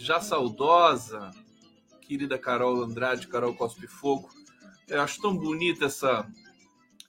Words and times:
já 0.00 0.20
saudosa 0.20 1.30
querida 2.00 2.38
Carol 2.38 2.82
Andrade, 2.82 3.28
Carol 3.28 3.54
Cospe 3.54 3.86
Fogo. 3.86 4.30
Eu 4.88 5.00
acho 5.00 5.20
tão 5.20 5.36
bonita 5.36 5.84
essa, 5.84 6.26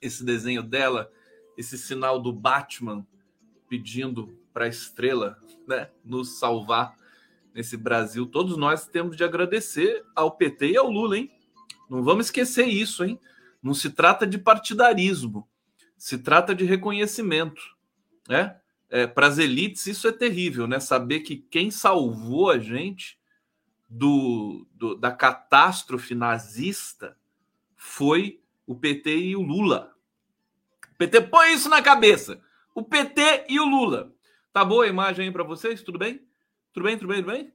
esse 0.00 0.22
desenho 0.24 0.62
dela, 0.62 1.10
esse 1.56 1.76
sinal 1.76 2.20
do 2.20 2.32
Batman 2.32 3.04
pedindo 3.68 4.38
para 4.52 4.66
a 4.66 4.68
estrela 4.68 5.42
né, 5.66 5.90
nos 6.04 6.38
salvar 6.38 6.96
nesse 7.54 7.76
Brasil. 7.76 8.26
Todos 8.26 8.56
nós 8.56 8.86
temos 8.86 9.16
de 9.16 9.24
agradecer 9.24 10.04
ao 10.14 10.30
PT 10.30 10.72
e 10.72 10.76
ao 10.76 10.90
Lula, 10.90 11.18
hein? 11.18 11.30
Não 11.90 12.02
vamos 12.04 12.26
esquecer 12.26 12.66
isso, 12.66 13.04
hein? 13.04 13.18
Não 13.62 13.74
se 13.74 13.90
trata 13.90 14.26
de 14.26 14.38
partidarismo, 14.38 15.48
se 15.96 16.18
trata 16.18 16.54
de 16.54 16.64
reconhecimento, 16.64 17.62
né? 18.28 18.60
É, 18.92 19.06
Para 19.06 19.26
as 19.26 19.38
elites 19.38 19.86
isso 19.86 20.06
é 20.06 20.12
terrível, 20.12 20.66
né? 20.66 20.78
Saber 20.78 21.20
que 21.20 21.36
quem 21.36 21.70
salvou 21.70 22.50
a 22.50 22.58
gente 22.58 23.18
do, 23.88 24.66
do, 24.74 24.94
da 24.94 25.10
catástrofe 25.10 26.14
nazista 26.14 27.16
foi 27.74 28.42
o 28.66 28.74
PT 28.74 29.16
e 29.16 29.34
o 29.34 29.40
Lula. 29.40 29.96
O 30.92 30.98
PT 30.98 31.22
põe 31.22 31.54
isso 31.54 31.70
na 31.70 31.80
cabeça. 31.80 32.38
O 32.74 32.82
PT 32.82 33.46
e 33.48 33.58
o 33.58 33.64
Lula. 33.64 34.12
Tá 34.52 34.62
boa 34.62 34.84
a 34.84 34.88
imagem 34.88 35.24
aí 35.24 35.32
para 35.32 35.42
vocês? 35.42 35.82
Tudo 35.82 35.98
bem? 35.98 36.20
Tudo 36.74 36.84
bem? 36.84 36.98
Tudo 36.98 37.08
bem? 37.08 37.22
Tudo 37.22 37.32
bem? 37.32 37.52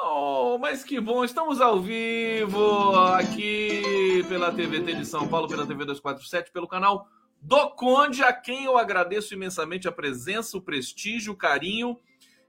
Oh, 0.00 0.58
mas 0.58 0.84
que 0.84 1.00
bom, 1.00 1.24
estamos 1.24 1.60
ao 1.60 1.80
vivo 1.80 2.94
aqui 3.14 4.24
pela 4.28 4.52
TVT 4.52 4.94
de 4.94 5.04
São 5.04 5.26
Paulo, 5.26 5.48
pela 5.48 5.66
TV 5.66 5.84
247, 5.84 6.52
pelo 6.52 6.68
canal 6.68 7.08
do 7.40 7.70
Conde, 7.70 8.22
a 8.22 8.32
quem 8.32 8.64
eu 8.64 8.76
agradeço 8.76 9.34
imensamente 9.34 9.86
a 9.88 9.92
presença, 9.92 10.56
o 10.56 10.62
prestígio, 10.62 11.32
o 11.32 11.36
carinho 11.36 11.98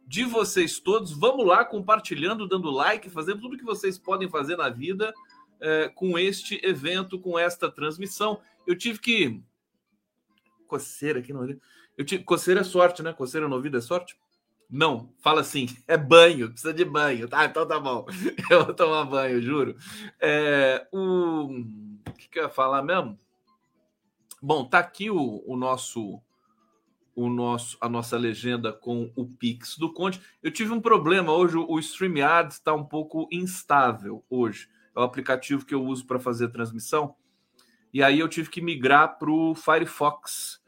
de 0.05 0.23
vocês 0.23 0.79
todos. 0.79 1.11
Vamos 1.11 1.45
lá, 1.45 1.63
compartilhando, 1.63 2.47
dando 2.47 2.71
like, 2.71 3.09
fazendo 3.09 3.41
tudo 3.41 3.57
que 3.57 3.63
vocês 3.63 3.97
podem 3.97 4.27
fazer 4.27 4.57
na 4.57 4.69
vida 4.69 5.13
é, 5.59 5.89
com 5.89 6.17
este 6.17 6.59
evento, 6.63 7.19
com 7.19 7.37
esta 7.37 7.71
transmissão. 7.71 8.41
Eu 8.65 8.75
tive 8.75 8.99
que. 8.99 9.41
Coceira 10.67 11.19
aqui 11.19 11.33
no 11.33 11.59
Eu 11.97 12.05
tive... 12.05 12.23
Coceira 12.23 12.61
é 12.61 12.63
sorte, 12.63 13.01
né? 13.03 13.13
Coceira 13.13 13.47
no 13.47 13.55
ouvido 13.55 13.77
é 13.77 13.81
sorte? 13.81 14.17
Não, 14.69 15.11
fala 15.19 15.41
assim, 15.41 15.67
é 15.87 15.97
banho, 15.97 16.49
precisa 16.49 16.73
de 16.73 16.85
banho. 16.85 17.27
Tá, 17.27 17.45
então 17.45 17.67
tá 17.67 17.79
bom. 17.79 18.05
Eu 18.49 18.65
vou 18.65 18.73
tomar 18.73 19.05
banho, 19.05 19.41
juro. 19.41 19.75
É, 20.19 20.87
o... 20.91 21.45
o 22.07 22.13
que, 22.17 22.29
que 22.29 22.39
eu 22.39 22.43
ia 22.43 22.49
falar 22.49 22.81
mesmo? 22.83 23.19
Bom, 24.41 24.65
tá 24.65 24.79
aqui 24.79 25.09
o, 25.09 25.43
o 25.45 25.55
nosso 25.57 26.21
o 27.15 27.27
nosso 27.27 27.77
a 27.81 27.89
nossa 27.89 28.17
legenda 28.17 28.71
com 28.71 29.11
o 29.15 29.25
Pix 29.25 29.77
do 29.77 29.91
Conde. 29.91 30.21
Eu 30.41 30.51
tive 30.51 30.71
um 30.71 30.79
problema 30.79 31.33
hoje, 31.33 31.57
o 31.57 31.77
StreamYard 31.79 32.53
está 32.53 32.73
um 32.73 32.85
pouco 32.85 33.27
instável 33.31 34.23
hoje. 34.29 34.69
É 34.95 34.99
o 34.99 35.03
aplicativo 35.03 35.65
que 35.65 35.73
eu 35.73 35.83
uso 35.83 36.05
para 36.05 36.19
fazer 36.19 36.45
a 36.45 36.49
transmissão. 36.49 37.15
E 37.93 38.01
aí 38.01 38.19
eu 38.19 38.29
tive 38.29 38.49
que 38.49 38.61
migrar 38.61 39.17
para 39.17 39.31
o 39.31 39.53
Firefox 39.53 40.61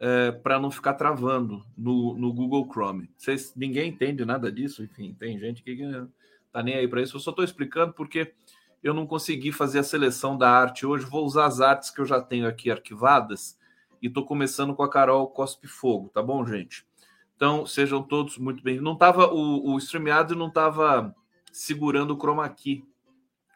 é, 0.00 0.32
para 0.32 0.58
não 0.58 0.70
ficar 0.70 0.94
travando 0.94 1.64
no, 1.76 2.14
no 2.16 2.32
Google 2.32 2.68
Chrome. 2.68 3.08
Vocês, 3.16 3.52
ninguém 3.54 3.90
entende 3.90 4.24
nada 4.24 4.50
disso, 4.50 4.82
enfim, 4.82 5.14
tem 5.14 5.38
gente 5.38 5.62
que 5.62 5.78
tá 6.50 6.62
nem 6.62 6.74
aí 6.74 6.88
para 6.88 7.02
isso. 7.02 7.16
Eu 7.16 7.20
só 7.20 7.30
estou 7.30 7.44
explicando 7.44 7.92
porque 7.92 8.32
eu 8.82 8.92
não 8.92 9.06
consegui 9.06 9.52
fazer 9.52 9.78
a 9.78 9.84
seleção 9.84 10.36
da 10.36 10.50
arte 10.50 10.84
hoje. 10.84 11.04
Vou 11.04 11.24
usar 11.24 11.46
as 11.46 11.60
artes 11.60 11.90
que 11.90 12.00
eu 12.00 12.04
já 12.04 12.20
tenho 12.20 12.46
aqui 12.46 12.70
arquivadas 12.70 13.58
e 14.00 14.08
estou 14.08 14.24
começando 14.24 14.74
com 14.74 14.82
a 14.82 14.90
Carol 14.90 15.28
Cospe 15.28 15.68
Fogo, 15.68 16.08
tá 16.08 16.22
bom, 16.22 16.44
gente? 16.44 16.84
Então 17.36 17.64
sejam 17.64 18.02
todos 18.02 18.38
muito 18.38 18.62
bem. 18.62 18.80
Não 18.80 18.96
tava 18.96 19.32
o, 19.32 19.74
o 19.74 19.78
StreamYard 19.78 20.34
não 20.34 20.48
estava 20.48 21.14
segurando 21.52 22.12
o 22.12 22.16
chroma 22.16 22.48
key, 22.48 22.84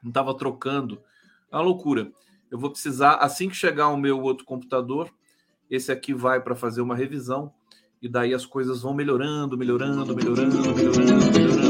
não 0.02 0.10
estava 0.10 0.34
trocando. 0.34 1.02
É 1.50 1.56
uma 1.56 1.62
loucura. 1.62 2.12
Eu 2.50 2.58
vou 2.58 2.70
precisar 2.70 3.14
assim 3.14 3.48
que 3.48 3.56
chegar 3.56 3.88
o 3.88 3.96
meu 3.96 4.20
outro 4.20 4.44
computador 4.44 5.10
esse 5.70 5.90
aqui 5.90 6.14
vai 6.14 6.40
para 6.40 6.54
fazer 6.54 6.80
uma 6.80 6.94
revisão 6.94 7.52
e 8.00 8.08
daí 8.08 8.32
as 8.32 8.46
coisas 8.46 8.82
vão 8.82 8.94
melhorando, 8.94 9.58
melhorando, 9.58 10.14
melhorando, 10.14 10.56
melhorando, 10.56 10.76
melhorando, 10.76 11.32
melhorando. 11.32 11.65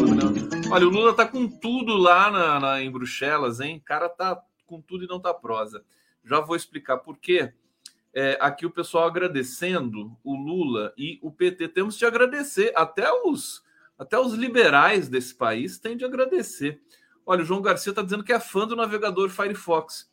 Olha, 0.69 0.87
o 0.87 0.91
Lula 0.91 1.15
tá 1.15 1.27
com 1.27 1.49
tudo 1.49 1.97
lá 1.97 2.31
na, 2.31 2.61
na, 2.61 2.83
em 2.83 2.91
Bruxelas, 2.91 3.61
hein? 3.61 3.77
O 3.77 3.85
cara 3.85 4.09
tá 4.09 4.43
com 4.67 4.81
tudo 4.81 5.05
e 5.05 5.09
não 5.09 5.21
tá 5.21 5.33
prosa. 5.33 5.85
Já 6.25 6.41
vou 6.41 6.57
explicar 6.57 6.99
por 6.99 7.19
quê. 7.19 7.53
É, 8.13 8.37
aqui 8.41 8.67
o 8.67 8.71
pessoal 8.71 9.07
agradecendo 9.07 10.17
o 10.25 10.35
Lula 10.35 10.93
e 10.99 11.21
o 11.23 11.31
PT. 11.31 11.69
Temos 11.69 11.97
de 11.97 12.05
agradecer, 12.05 12.73
até 12.75 13.11
os, 13.13 13.63
até 13.97 14.19
os 14.19 14.33
liberais 14.33 15.09
desse 15.09 15.35
país 15.35 15.79
têm 15.79 15.97
de 15.97 16.05
agradecer. 16.05 16.81
Olha, 17.25 17.43
o 17.43 17.45
João 17.45 17.63
Garcia 17.63 17.91
está 17.91 18.03
dizendo 18.03 18.25
que 18.25 18.33
é 18.33 18.41
fã 18.41 18.67
do 18.67 18.75
navegador 18.75 19.31
Firefox. 19.31 20.11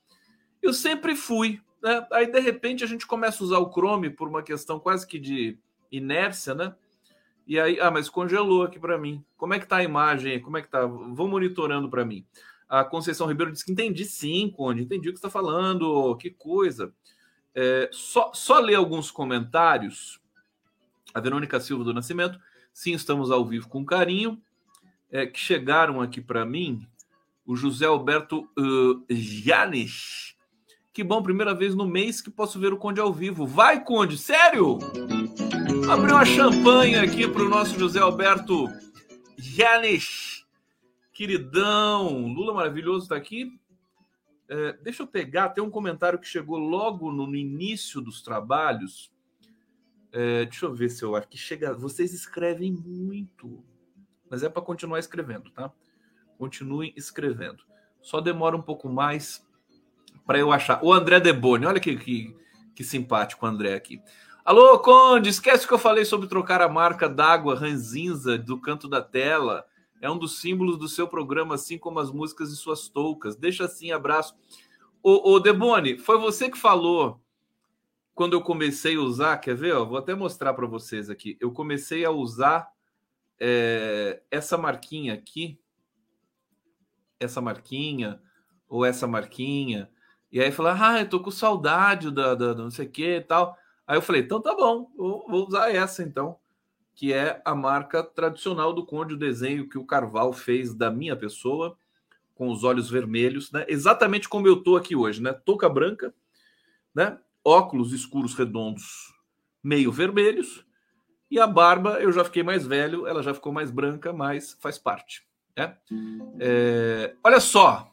Eu 0.61 0.71
sempre 0.71 1.15
fui, 1.15 1.61
né? 1.81 2.05
Aí, 2.11 2.27
de 2.31 2.39
repente, 2.39 2.83
a 2.83 2.87
gente 2.87 3.07
começa 3.07 3.43
a 3.43 3.45
usar 3.45 3.57
o 3.57 3.71
Chrome 3.71 4.09
por 4.09 4.27
uma 4.27 4.43
questão 4.43 4.79
quase 4.79 5.07
que 5.07 5.19
de 5.19 5.57
inércia, 5.91 6.53
né? 6.53 6.75
E 7.45 7.59
aí, 7.59 7.79
ah, 7.79 7.91
mas 7.91 8.09
congelou 8.09 8.63
aqui 8.63 8.79
para 8.79 8.97
mim. 8.97 9.23
Como 9.37 9.53
é 9.53 9.59
que 9.59 9.67
tá 9.67 9.77
a 9.77 9.83
imagem? 9.83 10.39
Como 10.39 10.57
é 10.57 10.61
que 10.61 10.69
tá? 10.69 10.85
Vão 10.85 11.27
monitorando 11.27 11.89
para 11.89 12.05
mim. 12.05 12.25
A 12.69 12.83
Conceição 12.83 13.27
Ribeiro 13.27 13.51
disse 13.51 13.65
que 13.65 13.71
entendi 13.71 14.05
sim, 14.05 14.49
Conde, 14.49 14.81
entendi 14.81 15.09
o 15.09 15.11
que 15.11 15.17
está 15.17 15.29
falando, 15.29 16.15
que 16.17 16.29
coisa. 16.29 16.93
É, 17.53 17.89
só, 17.91 18.31
só 18.33 18.59
ler 18.59 18.75
alguns 18.75 19.11
comentários. 19.11 20.19
A 21.13 21.19
Verônica 21.19 21.59
Silva 21.59 21.83
do 21.83 21.93
Nascimento, 21.93 22.39
sim, 22.73 22.93
estamos 22.93 23.29
ao 23.29 23.45
vivo 23.45 23.69
com 23.69 23.85
carinho, 23.85 24.41
é, 25.11 25.27
que 25.27 25.39
chegaram 25.39 26.01
aqui 26.01 26.19
para 26.19 26.45
mim. 26.45 26.87
O 27.45 27.55
José 27.55 27.85
Alberto 27.85 28.49
uh, 28.57 29.05
Janes 29.09 30.33
que 30.93 31.03
bom, 31.03 31.23
primeira 31.23 31.55
vez 31.55 31.73
no 31.73 31.87
mês 31.87 32.21
que 32.21 32.29
posso 32.29 32.59
ver 32.59 32.71
o 32.71 32.77
Conde 32.77 33.01
ao 33.01 33.11
vivo. 33.11 33.47
Vai, 33.47 33.83
Conde, 33.83 34.15
sério? 34.15 34.77
Abriu 35.89 36.15
uma 36.15 36.25
champanhe 36.25 36.95
aqui 36.95 37.27
para 37.27 37.43
o 37.43 37.49
nosso 37.49 37.77
José 37.77 37.99
Alberto 37.99 38.67
Janes. 39.37 40.45
Queridão, 41.11 42.27
Lula 42.27 42.53
maravilhoso 42.53 43.03
está 43.03 43.15
aqui. 43.15 43.59
É, 44.47 44.73
deixa 44.81 45.03
eu 45.03 45.07
pegar, 45.07 45.49
tem 45.49 45.63
um 45.63 45.69
comentário 45.69 46.17
que 46.17 46.27
chegou 46.27 46.57
logo 46.57 47.11
no, 47.11 47.27
no 47.27 47.35
início 47.35 48.01
dos 48.01 48.21
trabalhos. 48.21 49.11
É, 50.11 50.45
deixa 50.45 50.65
eu 50.65 50.73
ver 50.73 50.89
se 50.89 51.03
eu 51.03 51.15
aqui 51.15 51.37
chega. 51.37 51.73
Vocês 51.73 52.13
escrevem 52.13 52.71
muito, 52.71 53.63
mas 54.29 54.41
é 54.41 54.49
para 54.49 54.61
continuar 54.61 54.99
escrevendo, 54.99 55.51
tá? 55.51 55.71
Continuem 56.37 56.93
escrevendo. 56.95 57.63
Só 58.01 58.21
demora 58.21 58.55
um 58.55 58.61
pouco 58.61 58.89
mais 58.89 59.45
para 60.25 60.39
eu 60.39 60.51
achar. 60.51 60.83
O 60.83 60.93
André 60.93 61.19
Deboni, 61.19 61.65
olha 61.65 61.79
que, 61.79 61.95
que, 61.97 62.35
que 62.73 62.83
simpático 62.83 63.45
o 63.45 63.49
André 63.49 63.75
aqui. 63.75 64.01
Alô, 64.45 64.77
Conde, 64.77 65.29
esquece 65.29 65.65
que 65.65 65.73
eu 65.73 65.79
falei 65.79 66.03
sobre 66.03 66.27
trocar 66.27 66.61
a 66.61 66.67
marca 66.67 67.07
d'água 67.07 67.55
ranzinza 67.55 68.37
do 68.37 68.59
canto 68.59 68.89
da 68.89 69.01
tela. 69.01 69.65
É 70.01 70.11
um 70.11 70.17
dos 70.17 70.41
símbolos 70.41 70.77
do 70.77 70.89
seu 70.89 71.07
programa, 71.07 71.55
assim 71.55 71.77
como 71.77 71.97
as 71.99 72.11
músicas 72.11 72.51
e 72.51 72.57
suas 72.57 72.89
toucas. 72.89 73.37
Deixa 73.37 73.63
assim, 73.63 73.93
abraço. 73.93 74.35
Ô, 75.01 75.31
ô 75.31 75.39
Deboni, 75.39 75.97
foi 75.97 76.17
você 76.17 76.51
que 76.51 76.57
falou 76.57 77.21
quando 78.13 78.33
eu 78.33 78.41
comecei 78.41 78.97
a 78.97 78.99
usar, 78.99 79.37
quer 79.37 79.55
ver? 79.55 79.75
Ó, 79.75 79.85
vou 79.85 79.97
até 79.97 80.13
mostrar 80.13 80.53
para 80.53 80.67
vocês 80.67 81.09
aqui. 81.09 81.37
Eu 81.39 81.53
comecei 81.53 82.03
a 82.03 82.11
usar 82.11 82.67
é, 83.39 84.21
essa 84.29 84.57
marquinha 84.57 85.13
aqui, 85.13 85.57
essa 87.17 87.39
marquinha, 87.39 88.21
ou 88.67 88.83
essa 88.83 89.07
marquinha, 89.07 89.89
e 90.29 90.41
aí 90.41 90.51
falou, 90.51 90.73
ah, 90.75 90.99
eu 90.99 91.07
tô 91.07 91.21
com 91.21 91.31
saudade 91.31 92.11
da, 92.11 92.35
da, 92.35 92.53
da 92.53 92.61
não 92.61 92.71
sei 92.71 92.87
o 92.87 92.89
que 92.89 93.15
e 93.17 93.21
tal. 93.21 93.57
Aí 93.87 93.97
eu 93.97 94.01
falei, 94.01 94.21
então 94.21 94.41
tá 94.41 94.55
bom, 94.55 94.89
vou, 94.95 95.25
vou, 95.27 95.47
usar 95.47 95.73
essa 95.73 96.01
então, 96.03 96.37
que 96.95 97.11
é 97.11 97.41
a 97.43 97.53
marca 97.53 98.03
tradicional 98.03 98.73
do 98.73 98.85
Conde, 98.85 99.13
o 99.13 99.19
desenho 99.19 99.67
que 99.67 99.77
o 99.77 99.85
Carval 99.85 100.31
fez 100.31 100.73
da 100.73 100.89
minha 100.89 101.15
pessoa, 101.15 101.77
com 102.35 102.49
os 102.49 102.63
olhos 102.63 102.89
vermelhos, 102.89 103.51
né? 103.51 103.65
Exatamente 103.67 104.27
como 104.27 104.47
eu 104.47 104.63
tô 104.63 104.75
aqui 104.75 104.95
hoje, 104.95 105.21
né? 105.21 105.33
Touca 105.33 105.69
branca, 105.69 106.13
né? 106.93 107.19
Óculos 107.43 107.91
escuros 107.91 108.33
redondos, 108.33 109.13
meio 109.61 109.91
vermelhos, 109.91 110.65
e 111.33 111.39
a 111.39 111.47
barba 111.47 111.99
eu 111.99 112.11
já 112.11 112.23
fiquei 112.23 112.43
mais 112.43 112.65
velho, 112.65 113.07
ela 113.07 113.23
já 113.23 113.33
ficou 113.33 113.51
mais 113.51 113.71
branca, 113.71 114.13
mas 114.13 114.55
faz 114.59 114.77
parte. 114.77 115.25
Né? 115.57 115.75
É, 116.39 117.15
olha 117.23 117.39
só, 117.39 117.91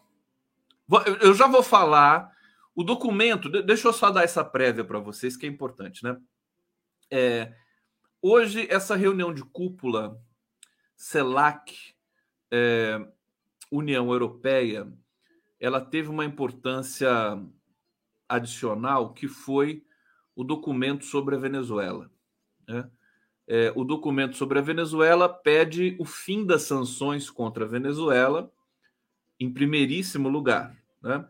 eu 1.23 1.35
já 1.35 1.47
vou 1.47 1.63
falar. 1.63 2.31
O 2.75 2.85
documento, 2.85 3.49
deixa 3.49 3.89
eu 3.89 3.93
só 3.93 4.11
dar 4.11 4.23
essa 4.23 4.45
prévia 4.45 4.85
para 4.85 4.99
vocês, 4.99 5.37
que 5.37 5.47
é 5.47 5.49
importante, 5.49 6.05
né? 6.05 6.17
É, 7.11 7.53
hoje, 8.23 8.67
essa 8.71 8.95
reunião 8.95 9.35
de 9.35 9.43
cúpula 9.43 10.17
CELAC, 10.97 11.95
é, 12.51 13.01
União 13.71 14.11
Europeia, 14.13 14.93
ela 15.59 15.81
teve 15.81 16.09
uma 16.09 16.25
importância 16.25 17.11
adicional 18.29 19.13
que 19.13 19.27
foi 19.27 19.85
o 20.35 20.45
documento 20.45 21.05
sobre 21.05 21.35
a 21.35 21.39
Venezuela. 21.39 22.11
Né? 22.67 22.89
É, 23.47 23.73
o 23.75 23.85
documento 23.85 24.37
sobre 24.37 24.59
a 24.59 24.63
Venezuela 24.63 25.29
pede 25.29 25.97
o 25.99 26.05
fim 26.05 26.47
das 26.47 26.63
sanções 26.63 27.29
contra 27.29 27.65
a 27.65 27.69
Venezuela, 27.69 28.51
em 29.39 29.53
primeiríssimo 29.53 30.29
lugar. 30.29 30.77
Né? 31.03 31.29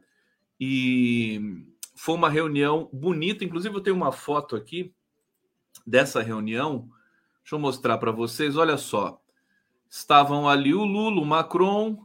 E 0.61 1.65
foi 1.97 2.15
uma 2.15 2.29
reunião 2.29 2.91
bonita, 2.93 3.45
inclusive 3.45 3.75
eu 3.75 3.81
tenho 3.81 3.97
uma 3.97 4.13
foto 4.13 4.55
aqui 4.55 4.95
dessa 5.87 6.21
reunião. 6.21 6.89
Deixa 7.43 7.55
eu 7.55 7.59
mostrar 7.59 7.97
para 7.97 8.13
vocês. 8.13 8.57
Olha 8.57 8.77
só, 8.77 9.21
estavam 9.89 10.49
ali 10.49 10.75
o 10.75 10.85
Lula, 10.85 11.23
o 11.23 11.25
Macron, 11.25 11.99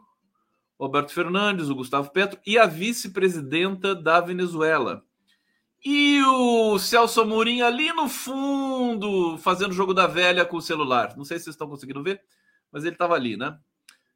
Roberto 0.80 1.12
Fernandes, 1.12 1.70
o 1.70 1.76
Gustavo 1.76 2.12
Petro 2.12 2.40
e 2.46 2.58
a 2.58 2.66
vice-presidenta 2.66 3.94
da 3.94 4.22
Venezuela. 4.22 5.04
E 5.84 6.22
o 6.24 6.80
Celso 6.80 7.22
Amorim 7.22 7.62
ali 7.62 7.94
no 7.94 8.10
fundo, 8.10 9.38
fazendo 9.38 9.74
jogo 9.74 9.94
da 9.94 10.08
velha 10.08 10.44
com 10.44 10.58
o 10.58 10.62
celular. 10.62 11.16
Não 11.16 11.24
sei 11.24 11.38
se 11.38 11.44
vocês 11.44 11.54
estão 11.54 11.70
conseguindo 11.70 12.02
ver, 12.02 12.22
mas 12.72 12.84
ele 12.84 12.96
estava 12.96 13.14
ali, 13.14 13.38
né? 13.38 13.60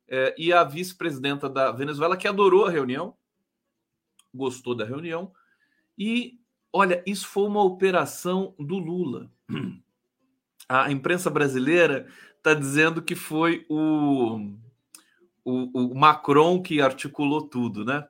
É, 0.08 0.34
e 0.36 0.52
a 0.52 0.64
vice-presidenta 0.64 1.48
da 1.48 1.72
Venezuela, 1.72 2.18
que 2.18 2.28
adorou 2.28 2.66
a 2.66 2.72
reunião, 2.72 3.16
gostou 4.34 4.76
da 4.76 4.86
reunião. 4.86 5.32
E, 5.98 6.40
olha, 6.72 7.04
isso 7.06 7.28
foi 7.28 7.44
uma 7.44 7.64
operação 7.64 8.54
do 8.60 8.78
Lula. 8.78 9.32
A 10.68 10.92
imprensa 10.92 11.30
brasileira 11.30 12.08
está 12.38 12.54
dizendo 12.54 13.02
que 13.02 13.16
foi 13.16 13.66
o 13.70 14.54
o, 15.50 15.92
o 15.92 15.96
Macron 15.96 16.62
que 16.62 16.82
articulou 16.82 17.42
tudo, 17.42 17.84
né? 17.84 18.08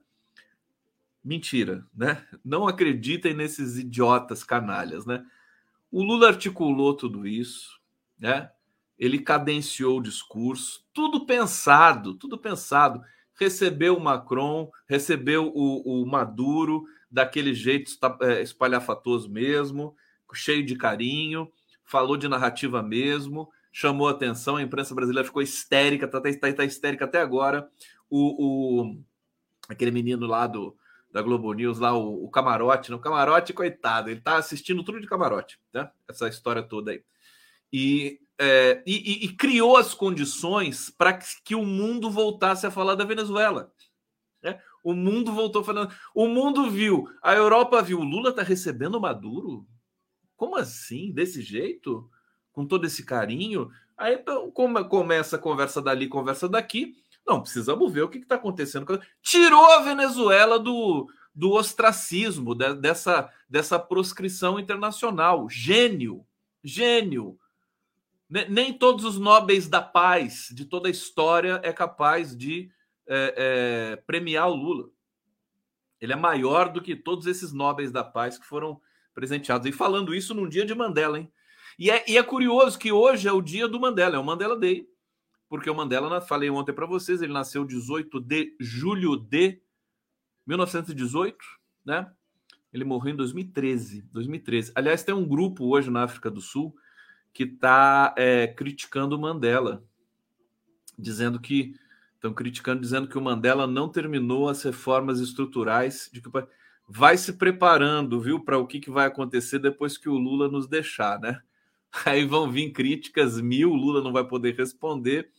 Mentira, 1.24 1.86
né? 1.94 2.26
Não 2.44 2.68
acreditem 2.68 3.34
nesses 3.34 3.78
idiotas 3.78 4.44
canalhas, 4.44 5.06
né? 5.06 5.26
O 5.92 6.04
Lula 6.04 6.28
articulou 6.28 6.94
tudo 6.94 7.28
isso, 7.28 7.80
né? 8.20 8.52
Ele 8.98 9.20
cadenciou 9.20 10.00
o 10.00 10.04
discurso, 10.04 10.86
tudo 10.94 11.26
pensado, 11.26 12.14
tudo 12.14 12.38
pensado. 12.38 13.02
Recebeu 13.40 13.96
o 13.96 14.02
Macron, 14.02 14.70
recebeu 14.88 15.52
o, 15.56 16.04
o 16.04 16.06
Maduro 16.06 16.84
daquele 17.10 17.54
jeito 17.54 17.92
é, 18.22 18.42
espalhafatoso 18.42 19.30
mesmo, 19.30 19.96
cheio 20.34 20.66
de 20.66 20.76
carinho, 20.76 21.52
falou 21.84 22.18
de 22.18 22.28
narrativa 22.28 22.84
mesmo, 22.84 23.50
chamou 23.72 24.08
atenção, 24.08 24.58
a 24.58 24.62
imprensa 24.62 24.94
brasileira 24.94 25.26
ficou 25.26 25.42
histérica, 25.42 26.08
tá, 26.08 26.20
tá, 26.20 26.30
tá, 26.34 26.54
tá 26.54 26.66
histérica 26.66 27.06
até 27.06 27.22
agora. 27.22 27.70
O, 28.10 28.84
o, 28.84 29.04
aquele 29.70 29.92
menino 29.92 30.28
lá 30.28 30.46
do, 30.46 30.76
da 31.12 31.22
Globo 31.22 31.54
News, 31.54 31.80
lá, 31.80 31.98
o, 31.98 32.26
o 32.26 32.30
Camarote, 32.30 32.92
no 32.92 33.00
Camarote, 33.00 33.54
coitado, 33.54 34.10
ele 34.10 34.22
tá 34.22 34.36
assistindo 34.38 34.84
tudo 34.84 35.00
de 35.00 35.08
camarote, 35.08 35.60
né? 35.74 35.90
Essa 36.08 36.28
história 36.28 36.62
toda 36.62 36.92
aí. 36.92 37.04
E, 37.72 38.20
é, 38.40 38.82
e, 38.86 39.26
e, 39.26 39.36
criou 39.36 39.76
as 39.76 39.94
condições 39.94 40.90
para 40.90 41.14
que, 41.14 41.26
que, 41.44 41.56
o 41.56 41.66
mundo 41.66 42.10
voltasse 42.10 42.66
a 42.66 42.72
falar 42.72 42.96
da 42.96 43.04
Venezuela. 43.04 43.72
Né? 44.42 44.60
O 44.84 44.94
mundo 44.94 45.34
voltou 45.34 45.64
falando. 45.64 45.94
O 46.16 46.28
mundo 46.28 46.70
viu, 46.72 47.10
a 47.22 47.34
Europa 47.34 47.82
viu, 47.82 48.00
o 48.00 48.04
Lula 48.04 48.30
está 48.30 48.42
recebendo 48.42 49.00
Maduro? 49.00 49.68
Como 50.38 50.56
assim? 50.56 51.12
Desse 51.12 51.42
jeito? 51.42 52.10
com 52.60 52.66
todo 52.66 52.86
esse 52.86 53.06
carinho. 53.06 53.72
Aí 53.98 54.22
como 54.54 54.84
começa 54.86 55.38
a 55.38 55.40
conversa 55.40 55.82
dali, 55.82 56.10
conversa 56.10 56.50
daqui. 56.50 56.94
Não, 57.26 57.42
precisamos 57.42 57.92
ver 57.92 58.02
o 58.02 58.10
que 58.10 58.18
está 58.18 58.36
acontecendo. 58.36 59.02
Tirou 59.22 59.66
a 59.72 59.80
Venezuela 59.80 60.60
do, 60.60 61.08
do 61.34 61.52
ostracismo, 61.52 62.54
de, 62.54 62.74
dessa, 62.76 63.32
dessa 63.48 63.80
proscrição 63.80 64.60
internacional. 64.60 65.50
Gênio, 65.50 66.26
gênio. 66.62 67.38
Nem 68.30 68.72
todos 68.72 69.06
os 69.06 69.18
nobres 69.18 69.68
da 69.68 69.82
paz 69.82 70.50
de 70.54 70.64
toda 70.66 70.88
a 70.88 70.92
história 70.92 71.60
é 71.64 71.74
capaz 71.74 72.38
de 72.38 72.70
é, 73.08 73.34
é, 73.36 73.96
premiar 74.06 74.50
o 74.50 74.56
Lula. 74.56 74.90
Ele 76.00 76.14
é 76.14 76.16
maior 76.16 76.72
do 76.72 76.82
que 76.82 76.96
todos 76.96 77.26
esses 77.26 77.52
nobres 77.52 77.92
da 77.92 78.04
paz 78.04 78.38
que 78.38 78.46
foram 78.46 78.80
presenteados. 79.16 79.68
E 79.68 79.72
falando 79.72 80.14
isso 80.14 80.36
num 80.36 80.48
dia 80.48 80.64
de 80.64 80.76
Mandela, 80.76 81.18
hein? 81.18 81.32
E 81.78 81.90
é, 81.90 82.04
e 82.08 82.18
é 82.18 82.24
curioso 82.24 82.78
que 82.78 82.92
hoje 82.92 83.28
é 83.28 83.32
o 83.32 83.42
dia 83.42 83.68
do 83.68 83.80
Mandela, 83.80 84.16
é 84.16 84.20
o 84.20 84.24
Mandela 84.24 84.58
Day, 84.58 84.88
porque 85.48 85.70
o 85.70 85.76
Mandela, 85.76 86.22
falei 86.22 86.50
ontem 86.50 86.74
para 86.74 86.86
vocês, 86.86 87.22
ele 87.22 87.34
nasceu 87.34 87.66
18 87.66 88.20
de 88.20 88.56
julho 88.60 89.16
de 89.16 89.60
1918, 90.46 91.38
né? 91.84 92.12
Ele 92.72 92.84
morreu 92.84 93.14
em 93.14 93.18
2013. 93.18 94.04
2013. 94.12 94.72
Aliás, 94.76 95.04
tem 95.04 95.16
um 95.16 95.28
grupo 95.28 95.66
hoje 95.66 95.90
na 95.90 96.04
África 96.04 96.30
do 96.30 96.42
Sul 96.42 96.76
que 97.34 97.44
está 97.44 98.14
é, 98.18 98.48
criticando 98.48 99.16
o 99.16 99.20
Mandela, 99.20 99.84
dizendo 100.98 101.40
que 101.40 101.76
estão 102.16 102.34
criticando, 102.34 102.82
dizendo 102.82 103.08
que 103.08 103.18
o 103.18 103.22
Mandela 103.22 103.66
não 103.66 103.88
terminou 103.88 104.50
as 104.50 104.62
reformas 104.64 105.20
estruturais, 105.20 106.10
de 106.12 106.22
que 106.22 106.30
vai 106.88 107.18
se 107.18 107.34
preparando, 107.34 108.20
viu, 108.20 108.44
para 108.44 108.58
o 108.58 108.68
que, 108.68 108.80
que 108.80 108.90
vai 108.90 109.06
acontecer 109.06 109.60
depois 109.60 109.98
que 109.98 110.10
o 110.10 110.18
Lula 110.18 110.50
nos 110.50 110.68
deixar, 110.68 111.20
né? 111.20 111.42
Aí 112.06 112.26
vão 112.26 112.52
vir 112.52 112.72
críticas 112.72 113.40
mil, 113.40 113.70
Lula 113.70 114.02
não 114.02 114.12
vai 114.12 114.28
poder 114.28 114.56
responder. 114.56 115.32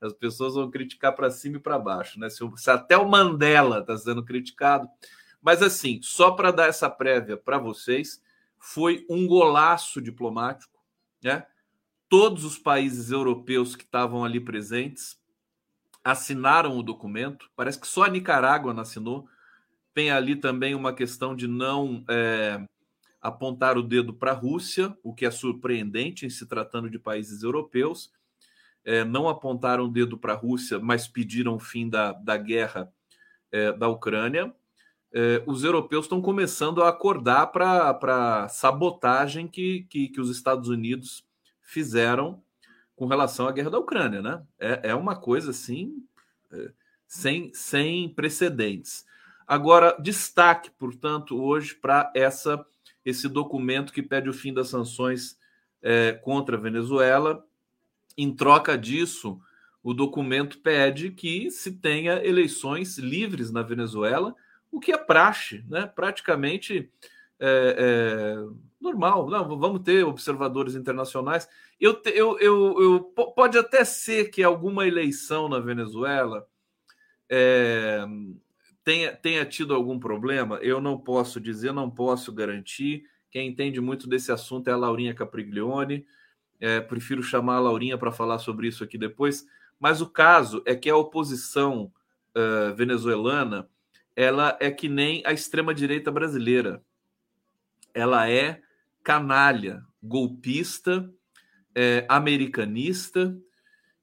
As 0.00 0.12
pessoas 0.12 0.54
vão 0.54 0.70
criticar 0.70 1.14
para 1.14 1.30
cima 1.30 1.56
e 1.56 1.60
para 1.60 1.78
baixo, 1.78 2.20
né? 2.20 2.30
Se, 2.30 2.38
se, 2.56 2.70
até 2.70 2.96
o 2.96 3.08
Mandela 3.08 3.80
está 3.80 3.96
sendo 3.96 4.24
criticado. 4.24 4.88
Mas 5.42 5.62
assim, 5.62 6.00
só 6.02 6.30
para 6.32 6.52
dar 6.52 6.68
essa 6.68 6.88
prévia 6.88 7.36
para 7.36 7.58
vocês, 7.58 8.22
foi 8.58 9.04
um 9.08 9.26
golaço 9.26 10.00
diplomático, 10.00 10.77
né? 11.22 11.46
Todos 12.08 12.44
os 12.44 12.58
países 12.58 13.10
europeus 13.10 13.76
que 13.76 13.84
estavam 13.84 14.24
ali 14.24 14.40
presentes 14.40 15.18
assinaram 16.02 16.78
o 16.78 16.82
documento. 16.82 17.50
Parece 17.54 17.78
que 17.78 17.86
só 17.86 18.04
a 18.04 18.08
Nicarágua 18.08 18.72
não 18.72 18.82
assinou. 18.82 19.28
Tem 19.92 20.10
ali 20.10 20.36
também 20.36 20.74
uma 20.74 20.92
questão 20.92 21.36
de 21.36 21.46
não 21.46 22.04
é, 22.08 22.64
apontar 23.20 23.76
o 23.76 23.82
dedo 23.82 24.14
para 24.14 24.30
a 24.30 24.34
Rússia, 24.34 24.96
o 25.02 25.12
que 25.12 25.26
é 25.26 25.30
surpreendente 25.30 26.24
em 26.24 26.30
se 26.30 26.46
tratando 26.46 26.88
de 26.88 26.98
países 26.98 27.42
europeus. 27.42 28.10
É, 28.84 29.04
não 29.04 29.28
apontaram 29.28 29.84
o 29.84 29.92
dedo 29.92 30.16
para 30.16 30.32
a 30.32 30.36
Rússia, 30.36 30.78
mas 30.78 31.06
pediram 31.06 31.56
o 31.56 31.60
fim 31.60 31.90
da, 31.90 32.12
da 32.12 32.36
guerra 32.36 32.90
é, 33.52 33.72
da 33.72 33.88
Ucrânia. 33.88 34.54
É, 35.12 35.42
os 35.46 35.64
europeus 35.64 36.04
estão 36.04 36.20
começando 36.20 36.82
a 36.82 36.88
acordar 36.88 37.46
para 37.48 38.44
a 38.44 38.48
sabotagem 38.48 39.48
que, 39.48 39.86
que, 39.88 40.08
que, 40.08 40.20
os 40.20 40.28
Estados 40.30 40.68
Unidos 40.68 41.24
fizeram 41.62 42.42
com 42.94 43.06
relação 43.06 43.48
à 43.48 43.52
guerra 43.52 43.70
da 43.70 43.78
Ucrânia. 43.78 44.20
Né? 44.20 44.42
É, 44.58 44.90
é 44.90 44.94
uma 44.94 45.16
coisa 45.16 45.50
assim 45.50 46.04
é, 46.52 46.72
sem, 47.06 47.52
sem 47.54 48.08
precedentes. 48.08 49.06
Agora, 49.46 49.96
destaque, 49.98 50.70
portanto, 50.70 51.40
hoje 51.40 51.74
para 51.74 52.12
essa 52.14 52.64
esse 53.08 53.26
documento 53.26 53.92
que 53.92 54.02
pede 54.02 54.28
o 54.28 54.34
fim 54.34 54.52
das 54.52 54.68
sanções 54.68 55.38
é, 55.80 56.12
contra 56.12 56.56
a 56.56 56.60
Venezuela. 56.60 57.42
Em 58.16 58.34
troca 58.34 58.76
disso, 58.76 59.40
o 59.82 59.94
documento 59.94 60.58
pede 60.58 61.10
que 61.10 61.50
se 61.50 61.72
tenha 61.72 62.22
eleições 62.22 62.98
livres 62.98 63.50
na 63.50 63.62
Venezuela, 63.62 64.34
o 64.70 64.80
que 64.80 64.92
é 64.92 64.98
praxe, 64.98 65.64
né? 65.68 65.86
praticamente 65.86 66.90
é, 67.40 67.76
é, 67.78 68.36
normal. 68.80 69.28
Não, 69.28 69.58
vamos 69.58 69.82
ter 69.82 70.04
observadores 70.04 70.74
internacionais. 70.74 71.48
Eu, 71.80 72.00
eu, 72.06 72.38
eu, 72.38 72.82
eu, 72.82 73.00
pode 73.34 73.56
até 73.58 73.84
ser 73.84 74.30
que 74.30 74.42
alguma 74.42 74.86
eleição 74.86 75.48
na 75.48 75.58
Venezuela 75.58 76.46
é, 77.28 78.04
tenha, 78.84 79.14
tenha 79.14 79.44
tido 79.44 79.74
algum 79.74 79.98
problema, 79.98 80.56
eu 80.56 80.80
não 80.80 80.98
posso 80.98 81.40
dizer, 81.40 81.72
não 81.72 81.90
posso 81.90 82.32
garantir. 82.32 83.04
Quem 83.30 83.48
entende 83.48 83.80
muito 83.80 84.08
desse 84.08 84.32
assunto 84.32 84.68
é 84.68 84.72
a 84.72 84.76
Laurinha 84.76 85.14
Capriglione. 85.14 86.06
É, 86.60 86.80
prefiro 86.80 87.22
chamar 87.22 87.56
a 87.56 87.60
Laurinha 87.60 87.96
para 87.96 88.10
falar 88.10 88.38
sobre 88.38 88.66
isso 88.66 88.82
aqui 88.82 88.98
depois. 88.98 89.46
Mas 89.78 90.00
o 90.00 90.08
caso 90.08 90.62
é 90.66 90.74
que 90.74 90.90
a 90.90 90.96
oposição 90.96 91.92
uh, 92.34 92.74
venezuelana 92.74 93.68
ela 94.18 94.58
é 94.58 94.68
que 94.68 94.88
nem 94.88 95.22
a 95.24 95.32
extrema-direita 95.32 96.10
brasileira. 96.10 96.82
Ela 97.94 98.28
é 98.28 98.60
canalha, 99.00 99.86
golpista, 100.02 101.08
é, 101.72 102.04
americanista, 102.08 103.38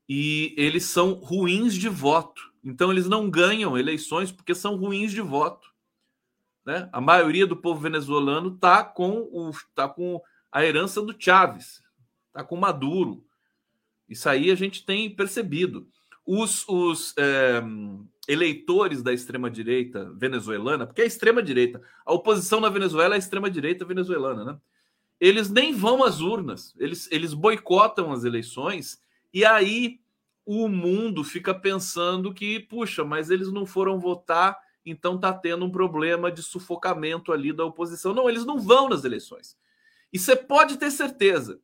e 0.08 0.56
eles 0.56 0.86
são 0.86 1.16
ruins 1.16 1.76
de 1.76 1.90
voto. 1.90 2.42
Então, 2.64 2.94
eles 2.94 3.10
não 3.10 3.30
ganham 3.30 3.78
eleições 3.78 4.32
porque 4.32 4.56
são 4.56 4.78
ruins 4.78 5.12
de 5.12 5.20
voto. 5.20 5.70
Né? 6.66 6.88
A 6.94 7.02
maioria 7.02 7.46
do 7.46 7.58
povo 7.58 7.82
venezuelano 7.82 8.56
está 8.56 8.86
com, 8.86 9.18
o, 9.20 9.52
tá 9.76 9.90
com 9.90 10.22
a 10.50 10.64
herança 10.64 11.02
do 11.02 11.14
Chávez, 11.20 11.84
está 12.28 12.42
com 12.42 12.56
Maduro. 12.56 13.28
Isso 14.08 14.30
aí 14.30 14.50
a 14.50 14.56
gente 14.56 14.86
tem 14.86 15.14
percebido. 15.14 15.90
Os, 16.26 16.68
os 16.68 17.14
é, 17.18 17.62
eleitores 18.28 19.04
da 19.04 19.14
extrema-direita 19.14 20.12
venezuelana, 20.16 20.88
porque 20.88 21.02
é 21.02 21.06
extrema-direita, 21.06 21.82
a 22.06 22.14
oposição 22.14 22.60
na 22.60 22.70
Venezuela 22.70 23.16
é 23.16 23.18
a 23.18 23.20
extrema-direita 23.20 23.86
venezuelana, 23.86 24.44
né? 24.44 24.58
Eles 25.20 25.50
nem 25.50 25.74
vão 25.74 26.04
às 26.04 26.20
urnas, 26.20 26.76
eles, 26.78 27.08
eles 27.12 27.34
boicotam 27.34 28.12
as 28.12 28.24
eleições, 28.26 29.00
e 29.34 29.46
aí 29.46 30.00
o 30.46 30.68
mundo 30.68 31.24
fica 31.24 31.54
pensando 31.54 32.34
que, 32.34 32.60
puxa, 32.60 33.04
mas 33.04 33.30
eles 33.30 33.52
não 33.52 33.66
foram 33.66 34.00
votar, 34.00 34.58
então 34.86 35.18
tá 35.18 35.34
tendo 35.34 35.66
um 35.66 35.72
problema 35.72 36.32
de 36.32 36.44
sufocamento 36.44 37.32
ali 37.32 37.52
da 37.52 37.66
oposição. 37.66 38.14
Não, 38.14 38.30
eles 38.30 38.46
não 38.46 38.60
vão 38.60 38.88
nas 38.88 39.04
eleições. 39.04 39.58
E 40.14 40.20
você 40.20 40.36
pode 40.36 40.78
ter 40.78 40.92
certeza, 40.92 41.60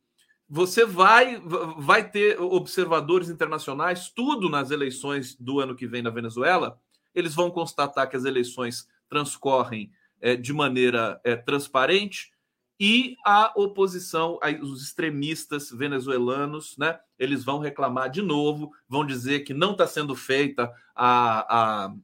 você 0.53 0.85
vai 0.85 1.41
vai 1.77 2.11
ter 2.11 2.37
observadores 2.41 3.29
internacionais, 3.29 4.09
tudo 4.09 4.49
nas 4.49 4.69
eleições 4.69 5.33
do 5.39 5.61
ano 5.61 5.73
que 5.73 5.87
vem 5.87 6.01
na 6.01 6.09
Venezuela, 6.09 6.77
eles 7.15 7.33
vão 7.33 7.49
constatar 7.49 8.09
que 8.09 8.17
as 8.17 8.25
eleições 8.25 8.85
transcorrem 9.07 9.89
é, 10.19 10.35
de 10.35 10.51
maneira 10.51 11.21
é, 11.23 11.37
transparente 11.37 12.33
e 12.77 13.15
a 13.25 13.53
oposição, 13.55 14.39
os 14.61 14.83
extremistas 14.83 15.69
venezuelanos, 15.71 16.75
né, 16.77 16.99
eles 17.17 17.45
vão 17.45 17.59
reclamar 17.59 18.09
de 18.09 18.21
novo, 18.21 18.73
vão 18.89 19.05
dizer 19.05 19.41
que 19.41 19.53
não 19.53 19.71
está 19.71 19.87
sendo 19.87 20.15
feita 20.15 20.69
a, 20.93 21.85
a 21.85 21.95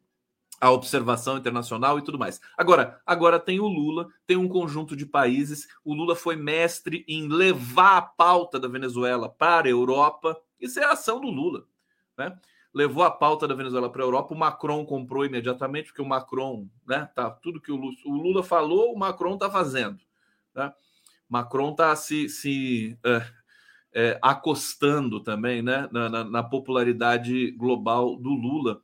a 0.60 0.72
observação 0.72 1.38
internacional 1.38 2.00
e 2.00 2.02
tudo 2.02 2.18
mais. 2.18 2.42
Agora, 2.58 3.00
agora 3.06 3.40
tem 3.40 3.60
o 3.60 3.68
Lula, 3.68 4.08
tem 4.26 4.38
um 4.38 4.48
conjunto 4.48 4.96
de 4.96 5.06
países. 5.06 5.68
O 5.86 5.94
Lula 5.94 6.16
foi 6.16 6.36
mestre 6.36 7.06
em 7.08 7.28
levar 7.28 7.98
a 7.98 8.02
pauta 8.02 8.60
da 8.60 8.68
Venezuela 8.68 9.30
para 9.30 9.68
a 9.68 9.72
Europa. 9.72 10.40
Isso 10.60 10.80
é 10.80 10.84
a 10.84 10.94
ação 10.94 11.22
do 11.22 11.30
Lula, 11.30 11.66
né? 12.18 12.38
Levou 12.74 13.04
a 13.04 13.12
pauta 13.12 13.48
da 13.48 13.56
Venezuela 13.56 13.90
para 13.90 14.04
a 14.04 14.06
Europa. 14.06 14.34
O 14.34 14.38
Macron 14.38 14.86
comprou 14.86 15.26
imediatamente, 15.26 15.88
porque 15.88 16.02
o 16.02 16.08
Macron, 16.08 16.68
né? 16.88 17.10
Tá 17.16 17.30
tudo 17.30 17.62
que 17.62 17.72
o 17.72 17.76
Lula, 17.76 17.96
o 18.06 18.16
Lula 18.16 18.44
falou, 18.44 18.94
o 18.94 19.00
Macron 19.00 19.36
está 19.36 19.50
fazendo. 19.50 20.00
Né? 20.54 20.74
Macron 21.30 21.72
está 21.72 21.96
se, 21.96 22.30
se 22.30 22.98
é, 23.04 23.26
é, 23.94 24.20
acostando 24.22 25.20
também, 25.20 25.62
né? 25.62 25.88
Na, 25.92 26.10
na, 26.10 26.24
na 26.24 26.44
popularidade 26.44 27.52
global 27.52 28.16
do 28.16 28.30
Lula 28.30 28.82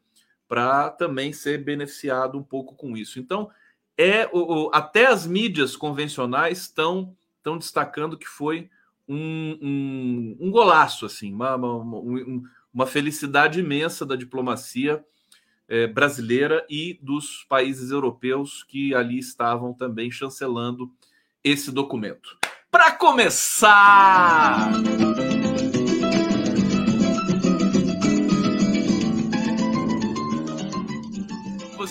para 0.47 0.89
também 0.89 1.33
ser 1.33 1.63
beneficiado 1.63 2.37
um 2.37 2.43
pouco 2.43 2.75
com 2.75 2.95
isso. 2.95 3.19
Então, 3.19 3.49
é 3.97 4.27
o, 4.31 4.67
o, 4.67 4.71
até 4.73 5.05
as 5.05 5.25
mídias 5.25 5.75
convencionais 5.75 6.59
estão 6.61 7.15
estão 7.43 7.57
destacando 7.57 8.17
que 8.17 8.27
foi 8.27 8.69
um, 9.07 9.57
um, 9.61 10.37
um 10.47 10.51
golaço, 10.51 11.05
assim, 11.05 11.33
uma, 11.33 11.55
uma, 11.55 12.45
uma, 12.73 12.87
felicidade 12.87 13.59
imensa 13.59 14.05
da 14.05 14.15
diplomacia 14.15 15.03
é, 15.67 15.85
brasileira 15.85 16.65
e 16.69 16.97
dos 17.01 17.45
países 17.49 17.91
europeus 17.91 18.63
que 18.63 18.95
ali 18.95 19.19
estavam 19.19 19.73
também 19.73 20.09
chancelando 20.09 20.89
esse 21.43 21.69
documento. 21.69 22.37
Para 22.71 22.93
começar! 22.93 24.71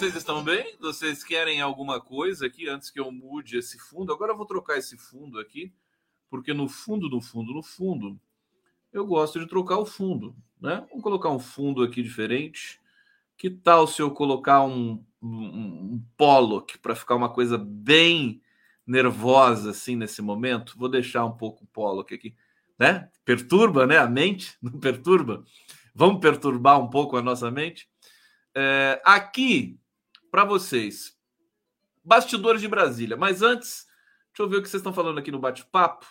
Vocês 0.02 0.16
estão 0.16 0.42
bem? 0.42 0.76
Vocês 0.80 1.23
querem 1.23 1.61
alguma 1.61 2.00
coisa 2.00 2.47
aqui 2.47 2.68
antes 2.68 2.90
que 2.90 2.99
eu 2.99 3.12
mude 3.12 3.56
esse 3.56 3.78
fundo? 3.78 4.12
Agora 4.12 4.32
eu 4.32 4.37
vou 4.37 4.44
trocar 4.44 4.76
esse 4.76 4.99
fundo 4.99 5.38
aqui, 5.38 5.73
porque 6.28 6.52
no 6.52 6.68
fundo, 6.68 7.09
no 7.09 7.21
fundo, 7.21 7.54
no 7.54 7.62
fundo, 7.62 8.21
eu 8.92 9.06
gosto 9.06 9.38
de 9.38 9.47
trocar 9.47 9.78
o 9.78 9.87
fundo, 9.87 10.35
né? 10.61 10.85
Vamos 10.88 11.04
colocar 11.04 11.28
um 11.30 11.38
fundo 11.38 11.85
aqui 11.85 12.02
diferente. 12.02 12.80
Que 13.37 13.49
tal 13.49 13.87
se 13.87 14.02
eu 14.02 14.11
colocar 14.11 14.64
um, 14.64 15.04
um, 15.23 16.02
um 16.21 16.56
aqui 16.56 16.76
para 16.78 16.97
ficar 16.97 17.14
uma 17.14 17.28
coisa 17.28 17.56
bem 17.56 18.42
nervosa 18.85 19.71
assim 19.71 19.94
nesse 19.94 20.21
momento? 20.21 20.76
Vou 20.76 20.88
deixar 20.88 21.25
um 21.25 21.37
pouco 21.37 21.62
o 21.62 21.68
polo 21.68 22.00
aqui, 22.00 22.35
né? 22.76 23.09
Perturba, 23.25 23.87
né? 23.87 23.99
A 23.99 24.09
mente 24.09 24.56
não 24.61 24.80
perturba. 24.80 25.44
Vamos 25.94 26.21
perturbar 26.21 26.80
um 26.80 26.90
pouco 26.90 27.16
a 27.16 27.23
nossa 27.23 27.52
mente. 27.52 27.88
É, 28.52 29.00
aqui 29.04 29.78
para 30.32 30.46
vocês. 30.46 31.14
Bastidores 32.02 32.62
de 32.62 32.66
Brasília. 32.66 33.18
Mas 33.18 33.42
antes, 33.42 33.86
deixa 34.28 34.42
eu 34.42 34.48
ver 34.48 34.56
o 34.56 34.62
que 34.62 34.68
vocês 34.68 34.80
estão 34.80 34.94
falando 34.94 35.18
aqui 35.18 35.30
no 35.30 35.38
bate-papo. 35.38 36.06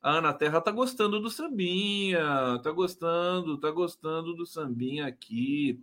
A 0.00 0.12
Ana 0.12 0.32
Terra 0.32 0.60
tá 0.60 0.70
gostando 0.70 1.18
do 1.18 1.28
sambinha, 1.28 2.60
tá 2.62 2.70
gostando, 2.70 3.58
tá 3.58 3.68
gostando 3.72 4.32
do 4.32 4.46
sambinha 4.46 5.08
aqui. 5.08 5.82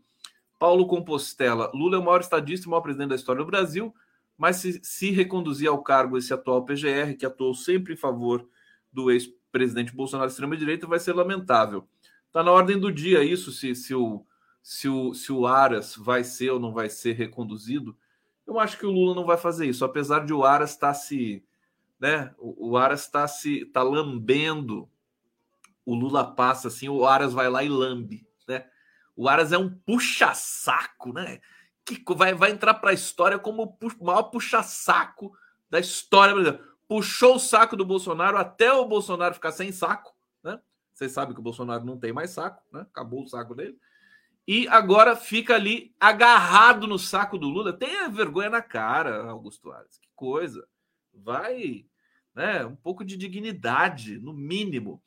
Paulo 0.58 0.88
Compostela, 0.88 1.70
Lula 1.76 1.98
é 1.98 2.00
o 2.00 2.04
maior 2.04 2.22
estadista 2.22 2.66
e 2.66 2.68
o 2.68 2.72
maior 2.72 2.82
presidente 2.82 3.10
da 3.10 3.16
história 3.16 3.44
do 3.44 3.52
Brasil, 3.52 3.94
mas 4.38 4.56
se, 4.56 4.80
se 4.82 5.12
reconduzir 5.12 5.68
ao 5.68 5.84
cargo 5.84 6.18
esse 6.18 6.34
atual 6.34 6.64
PGR, 6.64 7.18
que 7.20 7.26
atuou 7.26 7.54
sempre 7.54 7.94
em 7.94 7.98
favor 7.98 8.48
do 8.90 9.12
ex-presidente 9.12 9.94
Bolsonaro 9.94 10.30
extrema-direita, 10.30 10.88
vai 10.88 10.98
ser 10.98 11.12
lamentável. 11.12 11.86
Tá 12.32 12.42
na 12.42 12.52
ordem 12.52 12.80
do 12.80 12.90
dia 12.90 13.22
isso, 13.22 13.52
se, 13.52 13.76
se 13.76 13.94
o 13.94 14.26
se 14.66 14.90
o, 14.90 15.14
se 15.14 15.32
o 15.32 15.46
Aras 15.46 15.96
vai 15.96 16.24
ser 16.24 16.50
ou 16.50 16.60
não 16.60 16.74
vai 16.74 16.90
ser 16.90 17.12
reconduzido. 17.12 17.96
Eu 18.48 18.60
acho 18.60 18.80
que 18.80 18.86
o 18.88 18.90
Lula 18.90 19.14
não 19.14 19.24
vai 19.24 19.38
fazer 19.38 19.68
isso, 19.68 19.86
apesar 19.86 20.26
de 20.26 20.34
o 20.34 20.44
Aras 20.44 20.72
estar 20.72 20.88
tá 20.88 20.94
se. 20.96 21.46
Né, 22.00 22.34
o, 22.40 22.72
o 22.72 22.78
Aras 22.78 23.02
está 23.02 23.28
se 23.28 23.64
tá 23.66 23.84
lambendo. 23.84 24.90
O 25.86 25.94
Lula 25.94 26.34
passa 26.36 26.70
assim, 26.70 26.90
o 26.90 27.06
Aras 27.06 27.32
vai 27.32 27.48
lá 27.48 27.64
e 27.64 27.70
lambe. 27.70 28.28
Né? 28.48 28.66
O 29.16 29.30
Aras 29.30 29.52
é 29.52 29.58
um 29.58 29.70
puxa-saco, 29.70 31.14
né? 31.14 31.40
Que 31.86 32.04
vai, 32.16 32.34
vai 32.34 32.50
entrar 32.50 32.74
para 32.74 32.90
a 32.90 32.94
história 32.94 33.38
como 33.38 33.78
o 33.80 34.04
maior 34.04 34.24
puxa-saco 34.24 35.32
da 35.70 35.80
história 35.80 36.34
brasileira. 36.34 36.68
Puxou 36.88 37.36
o 37.36 37.40
saco 37.40 37.78
do 37.78 37.86
Bolsonaro 37.86 38.36
até 38.36 38.74
o 38.74 38.88
Bolsonaro 38.88 39.36
ficar 39.36 39.52
sem 39.52 39.72
saco, 39.72 40.12
né? 40.44 40.60
Vocês 40.92 41.12
sabem 41.12 41.36
que 41.36 41.40
o 41.40 41.44
Bolsonaro 41.44 41.86
não 41.86 42.00
tem 42.00 42.12
mais 42.12 42.32
saco, 42.32 42.64
né? 42.74 42.82
Acabou 42.82 43.22
o 43.22 43.28
saco 43.28 43.54
dele 43.54 43.78
e 44.48 44.68
agora 44.68 45.16
fica 45.16 45.56
ali 45.56 45.94
agarrado 46.00 46.86
no 46.86 47.00
saco 47.00 47.38
do 47.38 47.50
Lula. 47.50 47.74
Tenha 47.74 48.08
vergonha 48.10 48.50
na 48.50 48.62
cara, 48.62 49.30
Augusto 49.30 49.72
Aras. 49.72 49.98
Que 49.98 50.08
coisa. 50.16 50.68
Vai, 51.14 51.86
né? 52.34 52.64
Um 52.66 52.76
pouco 52.76 53.04
de 53.04 53.18
dignidade, 53.18 54.20
no 54.20 54.34
mínimo. 54.34 55.02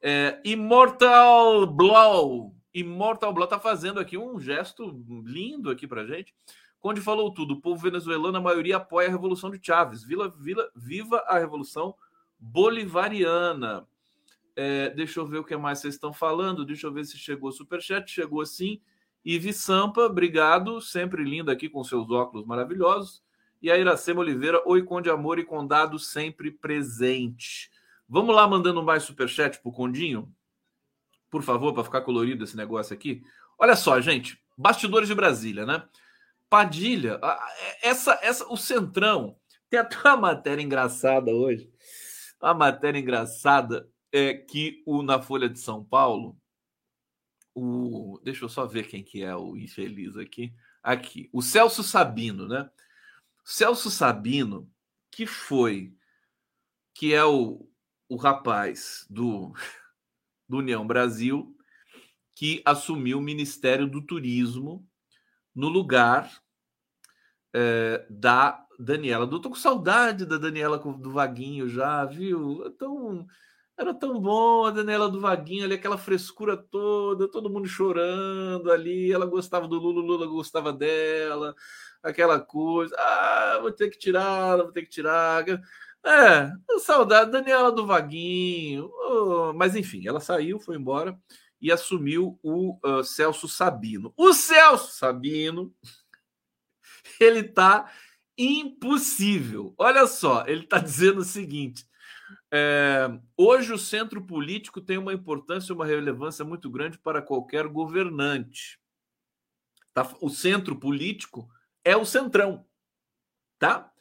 É, 0.00 0.40
Immortal 0.44 1.66
Blow. 1.66 2.54
Immortal 2.72 3.32
Blow 3.34 3.46
tá 3.46 3.58
fazendo 3.58 4.00
aqui 4.00 4.16
um 4.16 4.40
gesto 4.40 5.04
lindo 5.24 5.70
aqui 5.70 5.86
pra 5.86 6.06
gente. 6.06 6.34
Conde 6.80 7.00
falou 7.00 7.32
tudo. 7.34 7.54
O 7.54 7.60
povo 7.60 7.82
venezuelano, 7.82 8.38
a 8.38 8.40
maioria 8.40 8.76
apoia 8.76 9.08
a 9.08 9.10
Revolução 9.10 9.50
de 9.50 9.58
Chaves. 9.60 10.02
Vila, 10.02 10.30
vila, 10.30 10.70
viva 10.74 11.18
a 11.26 11.38
Revolução 11.38 11.94
Bolivariana. 12.38 13.86
É, 14.60 14.90
deixa 14.90 15.20
eu 15.20 15.24
ver 15.24 15.38
o 15.38 15.44
que 15.44 15.56
mais 15.56 15.78
vocês 15.78 15.94
estão 15.94 16.12
falando. 16.12 16.64
Deixa 16.64 16.88
eu 16.88 16.92
ver 16.92 17.04
se 17.04 17.16
chegou 17.16 17.52
superchat. 17.52 18.10
Chegou 18.10 18.44
sim. 18.44 18.80
Ivi 19.24 19.52
Sampa, 19.52 20.00
obrigado. 20.00 20.80
Sempre 20.80 21.22
linda 21.22 21.52
aqui 21.52 21.68
com 21.68 21.84
seus 21.84 22.10
óculos 22.10 22.44
maravilhosos. 22.44 23.22
E 23.62 23.70
a 23.70 23.78
Iracema 23.78 24.18
Oliveira, 24.18 24.60
oi, 24.66 24.82
Conde 24.82 25.08
Amor 25.08 25.38
e 25.38 25.44
Condado 25.44 25.96
sempre 25.96 26.50
presente. 26.50 27.70
Vamos 28.08 28.34
lá 28.34 28.48
mandando 28.48 28.82
mais 28.82 29.04
superchat 29.04 29.60
pro 29.62 29.70
Condinho? 29.70 30.28
Por 31.30 31.44
favor, 31.44 31.72
para 31.72 31.84
ficar 31.84 32.00
colorido 32.00 32.42
esse 32.42 32.56
negócio 32.56 32.92
aqui. 32.92 33.22
Olha 33.56 33.76
só, 33.76 34.00
gente. 34.00 34.42
Bastidores 34.56 35.06
de 35.06 35.14
Brasília, 35.14 35.64
né? 35.64 35.84
Padilha, 36.50 37.20
essa, 37.80 38.18
essa, 38.22 38.44
o 38.52 38.56
Centrão. 38.56 39.36
Tem 39.70 39.78
até 39.78 39.96
uma 40.02 40.16
matéria 40.16 40.62
engraçada 40.62 41.30
hoje. 41.30 41.70
Uma 42.42 42.54
matéria 42.54 42.98
engraçada 42.98 43.88
é 44.12 44.34
que 44.34 44.82
o 44.86 45.02
na 45.02 45.20
Folha 45.20 45.48
de 45.48 45.58
São 45.58 45.84
Paulo, 45.84 46.36
o 47.54 48.20
deixa 48.22 48.44
eu 48.44 48.48
só 48.48 48.66
ver 48.66 48.86
quem 48.86 49.02
que 49.02 49.22
é 49.22 49.34
o 49.34 49.56
infeliz 49.56 50.16
aqui, 50.16 50.54
aqui, 50.82 51.28
o 51.32 51.42
Celso 51.42 51.82
Sabino, 51.82 52.46
né? 52.46 52.70
Celso 53.44 53.90
Sabino, 53.90 54.70
que 55.10 55.26
foi, 55.26 55.94
que 56.94 57.14
é 57.14 57.24
o, 57.24 57.68
o 58.08 58.16
rapaz 58.16 59.06
do, 59.08 59.52
do 60.48 60.58
União 60.58 60.86
Brasil, 60.86 61.56
que 62.34 62.62
assumiu 62.64 63.18
o 63.18 63.22
Ministério 63.22 63.88
do 63.88 64.00
Turismo 64.00 64.86
no 65.54 65.68
lugar 65.68 66.40
é, 67.52 68.06
da 68.08 68.64
Daniela. 68.78 69.24
Eu 69.24 69.40
tô 69.40 69.50
com 69.50 69.56
saudade 69.56 70.24
da 70.24 70.38
Daniela 70.38 70.78
do 70.78 71.10
Vaguinho 71.10 71.68
já, 71.68 72.04
viu? 72.04 72.64
Então, 72.66 73.26
era 73.78 73.94
tão 73.94 74.20
bom 74.20 74.64
a 74.64 74.70
Daniela 74.72 75.08
do 75.08 75.20
Vaguinho 75.20 75.64
ali, 75.64 75.74
aquela 75.74 75.96
frescura 75.96 76.56
toda, 76.56 77.28
todo 77.30 77.48
mundo 77.48 77.68
chorando 77.68 78.72
ali. 78.72 79.12
Ela 79.12 79.24
gostava 79.24 79.68
do 79.68 79.76
Lula, 79.78 80.02
Lula 80.02 80.26
gostava 80.26 80.72
dela, 80.72 81.54
aquela 82.02 82.40
coisa. 82.40 82.94
Ah, 82.98 83.58
vou 83.62 83.70
ter 83.70 83.88
que 83.88 83.98
tirar, 83.98 84.56
vou 84.56 84.72
ter 84.72 84.82
que 84.82 84.90
tirar. 84.90 85.44
É, 86.04 86.50
saudade, 86.80 87.30
Daniela 87.30 87.70
do 87.70 87.86
Vaguinho. 87.86 88.90
Oh, 89.08 89.52
mas 89.54 89.76
enfim, 89.76 90.06
ela 90.06 90.20
saiu, 90.20 90.58
foi 90.58 90.76
embora. 90.76 91.16
e 91.60 91.72
assumiu 91.72 92.38
o 92.42 92.78
uh, 92.84 93.04
Celso 93.04 93.48
Sabino. 93.48 94.12
O 94.16 94.32
Celso 94.32 94.92
Sabino, 94.92 95.72
ele 97.20 97.40
está 97.40 97.90
impossível. 98.36 99.74
Olha 99.78 100.06
só, 100.06 100.44
ele 100.46 100.64
está 100.64 100.78
dizendo 100.78 101.20
o 101.20 101.24
seguinte: 101.24 101.87
é, 102.52 103.08
hoje 103.36 103.72
o 103.72 103.78
centro 103.78 104.24
político 104.24 104.80
tem 104.80 104.98
uma 104.98 105.12
importância, 105.12 105.74
uma 105.74 105.86
relevância 105.86 106.44
muito 106.44 106.70
grande 106.70 106.98
para 106.98 107.22
qualquer 107.22 107.66
governante. 107.68 108.78
Tá? 109.92 110.08
O 110.20 110.28
centro 110.30 110.76
político 110.76 111.48
é 111.84 111.96
o 111.96 112.04
centrão, 112.04 112.66
tá? 113.58 113.92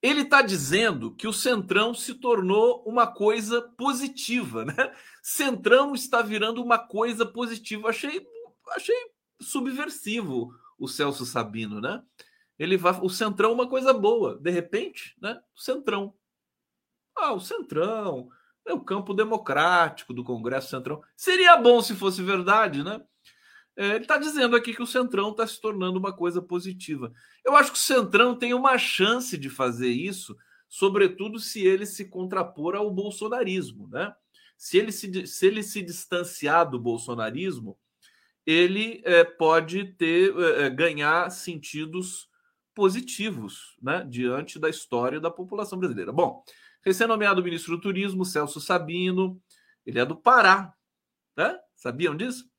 Ele 0.00 0.20
está 0.20 0.42
dizendo 0.42 1.14
que 1.14 1.26
o 1.26 1.32
Centrão 1.32 1.92
se 1.92 2.14
tornou 2.14 2.84
uma 2.86 3.06
coisa 3.06 3.60
positiva, 3.76 4.64
né? 4.64 4.94
Centrão 5.22 5.92
está 5.92 6.22
virando 6.22 6.62
uma 6.62 6.78
coisa 6.78 7.26
positiva. 7.26 7.88
Achei, 7.88 8.24
achei 8.70 8.96
subversivo 9.40 10.54
o 10.78 10.86
Celso 10.86 11.26
Sabino, 11.26 11.80
né? 11.80 12.00
Ele 12.56 12.76
vai, 12.76 12.96
o 13.00 13.08
Centrão 13.08 13.50
é 13.50 13.54
uma 13.54 13.68
coisa 13.68 13.92
boa, 13.92 14.38
de 14.38 14.50
repente, 14.50 15.16
né? 15.20 15.40
O 15.56 15.60
Centrão. 15.60 16.14
Ah, 17.18 17.32
o 17.32 17.40
Centrão 17.40 18.28
é 18.66 18.72
o 18.72 18.80
campo 18.80 19.14
democrático 19.14 20.12
do 20.12 20.24
Congresso 20.24 20.70
Centrão. 20.70 21.02
Seria 21.16 21.56
bom 21.56 21.80
se 21.82 21.94
fosse 21.94 22.22
verdade, 22.22 22.82
né? 22.84 23.00
É, 23.76 23.90
ele 23.90 24.04
está 24.04 24.18
dizendo 24.18 24.56
aqui 24.56 24.74
que 24.74 24.82
o 24.82 24.86
Centrão 24.86 25.30
está 25.30 25.46
se 25.46 25.60
tornando 25.60 25.98
uma 25.98 26.12
coisa 26.12 26.42
positiva. 26.42 27.12
Eu 27.44 27.54
acho 27.54 27.72
que 27.72 27.78
o 27.78 27.80
Centrão 27.80 28.34
tem 28.34 28.52
uma 28.52 28.76
chance 28.76 29.38
de 29.38 29.48
fazer 29.48 29.90
isso, 29.90 30.36
sobretudo 30.68 31.38
se 31.38 31.64
ele 31.64 31.86
se 31.86 32.06
contrapor 32.06 32.74
ao 32.74 32.90
bolsonarismo. 32.90 33.88
Né? 33.88 34.12
Se, 34.56 34.78
ele 34.78 34.90
se, 34.90 35.26
se 35.26 35.46
ele 35.46 35.62
se 35.62 35.80
distanciar 35.80 36.68
do 36.68 36.78
bolsonarismo, 36.78 37.78
ele 38.44 39.00
é, 39.04 39.22
pode 39.22 39.84
ter 39.92 40.34
é, 40.36 40.62
é, 40.62 40.70
ganhar 40.70 41.30
sentidos 41.30 42.28
positivos 42.74 43.76
né, 43.80 44.04
diante 44.08 44.58
da 44.58 44.68
história 44.68 45.20
da 45.20 45.30
população 45.30 45.78
brasileira. 45.78 46.12
Bom, 46.12 46.42
recém-nomeado 46.84 47.42
ministro 47.42 47.76
do 47.76 47.82
Turismo, 47.82 48.24
Celso 48.24 48.60
Sabino, 48.60 49.40
ele 49.84 49.98
é 49.98 50.04
do 50.04 50.16
Pará. 50.16 50.72
Né? 51.36 51.58
Sabiam 51.74 52.16
disso? 52.16 52.50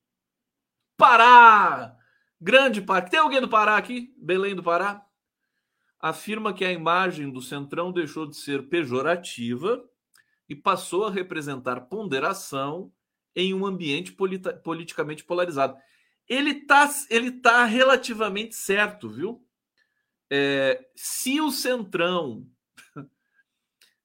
Pará! 0.96 1.96
Grande 2.40 2.80
parque. 2.80 3.10
Tem 3.10 3.20
alguém 3.20 3.40
do 3.40 3.48
Pará 3.48 3.76
aqui? 3.76 4.14
Belém 4.16 4.54
do 4.54 4.62
Pará? 4.62 5.04
Afirma 6.00 6.54
que 6.54 6.64
a 6.64 6.72
imagem 6.72 7.30
do 7.30 7.42
Centrão 7.42 7.92
deixou 7.92 8.26
de 8.26 8.36
ser 8.36 8.68
pejorativa 8.68 9.84
e 10.48 10.56
passou 10.56 11.06
a 11.06 11.10
representar 11.10 11.82
ponderação 11.82 12.90
em 13.36 13.52
um 13.52 13.66
ambiente 13.66 14.16
politicamente 14.64 15.22
polarizado. 15.24 15.76
Ele 16.26 16.50
está 16.50 16.88
ele 17.10 17.30
tá 17.32 17.64
relativamente 17.64 18.54
certo, 18.54 19.08
viu? 19.08 19.44
É, 20.30 20.82
se 20.94 21.40
o 21.40 21.50
Centrão 21.50 22.46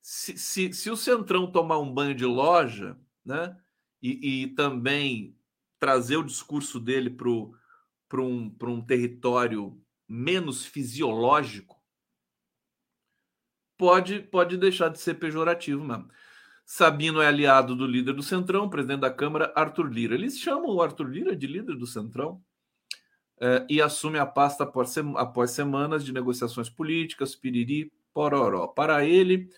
se, 0.08 0.38
se, 0.38 0.72
se, 0.72 0.92
o 0.92 0.96
Centrão 0.96 1.52
tomar 1.52 1.80
um 1.80 1.92
banho 1.92 2.14
de 2.14 2.26
loja, 2.28 2.96
né? 3.26 3.58
E, 4.00 4.44
e 4.44 4.48
também 4.50 5.36
trazer 5.80 6.16
o 6.18 6.24
discurso 6.24 6.80
dele 6.80 7.10
para 7.10 8.22
um, 8.22 8.56
um 8.62 8.82
território 8.86 9.82
menos 10.08 10.64
fisiológico, 10.64 11.84
pode, 13.76 14.20
pode 14.20 14.58
deixar 14.58 14.90
de 14.90 15.00
ser 15.00 15.16
pejorativo 15.16 15.84
mesmo. 15.84 16.08
Sabino 16.64 17.20
é 17.20 17.26
aliado 17.26 17.76
do 17.76 17.88
líder 17.88 18.14
do 18.14 18.22
Centrão, 18.22 18.70
presidente 18.70 19.02
da 19.02 19.12
Câmara, 19.12 19.52
Arthur 19.56 19.92
Lira. 19.92 20.14
Eles 20.14 20.38
chamam 20.38 20.70
o 20.70 20.84
Arthur 20.84 21.10
Lira 21.10 21.36
de 21.36 21.48
líder 21.48 21.78
do 21.78 21.88
Centrão 21.88 22.44
é, 23.42 23.66
e 23.68 23.82
assume 23.82 24.20
a 24.20 24.26
pasta 24.28 24.66
após, 24.66 24.96
após 25.16 25.50
semanas 25.50 26.06
de 26.06 26.14
negociações 26.14 26.70
políticas, 26.70 27.36
piriri, 27.36 27.92
pororó. 28.14 28.68
Para 28.68 29.04
ele, 29.04 29.50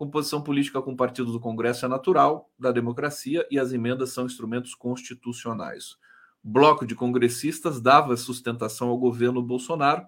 Composição 0.00 0.40
política 0.40 0.80
com 0.80 0.96
partidos 0.96 1.30
do 1.30 1.38
Congresso 1.38 1.84
é 1.84 1.88
natural 1.88 2.50
da 2.58 2.72
democracia 2.72 3.46
e 3.50 3.58
as 3.58 3.70
emendas 3.70 4.08
são 4.08 4.24
instrumentos 4.24 4.74
constitucionais. 4.74 5.98
Bloco 6.42 6.86
de 6.86 6.94
congressistas 6.94 7.82
dava 7.82 8.16
sustentação 8.16 8.88
ao 8.88 8.96
governo 8.96 9.42
Bolsonaro 9.42 10.06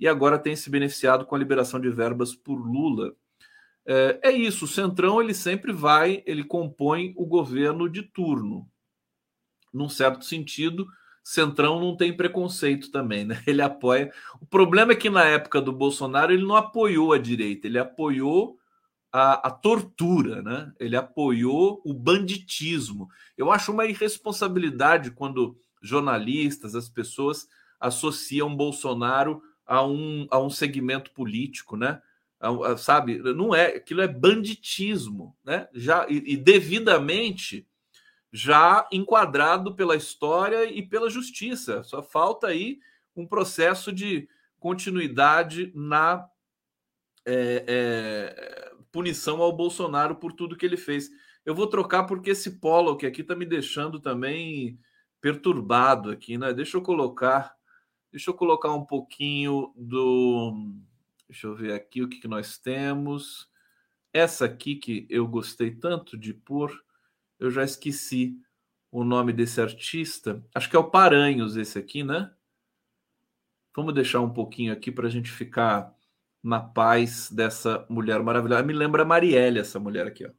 e 0.00 0.08
agora 0.08 0.38
tem 0.38 0.56
se 0.56 0.70
beneficiado 0.70 1.26
com 1.26 1.34
a 1.34 1.38
liberação 1.38 1.78
de 1.78 1.90
verbas 1.90 2.34
por 2.34 2.54
Lula. 2.54 3.14
É, 3.84 4.20
é 4.22 4.32
isso, 4.32 4.64
o 4.64 4.68
Centrão 4.68 5.20
ele 5.20 5.34
sempre 5.34 5.70
vai, 5.70 6.22
ele 6.24 6.42
compõe 6.42 7.12
o 7.14 7.26
governo 7.26 7.90
de 7.90 8.04
turno. 8.04 8.66
Num 9.70 9.90
certo 9.90 10.24
sentido, 10.24 10.86
Centrão 11.22 11.78
não 11.78 11.94
tem 11.94 12.16
preconceito 12.16 12.90
também, 12.90 13.26
né? 13.26 13.42
Ele 13.46 13.60
apoia. 13.60 14.10
O 14.40 14.46
problema 14.46 14.92
é 14.92 14.96
que 14.96 15.10
na 15.10 15.24
época 15.24 15.60
do 15.60 15.74
Bolsonaro 15.74 16.32
ele 16.32 16.46
não 16.46 16.56
apoiou 16.56 17.12
a 17.12 17.18
direita, 17.18 17.66
ele 17.66 17.78
apoiou 17.78 18.58
a, 19.16 19.48
a, 19.48 19.50
tortura, 19.50 20.42
né? 20.42 20.70
Ele 20.78 20.94
apoiou 20.94 21.80
o 21.86 21.94
banditismo. 21.94 23.08
Eu 23.34 23.50
acho 23.50 23.72
uma 23.72 23.86
irresponsabilidade 23.86 25.10
quando 25.10 25.58
jornalistas, 25.80 26.74
as 26.74 26.90
pessoas 26.90 27.48
associam 27.80 28.54
Bolsonaro 28.54 29.42
a 29.64 29.82
um, 29.86 30.26
a 30.30 30.38
um 30.38 30.50
segmento 30.50 31.12
político, 31.12 31.78
né? 31.78 32.02
A, 32.38 32.72
a, 32.72 32.76
sabe? 32.76 33.18
Não 33.32 33.54
é, 33.54 33.76
aquilo 33.76 34.02
é 34.02 34.08
banditismo, 34.08 35.34
né? 35.42 35.66
Já 35.72 36.06
e, 36.10 36.34
e 36.34 36.36
devidamente 36.36 37.66
já 38.30 38.86
enquadrado 38.92 39.74
pela 39.74 39.96
história 39.96 40.66
e 40.66 40.82
pela 40.82 41.08
justiça. 41.08 41.82
Só 41.84 42.02
falta 42.02 42.48
aí 42.48 42.80
um 43.16 43.26
processo 43.26 43.90
de 43.90 44.28
continuidade 44.60 45.72
na 45.74 46.28
é, 47.24 47.64
é, 47.66 48.65
punição 48.96 49.42
ao 49.42 49.54
Bolsonaro 49.54 50.16
por 50.16 50.32
tudo 50.32 50.56
que 50.56 50.64
ele 50.64 50.78
fez. 50.78 51.10
Eu 51.44 51.54
vou 51.54 51.66
trocar 51.66 52.04
porque 52.04 52.30
esse 52.30 52.58
polo 52.58 52.96
que 52.96 53.04
aqui 53.04 53.20
está 53.20 53.36
me 53.36 53.44
deixando 53.44 54.00
também 54.00 54.80
perturbado 55.20 56.10
aqui, 56.10 56.38
né? 56.38 56.54
Deixa 56.54 56.78
eu 56.78 56.82
colocar, 56.82 57.54
deixa 58.10 58.30
eu 58.30 58.34
colocar 58.34 58.72
um 58.72 58.86
pouquinho 58.86 59.70
do, 59.76 60.72
deixa 61.28 61.46
eu 61.46 61.54
ver 61.54 61.74
aqui 61.74 62.02
o 62.02 62.08
que, 62.08 62.20
que 62.20 62.26
nós 62.26 62.56
temos. 62.56 63.50
Essa 64.14 64.46
aqui 64.46 64.76
que 64.76 65.06
eu 65.10 65.28
gostei 65.28 65.72
tanto 65.72 66.16
de 66.16 66.32
pôr, 66.32 66.72
eu 67.38 67.50
já 67.50 67.64
esqueci 67.64 68.34
o 68.90 69.04
nome 69.04 69.30
desse 69.30 69.60
artista. 69.60 70.42
Acho 70.54 70.70
que 70.70 70.76
é 70.76 70.78
o 70.78 70.90
Paranhos 70.90 71.54
esse 71.58 71.78
aqui, 71.78 72.02
né? 72.02 72.32
Vamos 73.76 73.92
deixar 73.92 74.22
um 74.22 74.32
pouquinho 74.32 74.72
aqui 74.72 74.90
para 74.90 75.06
a 75.06 75.10
gente 75.10 75.30
ficar 75.30 75.94
na 76.46 76.60
paz 76.60 77.28
dessa 77.28 77.84
mulher 77.88 78.22
maravilhosa. 78.22 78.62
Me 78.62 78.72
lembra 78.72 79.04
Marielle, 79.04 79.58
essa 79.58 79.80
mulher 79.80 80.06
aqui, 80.06 80.24
ó. 80.24 80.30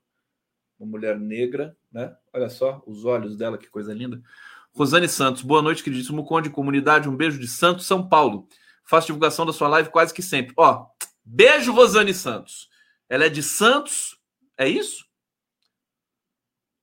Uma 0.79 0.91
mulher 0.91 1.19
negra, 1.19 1.75
né? 1.91 2.15
Olha 2.31 2.49
só 2.49 2.81
os 2.87 3.03
olhos 3.03 3.35
dela, 3.35 3.57
que 3.57 3.67
coisa 3.67 3.93
linda. 3.93 4.21
Rosane 4.73 5.09
Santos, 5.09 5.41
boa 5.41 5.61
noite, 5.61 5.83
queridíssimo 5.83 6.23
Conde, 6.23 6.49
comunidade. 6.49 7.09
Um 7.09 7.17
beijo 7.17 7.37
de 7.37 7.47
Santos, 7.47 7.85
São 7.85 8.07
Paulo. 8.07 8.47
Faço 8.85 9.07
divulgação 9.07 9.45
da 9.45 9.51
sua 9.51 9.67
live 9.67 9.89
quase 9.89 10.13
que 10.13 10.21
sempre. 10.21 10.53
Ó, 10.55 10.87
beijo, 11.25 11.73
Rosane 11.73 12.13
Santos. 12.13 12.69
Ela 13.09 13.25
é 13.25 13.29
de 13.29 13.43
Santos, 13.43 14.17
é 14.57 14.69
isso? 14.69 15.05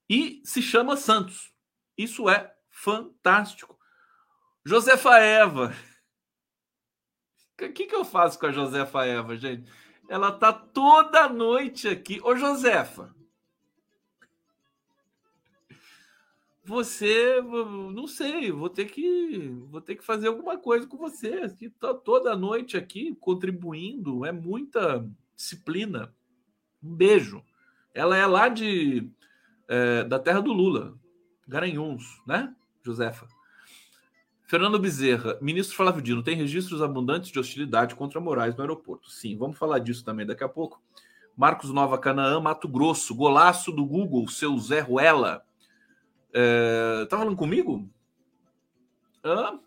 E 0.07 0.43
se 0.45 0.61
chama 0.61 0.99
Santos. 0.99 1.51
Isso 1.97 2.29
é 2.29 2.53
fantástico. 2.69 3.79
Josefa 4.67 5.19
Eva, 5.19 5.75
o 7.61 7.73
que, 7.73 7.87
que 7.87 7.95
eu 7.95 8.05
faço 8.05 8.38
com 8.38 8.47
a 8.47 8.53
Josefa 8.53 9.05
Eva, 9.05 9.37
gente? 9.37 9.71
Ela 10.09 10.33
tá 10.33 10.53
toda 10.53 11.29
noite 11.29 11.88
aqui. 11.88 12.21
Ô, 12.23 12.37
Josefa. 12.37 13.14
Você, 16.67 17.43
não 17.43 18.07
sei, 18.07 18.51
vou 18.51 18.71
ter 18.71 18.87
que, 18.87 19.51
vou 19.69 19.83
ter 19.83 19.97
que 19.97 20.05
fazer 20.05 20.29
alguma 20.29 20.57
coisa 20.57 20.87
com 20.87 20.97
você. 20.97 21.49
Que 21.51 21.69
tá 21.69 21.93
toda 21.93 22.35
noite 22.35 22.77
aqui 22.77 23.14
contribuindo, 23.17 24.25
é 24.25 24.33
muita 24.33 25.07
disciplina. 25.37 26.14
Um 26.83 26.95
beijo. 26.95 27.45
Ela 27.93 28.17
é 28.17 28.27
lá 28.27 28.49
de 28.49 29.11
é, 29.69 30.05
da 30.05 30.19
terra 30.19 30.40
do 30.40 30.53
Lula, 30.53 30.99
Garanhuns, 31.47 32.23
né, 32.27 32.55
Josefa? 32.83 33.27
Fernando 34.55 34.79
Bezerra, 34.79 35.37
ministro 35.40 35.75
Flávio 35.75 36.01
Dino, 36.01 36.23
tem 36.23 36.37
registros 36.37 36.81
abundantes 36.81 37.33
de 37.33 37.40
hostilidade 37.40 37.97
contra 37.97 38.21
Moraes 38.21 38.55
no 38.55 38.61
aeroporto. 38.61 39.11
Sim, 39.11 39.37
vamos 39.37 39.59
falar 39.59 39.81
disso 39.81 40.05
também 40.05 40.25
daqui 40.25 40.45
a 40.45 40.49
pouco. 40.49 40.81
Marcos 41.37 41.71
Nova 41.71 41.99
Canaã, 41.99 42.38
Mato 42.38 42.69
Grosso, 42.69 43.17
golaço 43.17 43.73
do 43.73 43.85
Google, 43.85 44.29
seu 44.29 44.57
Zé 44.57 44.79
Ruela. 44.79 45.45
É, 46.33 47.05
tá 47.11 47.19
falando 47.19 47.35
comigo? 47.35 47.90
Hã? 49.25 49.59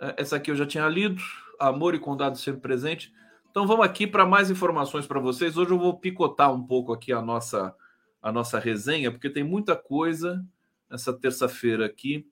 É, 0.00 0.14
essa 0.16 0.36
aqui 0.36 0.50
eu 0.50 0.56
já 0.56 0.64
tinha 0.64 0.88
lido. 0.88 1.20
Amor 1.60 1.94
e 1.94 1.98
Condado 1.98 2.38
sempre 2.38 2.62
presente. 2.62 3.12
Então 3.50 3.66
vamos 3.66 3.84
aqui 3.84 4.06
para 4.06 4.24
mais 4.24 4.50
informações 4.50 5.06
para 5.06 5.20
vocês. 5.20 5.58
Hoje 5.58 5.70
eu 5.70 5.78
vou 5.78 5.98
picotar 5.98 6.50
um 6.50 6.66
pouco 6.66 6.94
aqui 6.94 7.12
a 7.12 7.20
nossa 7.20 7.76
a 8.22 8.32
nossa 8.32 8.58
resenha, 8.58 9.12
porque 9.12 9.28
tem 9.28 9.44
muita 9.44 9.76
coisa 9.76 10.42
nessa 10.88 11.12
terça-feira 11.12 11.84
aqui, 11.84 12.26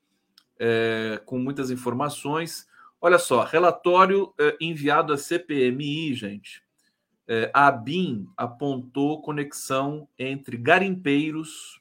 é, 0.60 1.20
com 1.24 1.38
muitas 1.38 1.70
informações. 1.70 2.68
Olha 3.00 3.18
só, 3.18 3.42
relatório 3.42 4.34
é, 4.38 4.58
enviado 4.60 5.12
à 5.14 5.16
CPMI, 5.16 6.12
gente. 6.14 6.62
É, 7.26 7.50
a 7.54 7.68
ABIN 7.68 8.28
apontou 8.36 9.22
conexão 9.22 10.06
entre 10.18 10.58
garimpeiros 10.58 11.80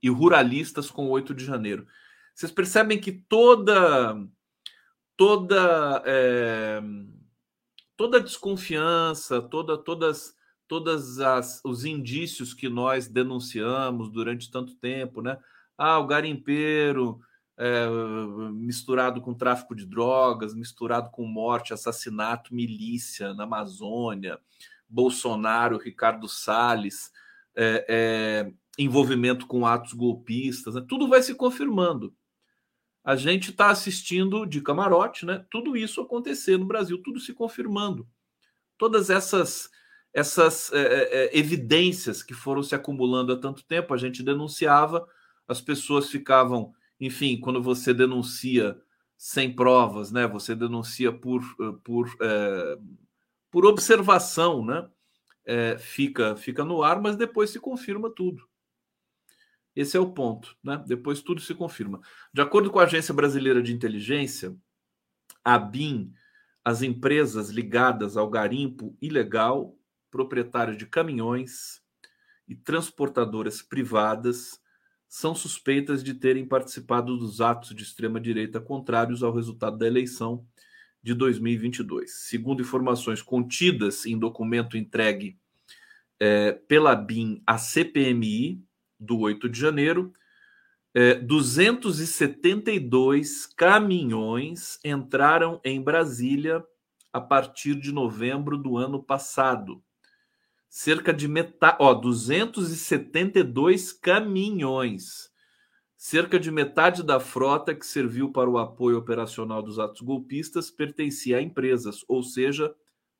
e 0.00 0.08
ruralistas 0.08 0.90
com 0.90 1.06
o 1.06 1.10
8 1.10 1.34
de 1.34 1.44
janeiro. 1.44 1.86
Vocês 2.32 2.52
percebem 2.52 3.00
que 3.00 3.10
toda 3.10 4.16
toda 5.16 6.02
é, 6.06 6.80
toda 7.96 8.20
desconfiança, 8.20 9.42
toda 9.42 9.76
todas 9.76 10.34
todas 10.68 11.18
as, 11.18 11.60
os 11.64 11.84
indícios 11.84 12.54
que 12.54 12.68
nós 12.68 13.08
denunciamos 13.08 14.08
durante 14.08 14.50
tanto 14.50 14.76
tempo, 14.76 15.20
né? 15.20 15.36
Ah, 15.76 15.98
o 15.98 16.06
garimpeiro 16.06 17.20
é, 17.60 17.86
misturado 18.52 19.20
com 19.20 19.34
tráfico 19.34 19.74
de 19.74 19.84
drogas, 19.84 20.54
misturado 20.54 21.10
com 21.10 21.26
morte, 21.26 21.74
assassinato, 21.74 22.54
milícia 22.54 23.34
na 23.34 23.44
Amazônia, 23.44 24.40
Bolsonaro, 24.88 25.76
Ricardo 25.76 26.26
Salles, 26.26 27.12
é, 27.54 27.84
é, 27.88 28.52
envolvimento 28.78 29.46
com 29.46 29.66
atos 29.66 29.92
golpistas, 29.92 30.74
né? 30.74 30.84
tudo 30.88 31.06
vai 31.06 31.22
se 31.22 31.34
confirmando. 31.34 32.14
A 33.04 33.14
gente 33.14 33.50
está 33.50 33.68
assistindo 33.68 34.46
de 34.46 34.60
camarote, 34.60 35.24
né? 35.24 35.44
Tudo 35.50 35.76
isso 35.76 36.00
acontecer 36.00 36.58
no 36.58 36.66
Brasil, 36.66 37.02
tudo 37.02 37.18
se 37.18 37.32
confirmando. 37.32 38.06
Todas 38.76 39.08
essas 39.10 39.70
essas 40.12 40.72
é, 40.72 40.78
é, 40.80 41.38
evidências 41.38 42.22
que 42.22 42.34
foram 42.34 42.62
se 42.62 42.74
acumulando 42.74 43.32
há 43.32 43.36
tanto 43.36 43.64
tempo, 43.64 43.94
a 43.94 43.96
gente 43.96 44.22
denunciava, 44.22 45.06
as 45.46 45.60
pessoas 45.60 46.08
ficavam, 46.08 46.72
enfim, 47.00 47.40
quando 47.40 47.62
você 47.62 47.94
denuncia 47.94 48.80
sem 49.16 49.54
provas, 49.54 50.12
né? 50.12 50.26
Você 50.26 50.54
denuncia 50.54 51.10
por, 51.10 51.42
por, 51.82 52.08
é, 52.20 52.78
por 53.50 53.64
observação, 53.64 54.64
né? 54.64 54.88
É, 55.44 55.78
fica, 55.78 56.36
fica 56.36 56.64
no 56.64 56.82
ar, 56.82 57.00
mas 57.00 57.16
depois 57.16 57.50
se 57.50 57.58
confirma 57.58 58.10
tudo. 58.10 58.46
Esse 59.74 59.96
é 59.96 60.00
o 60.00 60.12
ponto, 60.12 60.56
né? 60.62 60.82
Depois 60.86 61.22
tudo 61.22 61.40
se 61.40 61.54
confirma. 61.54 62.00
De 62.32 62.42
acordo 62.42 62.70
com 62.70 62.78
a 62.78 62.84
Agência 62.84 63.14
Brasileira 63.14 63.62
de 63.62 63.72
Inteligência, 63.72 64.54
a 65.42 65.58
BIM, 65.58 66.12
as 66.64 66.82
empresas 66.82 67.48
ligadas 67.48 68.16
ao 68.16 68.28
garimpo 68.28 68.96
ilegal, 69.00 69.74
proprietários 70.10 70.76
de 70.76 70.86
caminhões 70.86 71.82
e 72.46 72.54
transportadoras 72.54 73.62
privadas 73.62 74.59
são 75.10 75.34
suspeitas 75.34 76.02
de 76.04 76.14
terem 76.14 76.46
participado 76.46 77.18
dos 77.18 77.40
atos 77.40 77.74
de 77.74 77.82
extrema-direita 77.82 78.60
contrários 78.60 79.24
ao 79.24 79.34
resultado 79.34 79.76
da 79.76 79.84
eleição 79.84 80.46
de 81.02 81.14
2022. 81.14 82.12
Segundo 82.12 82.62
informações 82.62 83.20
contidas 83.20 84.06
em 84.06 84.16
documento 84.16 84.76
entregue 84.76 85.36
é, 86.20 86.52
pela 86.52 86.94
BIM 86.94 87.42
à 87.44 87.58
CPMI, 87.58 88.62
do 89.00 89.18
8 89.18 89.48
de 89.48 89.58
janeiro, 89.58 90.12
é, 90.94 91.16
272 91.16 93.46
caminhões 93.46 94.78
entraram 94.84 95.60
em 95.64 95.82
Brasília 95.82 96.64
a 97.12 97.20
partir 97.20 97.74
de 97.74 97.90
novembro 97.90 98.56
do 98.56 98.76
ano 98.76 99.02
passado. 99.02 99.82
Cerca 100.70 101.12
de 101.12 101.28
metade, 101.28 101.76
ó, 101.80 101.92
272 101.92 103.92
caminhões. 103.92 105.30
Cerca 105.98 106.40
de 106.40 106.50
metade 106.50 107.02
da 107.02 107.20
frota 107.20 107.74
que 107.74 107.84
serviu 107.84 108.32
para 108.32 108.48
o 108.48 108.56
apoio 108.56 108.96
operacional 108.96 109.62
dos 109.62 109.78
atos 109.78 110.00
golpistas 110.00 110.70
pertencia 110.70 111.36
a 111.36 111.42
empresas, 111.42 112.02
ou 112.08 112.22
seja, 112.22 112.74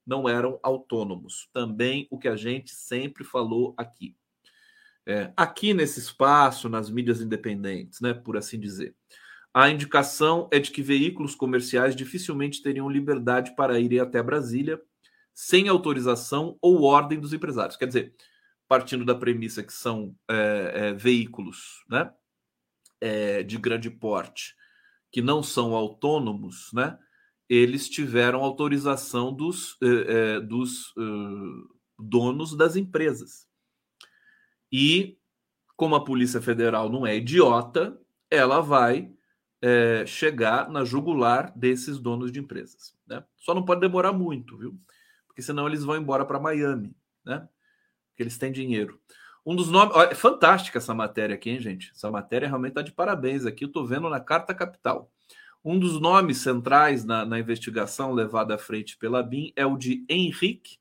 não 0.06 0.26
eram 0.26 0.58
autônomos. 0.62 1.50
Também 1.52 2.08
o 2.10 2.18
que 2.18 2.28
a 2.28 2.36
gente 2.36 2.70
sempre 2.70 3.22
falou 3.22 3.74
aqui 3.76 4.16
é, 5.06 5.32
aqui 5.36 5.74
nesse 5.74 5.98
espaço, 5.98 6.68
nas 6.68 6.90
mídias 6.90 7.20
independentes, 7.20 8.00
né, 8.00 8.14
por 8.14 8.36
assim 8.36 8.58
dizer. 8.58 8.94
A 9.52 9.68
indicação 9.68 10.48
é 10.52 10.60
de 10.60 10.70
que 10.70 10.82
veículos 10.82 11.34
comerciais 11.34 11.96
dificilmente 11.96 12.62
teriam 12.62 12.88
liberdade 12.88 13.54
para 13.56 13.80
irem 13.80 13.98
até 13.98 14.22
Brasília 14.22 14.80
sem 15.40 15.68
autorização 15.68 16.58
ou 16.60 16.82
ordem 16.82 17.18
dos 17.18 17.32
empresários. 17.32 17.74
Quer 17.74 17.86
dizer, 17.86 18.14
partindo 18.68 19.06
da 19.06 19.14
premissa 19.14 19.62
que 19.62 19.72
são 19.72 20.14
é, 20.28 20.72
é, 20.74 20.92
veículos 20.92 21.82
né, 21.88 22.12
é, 23.00 23.42
de 23.42 23.56
grande 23.56 23.88
porte 23.88 24.54
que 25.10 25.22
não 25.22 25.42
são 25.42 25.74
autônomos, 25.74 26.70
né, 26.74 26.98
eles 27.48 27.88
tiveram 27.88 28.44
autorização 28.44 29.32
dos, 29.32 29.78
é, 29.82 29.86
é, 30.36 30.40
dos 30.40 30.92
donos 31.98 32.54
das 32.54 32.76
empresas. 32.76 33.48
E, 34.70 35.18
como 35.74 35.94
a 35.94 36.04
Polícia 36.04 36.42
Federal 36.42 36.90
não 36.90 37.06
é 37.06 37.16
idiota, 37.16 37.98
ela 38.30 38.60
vai 38.60 39.10
é, 39.62 40.04
chegar 40.06 40.68
na 40.68 40.84
jugular 40.84 41.50
desses 41.56 41.98
donos 41.98 42.30
de 42.30 42.40
empresas. 42.40 42.94
Né? 43.06 43.24
Só 43.38 43.54
não 43.54 43.64
pode 43.64 43.80
demorar 43.80 44.12
muito, 44.12 44.58
viu? 44.58 44.78
Porque 45.30 45.42
senão 45.42 45.68
eles 45.68 45.84
vão 45.84 45.96
embora 45.96 46.24
para 46.24 46.40
Miami, 46.40 46.92
né? 47.24 47.48
Porque 48.08 48.24
eles 48.24 48.36
têm 48.36 48.50
dinheiro. 48.50 49.00
Um 49.46 49.54
dos 49.54 49.70
nomes. 49.70 49.94
Olha, 49.94 50.10
é 50.10 50.14
fantástica 50.14 50.78
essa 50.78 50.92
matéria 50.92 51.36
aqui, 51.36 51.50
hein, 51.50 51.60
gente? 51.60 51.92
Essa 51.94 52.10
matéria 52.10 52.48
realmente 52.48 52.72
está 52.72 52.82
de 52.82 52.90
parabéns 52.90 53.46
aqui. 53.46 53.64
Eu 53.64 53.68
estou 53.68 53.86
vendo 53.86 54.10
na 54.10 54.18
Carta 54.18 54.52
Capital. 54.52 55.10
Um 55.64 55.78
dos 55.78 56.00
nomes 56.00 56.38
centrais 56.38 57.04
na, 57.04 57.24
na, 57.24 57.38
investigação 57.38 58.12
levada 58.12 58.56
à 58.56 58.58
frente 58.58 58.98
pela 58.98 59.22
BIM 59.22 59.52
é 59.54 59.64
o 59.64 59.76
de 59.76 60.04
Henrique, 60.08 60.78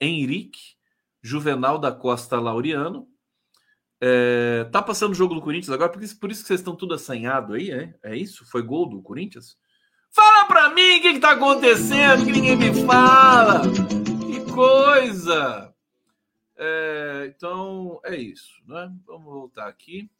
Henrique 0.00 0.76
Juvenal 1.20 1.78
da 1.78 1.92
Costa 1.92 2.38
Laureano, 2.38 3.08
é, 4.00 4.64
tá 4.70 4.82
passando 4.82 5.12
o 5.12 5.16
jogo 5.16 5.34
do 5.34 5.40
Corinthians 5.40 5.70
agora, 5.70 5.90
por 5.90 6.02
isso, 6.02 6.18
por 6.18 6.30
isso 6.30 6.42
que 6.42 6.48
vocês 6.48 6.60
estão 6.60 6.76
tudo 6.76 6.94
assanhado 6.94 7.54
aí, 7.54 7.70
é? 7.70 7.94
É 8.02 8.16
isso? 8.16 8.44
Foi 8.46 8.62
gol 8.62 8.88
do 8.88 9.02
Corinthians? 9.02 9.58
Fala 10.44 10.46
pra 10.46 10.70
mim 10.70 10.98
o 10.98 11.00
que, 11.00 11.14
que 11.14 11.20
tá 11.20 11.30
acontecendo, 11.30 12.24
que 12.24 12.32
ninguém 12.32 12.56
me 12.56 12.84
fala! 12.84 13.62
Que 14.20 14.52
coisa! 14.52 15.74
É, 16.56 17.32
então, 17.34 18.00
é 18.04 18.14
isso, 18.16 18.62
né? 18.66 18.92
Vamos 19.06 19.24
voltar 19.24 19.66
aqui. 19.66 20.10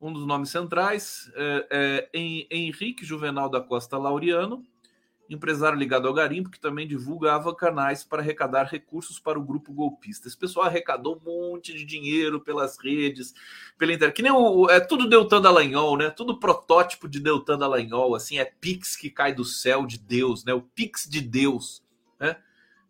Um 0.00 0.12
dos 0.12 0.26
nomes 0.26 0.50
centrais 0.50 1.30
é, 1.34 2.08
é 2.12 2.48
Henrique 2.50 3.04
Juvenal 3.04 3.48
da 3.48 3.60
Costa 3.60 3.96
Laureano, 3.96 4.64
empresário 5.34 5.78
ligado 5.78 6.06
ao 6.06 6.14
garimpo, 6.14 6.50
que 6.50 6.60
também 6.60 6.86
divulgava 6.86 7.54
canais 7.54 8.04
para 8.04 8.22
arrecadar 8.22 8.64
recursos 8.64 9.18
para 9.18 9.38
o 9.38 9.44
grupo 9.44 9.72
golpista. 9.72 10.28
Esse 10.28 10.36
pessoal 10.36 10.66
arrecadou 10.66 11.16
um 11.16 11.50
monte 11.52 11.72
de 11.72 11.84
dinheiro 11.84 12.40
pelas 12.40 12.78
redes, 12.78 13.34
pela 13.78 13.92
internet. 13.92 14.16
Que 14.16 14.22
nem 14.22 14.32
o. 14.32 14.68
É 14.70 14.80
tudo 14.80 15.08
Deltan 15.08 15.40
Dallagnol, 15.40 15.96
né? 15.96 16.10
Tudo 16.10 16.38
protótipo 16.38 17.08
de 17.08 17.20
Deltan 17.20 17.58
Dallagnol, 17.58 18.14
assim, 18.14 18.38
é 18.38 18.44
Pix 18.44 18.96
que 18.96 19.10
cai 19.10 19.34
do 19.34 19.44
céu 19.44 19.86
de 19.86 19.98
Deus, 19.98 20.44
né? 20.44 20.52
O 20.52 20.62
Pix 20.62 21.08
de 21.08 21.20
Deus, 21.20 21.82
né? 22.18 22.36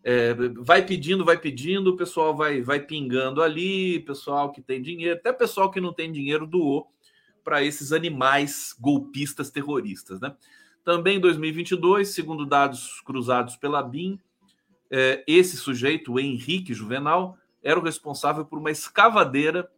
É, 0.05 0.35
vai 0.57 0.85
pedindo, 0.85 1.25
vai 1.25 1.39
pedindo, 1.39 1.91
o 1.91 1.97
pessoal 1.97 2.37
vai, 2.37 2.61
vai 2.61 2.81
pingando 2.81 3.41
ali, 3.41 4.01
pessoal 4.01 4.51
que 4.51 4.61
tem 4.61 4.83
dinheiro, 4.83 5.17
até 5.17 5.33
pessoal 5.33 5.71
que 5.71 5.81
não 5.81 5.93
tem 5.93 6.11
dinheiro 6.11 6.45
doou 6.45 6.91
para 7.45 7.63
esses 7.63 7.93
animais 7.93 8.75
golpistas 8.79 9.51
terroristas, 9.51 10.21
né? 10.21 10.35
Também 10.85 11.17
em 11.17 11.21
2022, 11.21 12.09
segundo 12.09 12.45
dados 12.45 13.01
cruzados 13.03 13.57
pela 13.57 13.83
BIM, 13.83 14.19
é, 14.91 15.25
esse 15.27 15.57
sujeito, 15.57 16.19
Henrique 16.19 16.75
Juvenal, 16.75 17.39
era 17.63 17.79
o 17.79 17.83
responsável 17.83 18.45
por 18.45 18.59
uma 18.59 18.71
escavadeira 18.71 19.71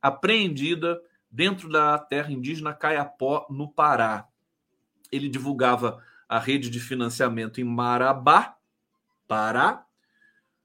apreendida 0.00 1.00
dentro 1.30 1.68
da 1.68 1.98
terra 1.98 2.32
indígena 2.32 2.72
Caiapó, 2.72 3.46
no 3.50 3.68
Pará. 3.68 4.28
Ele 5.10 5.28
divulgava 5.28 6.02
a 6.28 6.38
rede 6.38 6.70
de 6.70 6.80
financiamento 6.80 7.60
em 7.60 7.64
Marabá, 7.64 8.56
Pará, 9.26 9.84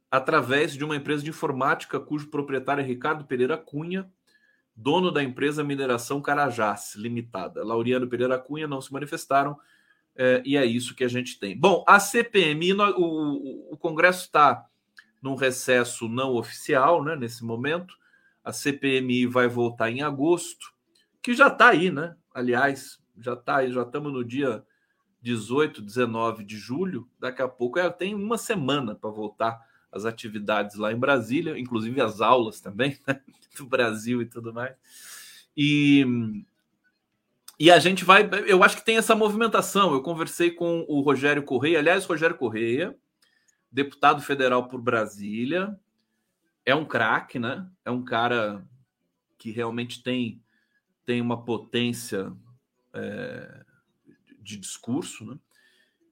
através 0.09 0.73
de 0.73 0.83
uma 0.83 0.95
empresa 0.95 1.23
de 1.23 1.29
informática 1.29 1.99
cujo 1.99 2.29
proprietário 2.29 2.81
é 2.81 2.85
Ricardo 2.85 3.25
Pereira 3.25 3.57
Cunha, 3.57 4.09
dono 4.75 5.11
da 5.11 5.23
empresa 5.23 5.63
Mineração 5.63 6.21
Carajás 6.21 6.95
Limitada. 6.95 7.63
Laureano 7.63 8.07
Pereira 8.07 8.37
Cunha 8.37 8.67
não 8.67 8.79
se 8.79 8.93
manifestaram 8.93 9.57
é, 10.17 10.41
e 10.43 10.57
é 10.57 10.65
isso 10.65 10.95
que 10.95 11.03
a 11.03 11.07
gente 11.07 11.39
tem. 11.39 11.57
Bom, 11.57 11.85
a 11.87 11.99
CPMI, 11.99 12.73
o, 12.73 13.73
o 13.73 13.77
Congresso 13.77 14.25
está 14.25 14.65
num 15.21 15.35
recesso 15.35 16.09
não 16.09 16.35
oficial, 16.35 17.03
né, 17.03 17.15
nesse 17.15 17.45
momento. 17.45 17.95
A 18.43 18.51
CPMI 18.51 19.27
vai 19.27 19.47
voltar 19.47 19.91
em 19.91 20.01
agosto, 20.01 20.73
que 21.21 21.33
já 21.33 21.47
está 21.47 21.69
aí, 21.69 21.91
né? 21.91 22.15
Aliás, 22.33 22.99
já 23.19 23.33
está 23.33 23.57
aí, 23.57 23.71
já 23.71 23.83
estamos 23.83 24.11
no 24.11 24.23
dia 24.23 24.63
18, 25.21 25.81
19 25.81 26.43
de 26.43 26.57
julho. 26.57 27.07
Daqui 27.19 27.41
a 27.41 27.47
pouco 27.47 27.77
é, 27.77 27.89
tem 27.89 28.15
uma 28.15 28.37
semana 28.37 28.95
para 28.95 29.09
voltar 29.09 29.59
as 29.91 30.05
atividades 30.05 30.77
lá 30.77 30.91
em 30.91 30.97
Brasília, 30.97 31.59
inclusive 31.59 31.99
as 32.01 32.21
aulas 32.21 32.59
também, 32.59 32.97
né? 33.05 33.21
do 33.57 33.65
Brasil 33.65 34.21
e 34.21 34.25
tudo 34.25 34.53
mais. 34.53 34.75
E, 35.55 36.05
e 37.59 37.71
a 37.71 37.79
gente 37.79 38.05
vai. 38.05 38.29
Eu 38.45 38.63
acho 38.63 38.77
que 38.77 38.85
tem 38.85 38.97
essa 38.97 39.15
movimentação. 39.15 39.93
Eu 39.93 40.01
conversei 40.01 40.51
com 40.51 40.85
o 40.87 41.01
Rogério 41.01 41.43
Correia, 41.43 41.79
aliás, 41.79 42.05
Rogério 42.05 42.37
Correia, 42.37 42.95
deputado 43.71 44.21
federal 44.21 44.67
por 44.67 44.81
Brasília, 44.81 45.77
é 46.65 46.75
um 46.75 46.85
craque, 46.85 47.39
né? 47.39 47.67
É 47.83 47.89
um 47.89 48.03
cara 48.03 48.67
que 49.37 49.51
realmente 49.51 50.03
tem, 50.03 50.41
tem 51.05 51.21
uma 51.21 51.43
potência 51.43 52.31
é, 52.93 53.63
de 54.39 54.57
discurso, 54.57 55.25
né? 55.25 55.37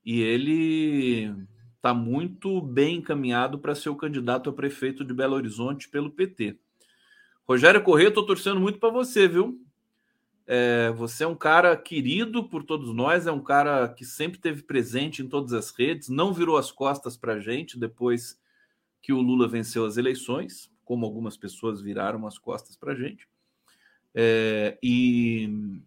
E 0.03 0.21
ele 0.21 1.35
está 1.75 1.93
muito 1.93 2.61
bem 2.61 2.97
encaminhado 2.97 3.59
para 3.59 3.75
ser 3.75 3.89
o 3.89 3.95
candidato 3.95 4.49
a 4.49 4.53
prefeito 4.53 5.03
de 5.03 5.13
Belo 5.13 5.35
Horizonte 5.35 5.89
pelo 5.89 6.11
PT. 6.11 6.57
Rogério 7.47 7.83
Corrêa, 7.83 8.07
estou 8.07 8.25
torcendo 8.25 8.59
muito 8.59 8.79
para 8.79 8.89
você, 8.89 9.27
viu? 9.27 9.64
É, 10.47 10.91
você 10.91 11.23
é 11.23 11.27
um 11.27 11.35
cara 11.35 11.75
querido 11.75 12.43
por 12.43 12.63
todos 12.63 12.93
nós, 12.93 13.25
é 13.25 13.31
um 13.31 13.41
cara 13.41 13.89
que 13.89 14.05
sempre 14.05 14.39
teve 14.39 14.61
presente 14.61 15.23
em 15.23 15.27
todas 15.27 15.53
as 15.53 15.71
redes, 15.71 16.07
não 16.07 16.33
virou 16.33 16.57
as 16.57 16.71
costas 16.71 17.17
para 17.17 17.33
a 17.33 17.39
gente 17.39 17.79
depois 17.79 18.39
que 19.01 19.11
o 19.11 19.21
Lula 19.21 19.47
venceu 19.47 19.85
as 19.85 19.97
eleições, 19.97 20.71
como 20.83 21.05
algumas 21.05 21.35
pessoas 21.35 21.81
viraram 21.81 22.27
as 22.27 22.37
costas 22.37 22.75
para 22.75 22.93
a 22.93 22.95
gente. 22.95 23.27
É, 24.13 24.77
e, 24.81 25.81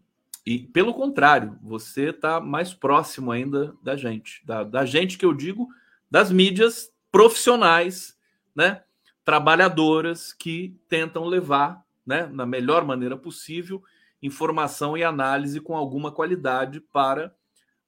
e, 0.44 0.58
pelo 0.58 0.92
contrário, 0.92 1.58
você 1.62 2.10
está 2.10 2.40
mais 2.40 2.74
próximo 2.74 3.30
ainda 3.30 3.74
da 3.82 3.96
gente, 3.96 4.44
da, 4.44 4.64
da 4.64 4.84
gente 4.84 5.16
que 5.16 5.24
eu 5.24 5.32
digo, 5.32 5.68
das 6.10 6.32
mídias 6.32 6.92
profissionais, 7.10 8.16
né? 8.54 8.82
trabalhadoras 9.28 10.32
que 10.32 10.74
tentam 10.88 11.26
levar, 11.26 11.84
né, 12.06 12.26
na 12.32 12.46
melhor 12.46 12.82
maneira 12.86 13.14
possível, 13.14 13.84
informação 14.22 14.96
e 14.96 15.04
análise 15.04 15.60
com 15.60 15.76
alguma 15.76 16.10
qualidade 16.10 16.80
para 16.80 17.34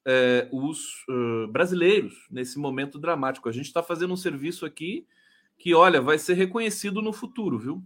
é, 0.05 0.47
os 0.51 1.05
uh, 1.09 1.47
brasileiros 1.49 2.25
nesse 2.29 2.57
momento 2.57 2.97
dramático. 2.97 3.49
A 3.49 3.51
gente 3.51 3.65
está 3.67 3.83
fazendo 3.83 4.13
um 4.13 4.17
serviço 4.17 4.65
aqui 4.65 5.05
que, 5.57 5.73
olha, 5.73 6.01
vai 6.01 6.17
ser 6.17 6.33
reconhecido 6.33 7.01
no 7.01 7.13
futuro, 7.13 7.59
viu? 7.59 7.83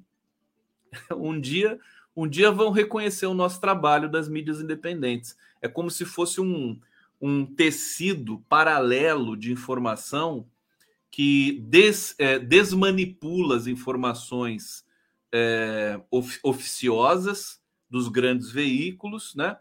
um 1.18 1.40
dia, 1.40 1.80
um 2.16 2.28
dia 2.28 2.52
vão 2.52 2.72
reconhecer 2.72 3.26
o 3.26 3.34
nosso 3.34 3.60
trabalho 3.60 4.10
das 4.10 4.30
mídias 4.30 4.62
independentes. 4.62 5.36
É 5.62 5.68
como 5.68 5.90
se 5.92 6.06
fosse 6.06 6.40
um, 6.40 6.80
um 7.20 7.46
tecido 7.46 8.40
paralelo 8.48 9.36
de 9.36 9.52
informação 9.52 10.48
que 11.12 11.60
des, 11.62 12.16
é, 12.18 12.38
desmanipula 12.38 13.58
as 13.58 13.68
informações 13.68 14.86
é, 15.32 16.00
of, 16.12 16.40
oficiosas 16.44 17.62
dos 17.90 18.08
grandes 18.08 18.52
veículos, 18.52 19.36
né? 19.36 19.58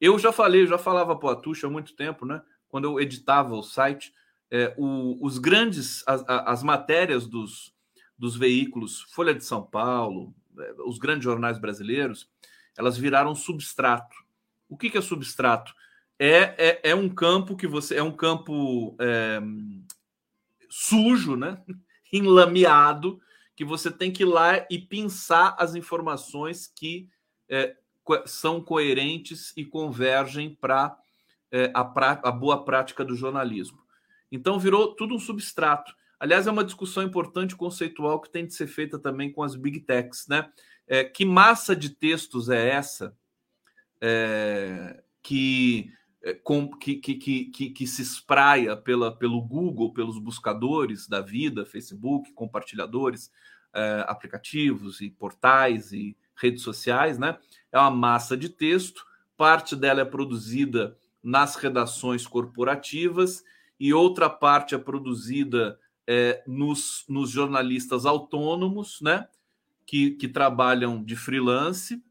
Eu 0.00 0.18
já 0.18 0.32
falei, 0.32 0.66
já 0.66 0.78
falava 0.78 1.16
para 1.16 1.26
o 1.26 1.30
Atucha 1.30 1.66
há 1.66 1.70
muito 1.70 1.94
tempo, 1.94 2.26
né? 2.26 2.42
Quando 2.68 2.84
eu 2.84 3.00
editava 3.00 3.54
o 3.54 3.62
site, 3.62 4.12
é, 4.50 4.74
o, 4.76 5.18
os 5.24 5.38
grandes, 5.38 6.02
as, 6.06 6.24
as 6.26 6.62
matérias 6.62 7.26
dos, 7.26 7.74
dos 8.18 8.36
veículos, 8.36 9.02
Folha 9.12 9.34
de 9.34 9.44
São 9.44 9.62
Paulo, 9.62 10.34
é, 10.58 10.74
os 10.84 10.98
grandes 10.98 11.24
jornais 11.24 11.58
brasileiros, 11.58 12.30
elas 12.76 12.96
viraram 12.98 13.34
substrato. 13.34 14.16
O 14.68 14.76
que, 14.76 14.90
que 14.90 14.98
é 14.98 15.02
substrato? 15.02 15.72
É, 16.18 16.54
é, 16.58 16.90
é 16.90 16.94
um 16.94 17.08
campo 17.08 17.56
que 17.56 17.66
você. 17.66 17.96
É 17.96 18.02
um 18.02 18.12
campo 18.12 18.96
é, 19.00 19.40
sujo, 20.68 21.36
né? 21.36 21.62
enlameado, 22.12 23.20
que 23.54 23.64
você 23.64 23.90
tem 23.90 24.12
que 24.12 24.22
ir 24.22 24.26
lá 24.26 24.64
e 24.70 24.78
pensar 24.78 25.56
as 25.58 25.74
informações 25.74 26.66
que 26.66 27.08
é, 27.48 27.76
são 28.24 28.60
coerentes 28.60 29.52
e 29.56 29.64
convergem 29.64 30.54
para 30.54 30.96
é, 31.50 31.70
a, 31.74 31.80
a 32.28 32.32
boa 32.32 32.64
prática 32.64 33.04
do 33.04 33.14
jornalismo. 33.14 33.78
Então 34.30 34.58
virou 34.58 34.94
tudo 34.94 35.14
um 35.14 35.18
substrato. 35.18 35.94
Aliás, 36.18 36.46
é 36.46 36.50
uma 36.50 36.64
discussão 36.64 37.02
importante 37.02 37.54
conceitual 37.54 38.20
que 38.20 38.30
tem 38.30 38.46
de 38.46 38.54
ser 38.54 38.66
feita 38.66 38.98
também 38.98 39.30
com 39.30 39.42
as 39.42 39.54
big 39.54 39.80
techs, 39.80 40.26
né? 40.28 40.50
É, 40.88 41.04
que 41.04 41.24
massa 41.24 41.74
de 41.74 41.90
textos 41.90 42.48
é 42.48 42.68
essa 42.68 43.16
é, 44.00 45.02
que 45.22 45.92
é, 46.22 46.34
com, 46.34 46.68
que, 46.70 46.96
que, 46.96 47.14
que, 47.14 47.70
que, 47.70 47.86
se 47.86 48.02
espraia 48.02 48.76
pela, 48.76 49.14
pelo 49.16 49.40
Google, 49.40 49.92
pelos 49.92 50.18
buscadores 50.18 51.08
da 51.08 51.20
vida, 51.20 51.66
Facebook, 51.66 52.32
compartilhadores, 52.32 53.30
é, 53.74 54.04
aplicativos 54.06 55.00
e 55.00 55.10
portais 55.10 55.92
e 55.92 56.16
redes 56.36 56.62
sociais, 56.62 57.18
né? 57.18 57.38
É 57.72 57.78
uma 57.78 57.90
massa 57.90 58.36
de 58.36 58.48
texto, 58.48 59.04
parte 59.36 59.74
dela 59.74 60.00
é 60.00 60.04
produzida 60.04 60.96
nas 61.22 61.56
redações 61.56 62.26
corporativas 62.26 63.44
e 63.78 63.92
outra 63.92 64.30
parte 64.30 64.74
é 64.74 64.78
produzida 64.78 65.78
é, 66.06 66.42
nos, 66.46 67.04
nos 67.08 67.30
jornalistas 67.30 68.06
autônomos, 68.06 69.00
né? 69.00 69.26
Que, 69.84 70.12
que 70.12 70.28
trabalham 70.28 71.02
de 71.02 71.16
freelance. 71.16 72.02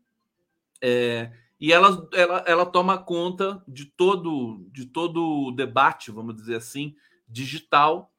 É, 0.81 1.31
e 1.59 1.71
ela, 1.71 2.07
ela, 2.13 2.43
ela 2.45 2.65
toma 2.65 2.97
conta 2.97 3.63
de 3.67 3.85
todo 3.85 4.65
de 4.71 4.85
todo 4.85 5.47
o 5.47 5.51
debate, 5.51 6.11
vamos 6.11 6.35
dizer 6.35 6.55
assim, 6.55 6.95
digital. 7.27 8.11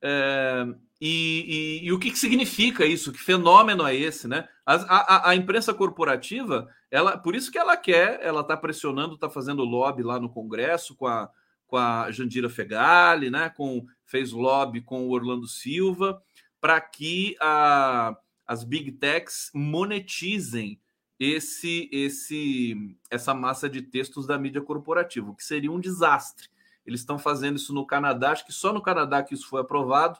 É, 0.00 0.66
e, 1.00 1.80
e, 1.82 1.86
e, 1.86 1.92
o 1.92 1.98
que, 1.98 2.10
que, 2.10 2.18
significa 2.18 2.84
isso? 2.84 3.12
Que 3.12 3.18
fenômeno 3.18 3.86
é 3.86 3.94
esse, 3.94 4.26
né? 4.26 4.48
A, 4.68 4.74
a, 4.74 5.30
a, 5.30 5.34
imprensa 5.34 5.72
corporativa, 5.72 6.68
ela, 6.90 7.16
por 7.16 7.34
isso 7.34 7.50
que 7.50 7.56
ela 7.56 7.74
quer, 7.74 8.20
ela 8.22 8.42
está 8.42 8.54
pressionando, 8.54 9.14
está 9.14 9.30
fazendo 9.30 9.64
lobby 9.64 10.02
lá 10.02 10.20
no 10.20 10.28
Congresso 10.28 10.94
com 10.94 11.06
a, 11.06 11.30
com 11.66 11.78
a 11.78 12.10
Jandira 12.10 12.50
Fegali, 12.50 13.30
né? 13.30 13.48
Com, 13.48 13.86
fez 14.04 14.30
lobby 14.30 14.82
com 14.82 15.06
o 15.06 15.10
Orlando 15.10 15.46
Silva, 15.46 16.22
para 16.60 16.78
que 16.82 17.34
a, 17.40 18.14
as 18.46 18.62
big 18.62 18.92
techs 18.92 19.50
monetizem 19.54 20.78
esse 21.18 21.88
esse 21.90 22.94
essa 23.10 23.32
massa 23.32 23.70
de 23.70 23.80
textos 23.80 24.26
da 24.26 24.38
mídia 24.38 24.60
corporativa, 24.60 25.30
o 25.30 25.34
que 25.34 25.44
seria 25.44 25.72
um 25.72 25.80
desastre. 25.80 26.46
Eles 26.84 27.00
estão 27.00 27.18
fazendo 27.18 27.56
isso 27.56 27.72
no 27.72 27.86
Canadá, 27.86 28.32
acho 28.32 28.44
que 28.44 28.52
só 28.52 28.70
no 28.70 28.82
Canadá 28.82 29.22
que 29.22 29.32
isso 29.32 29.48
foi 29.48 29.62
aprovado 29.62 30.18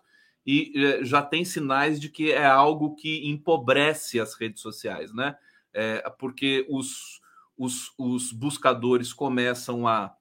e 0.50 0.72
é, 0.82 1.04
já 1.04 1.20
tem 1.20 1.44
sinais 1.44 2.00
de 2.00 2.08
que 2.08 2.32
é 2.32 2.46
algo 2.46 2.94
que 2.94 3.28
empobrece 3.28 4.18
as 4.18 4.32
redes 4.32 4.62
sociais, 4.62 5.12
né? 5.12 5.36
É, 5.74 6.08
porque 6.18 6.66
os, 6.70 7.20
os, 7.54 7.92
os, 7.98 8.32
buscadores 8.32 9.12
começam 9.12 9.86
a 9.86 10.16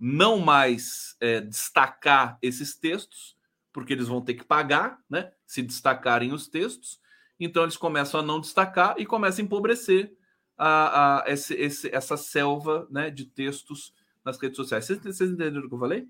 não 0.00 0.38
mais 0.38 1.14
é, 1.20 1.42
destacar 1.42 2.38
esses 2.40 2.74
textos, 2.74 3.36
porque 3.70 3.92
eles 3.92 4.08
vão 4.08 4.22
ter 4.22 4.32
que 4.32 4.44
pagar, 4.44 4.98
né? 5.10 5.30
Se 5.46 5.60
destacarem 5.60 6.32
os 6.32 6.48
textos, 6.48 6.98
então 7.38 7.62
eles 7.62 7.76
começam 7.76 8.20
a 8.20 8.22
não 8.22 8.40
destacar 8.40 8.94
e 8.96 9.04
começam 9.04 9.42
a 9.42 9.44
empobrecer 9.44 10.16
a, 10.56 11.22
a 11.22 11.30
esse, 11.30 11.52
esse, 11.52 11.94
essa 11.94 12.16
selva 12.16 12.88
né, 12.90 13.10
de 13.10 13.26
textos 13.26 13.92
nas 14.24 14.38
redes 14.40 14.56
sociais. 14.56 14.86
Vocês, 14.86 15.00
vocês 15.00 15.30
entenderam 15.30 15.66
o 15.66 15.68
que 15.68 15.74
eu 15.74 15.78
falei? 15.78 16.08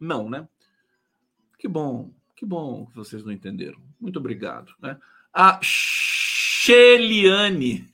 Não, 0.00 0.30
né? 0.30 0.48
Que 1.58 1.68
bom, 1.68 2.10
que 2.40 2.46
bom 2.46 2.86
que 2.86 2.96
vocês 2.96 3.22
não 3.22 3.30
entenderam. 3.30 3.78
Muito 4.00 4.18
obrigado. 4.18 4.74
Né? 4.80 4.98
A 5.30 5.60
Sheliane, 5.62 7.86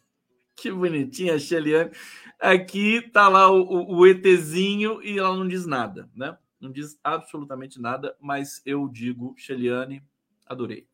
que 0.54 0.70
bonitinha 0.70 1.34
a 1.34 1.38
Sheliane. 1.38 1.90
Aqui 2.38 3.02
tá 3.10 3.28
lá 3.28 3.50
o, 3.50 3.96
o, 3.96 4.06
ETzinho 4.06 5.02
e 5.02 5.18
ela 5.18 5.34
não 5.34 5.48
diz 5.48 5.66
nada, 5.66 6.08
né? 6.14 6.38
Não 6.60 6.70
diz 6.70 6.96
absolutamente 7.02 7.80
nada, 7.80 8.16
mas 8.20 8.62
eu 8.64 8.86
digo, 8.86 9.34
Sheliane, 9.36 10.00
adorei. 10.46 10.86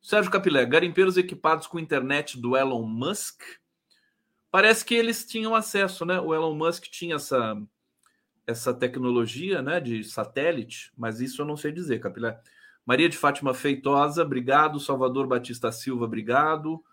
Sérgio 0.00 0.32
Capilé, 0.32 0.64
garimpeiros 0.64 1.18
equipados 1.18 1.66
com 1.66 1.78
internet 1.78 2.40
do 2.40 2.56
Elon 2.56 2.86
Musk. 2.86 3.42
Parece 4.50 4.82
que 4.82 4.94
eles 4.94 5.26
tinham 5.26 5.54
acesso, 5.54 6.06
né? 6.06 6.18
O 6.18 6.34
Elon 6.34 6.54
Musk 6.54 6.84
tinha 6.84 7.16
essa, 7.16 7.54
essa 8.46 8.72
tecnologia 8.72 9.60
né, 9.60 9.78
de 9.78 10.02
satélite, 10.04 10.90
mas 10.96 11.20
isso 11.20 11.42
eu 11.42 11.46
não 11.46 11.58
sei 11.58 11.70
dizer, 11.70 12.00
Capilé. 12.00 12.40
Maria 12.86 13.08
de 13.08 13.16
Fátima 13.16 13.54
Feitosa, 13.54 14.22
obrigado. 14.22 14.78
Salvador 14.78 15.26
Batista 15.26 15.72
Silva, 15.72 16.04
obrigado. 16.04 16.84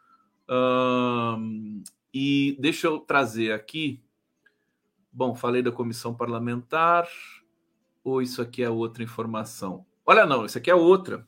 Um, 0.50 1.84
e 2.14 2.58
deixa 2.60 2.88
eu 2.88 3.00
trazer 3.00 3.52
aqui. 3.52 4.02
Bom, 5.12 5.36
falei 5.36 5.62
da 5.62 5.72
comissão 5.72 6.14
parlamentar. 6.14 7.08
Ou 8.04 8.22
isso 8.22 8.42
aqui 8.42 8.64
é 8.64 8.70
outra 8.70 9.04
informação? 9.04 9.86
Olha, 10.06 10.26
não, 10.26 10.46
isso 10.46 10.58
aqui 10.58 10.72
é 10.72 10.76
outra 10.76 11.28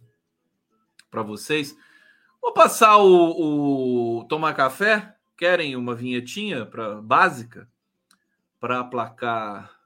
para 1.12 1.22
vocês. 1.22 1.78
Vou 2.42 2.54
passar 2.54 2.98
o, 2.98 4.20
o, 4.20 4.24
tomar 4.26 4.54
café. 4.54 5.16
Querem 5.38 5.76
uma 5.76 5.94
vinhetinha 5.94 6.66
para 6.66 7.02
básica 7.02 7.70
para 8.60 8.80
aplacar 8.80 9.78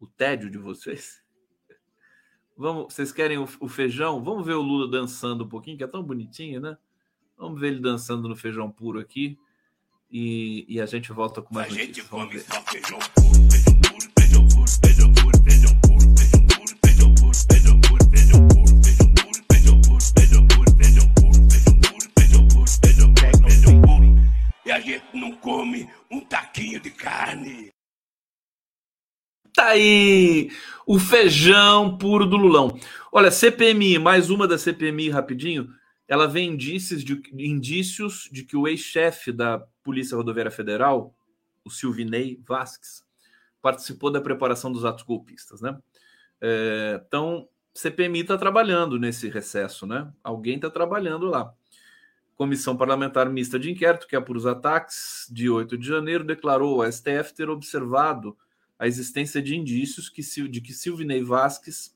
o 0.00 0.06
tédio 0.06 0.50
de 0.50 0.58
vocês? 0.58 1.22
Vamos, 2.60 2.92
vocês 2.92 3.10
querem 3.10 3.38
o, 3.38 3.48
o, 3.58 3.68
feijão? 3.70 4.22
Vamos 4.22 4.44
ver 4.44 4.52
o 4.52 4.60
Lula 4.60 4.86
dançando 4.86 5.44
um 5.44 5.48
pouquinho, 5.48 5.78
que 5.78 5.82
é 5.82 5.86
tão 5.86 6.02
bonitinho, 6.02 6.60
né? 6.60 6.76
Vamos 7.38 7.58
ver 7.58 7.68
ele 7.68 7.80
dançando 7.80 8.28
no 8.28 8.36
feijão 8.36 8.70
puro 8.70 9.00
aqui. 9.00 9.38
e, 10.10 10.66
e 10.68 10.78
a 10.78 10.84
gente 10.84 11.10
volta 11.10 11.40
com 11.40 11.54
mais 11.54 11.68
a 11.68 11.70
notícias. 11.70 11.96
Gente 11.96 12.08
come 12.10 12.38
só 12.38 12.62
feijão 12.64 12.98
E 24.66 24.70
a 24.70 24.80
gente 24.80 25.04
não 25.14 25.32
come 25.36 25.88
um 26.10 26.20
taquinho 26.20 26.78
de 26.78 26.90
carne. 26.90 27.72
Tá 29.60 29.66
aí 29.66 30.50
o 30.86 30.98
feijão 30.98 31.98
puro 31.98 32.24
do 32.24 32.38
Lulão. 32.38 32.80
Olha, 33.12 33.30
CPMI, 33.30 33.98
mais 33.98 34.30
uma 34.30 34.48
da 34.48 34.56
CPMI 34.56 35.10
rapidinho. 35.10 35.68
Ela 36.08 36.26
vem 36.26 36.52
indícios 36.52 37.04
de, 37.04 37.20
indícios 37.34 38.26
de 38.32 38.42
que 38.42 38.56
o 38.56 38.66
ex-chefe 38.66 39.30
da 39.30 39.58
Polícia 39.84 40.16
Rodoviária 40.16 40.50
Federal, 40.50 41.14
o 41.62 41.68
Silvinei 41.68 42.40
Vasques, 42.42 43.04
participou 43.60 44.10
da 44.10 44.18
preparação 44.22 44.72
dos 44.72 44.86
atos 44.86 45.04
golpistas, 45.04 45.60
né? 45.60 45.76
É, 46.40 47.02
então, 47.06 47.46
CPMI 47.74 48.20
está 48.20 48.38
trabalhando 48.38 48.98
nesse 48.98 49.28
recesso, 49.28 49.86
né? 49.86 50.10
Alguém 50.24 50.54
está 50.54 50.70
trabalhando 50.70 51.26
lá. 51.26 51.52
Comissão 52.34 52.78
Parlamentar 52.78 53.28
Mista 53.28 53.58
de 53.58 53.70
Inquérito, 53.70 54.08
que 54.08 54.16
é 54.16 54.20
por 54.22 54.38
os 54.38 54.46
ataques 54.46 55.26
de 55.30 55.50
8 55.50 55.76
de 55.76 55.86
janeiro, 55.86 56.24
declarou 56.24 56.82
ao 56.82 56.90
STF 56.90 57.34
ter 57.34 57.50
observado 57.50 58.34
a 58.80 58.86
existência 58.86 59.42
de 59.42 59.54
indícios 59.54 60.08
que, 60.08 60.22
de 60.48 60.58
que 60.62 60.72
Silvinei 60.72 61.22
Vasques, 61.22 61.94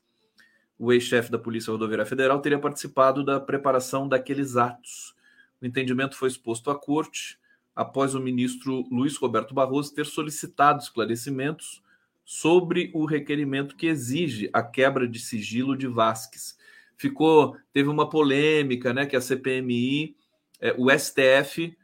o 0.77 0.93
ex-chefe 0.93 1.31
da 1.31 1.39
Polícia 1.39 1.71
Rodoviária 1.71 2.05
Federal, 2.05 2.39
teria 2.39 2.59
participado 2.59 3.25
da 3.25 3.39
preparação 3.39 4.07
daqueles 4.07 4.55
atos. 4.55 5.15
O 5.59 5.65
entendimento 5.65 6.15
foi 6.15 6.27
exposto 6.27 6.69
à 6.69 6.79
corte 6.79 7.39
após 7.75 8.13
o 8.13 8.19
ministro 8.19 8.87
Luiz 8.91 9.17
Roberto 9.17 9.51
Barroso 9.51 9.95
ter 9.95 10.05
solicitado 10.05 10.83
esclarecimentos 10.83 11.81
sobre 12.23 12.91
o 12.93 13.05
requerimento 13.05 13.75
que 13.75 13.87
exige 13.87 14.47
a 14.53 14.61
quebra 14.61 15.07
de 15.07 15.17
sigilo 15.17 15.75
de 15.75 15.87
Vasques. 15.87 16.55
Ficou, 16.95 17.57
teve 17.73 17.89
uma 17.89 18.07
polêmica, 18.07 18.93
né, 18.93 19.07
que 19.07 19.15
a 19.15 19.21
CPMI, 19.21 20.15
é, 20.61 20.75
o 20.77 20.91
STF 20.91 21.75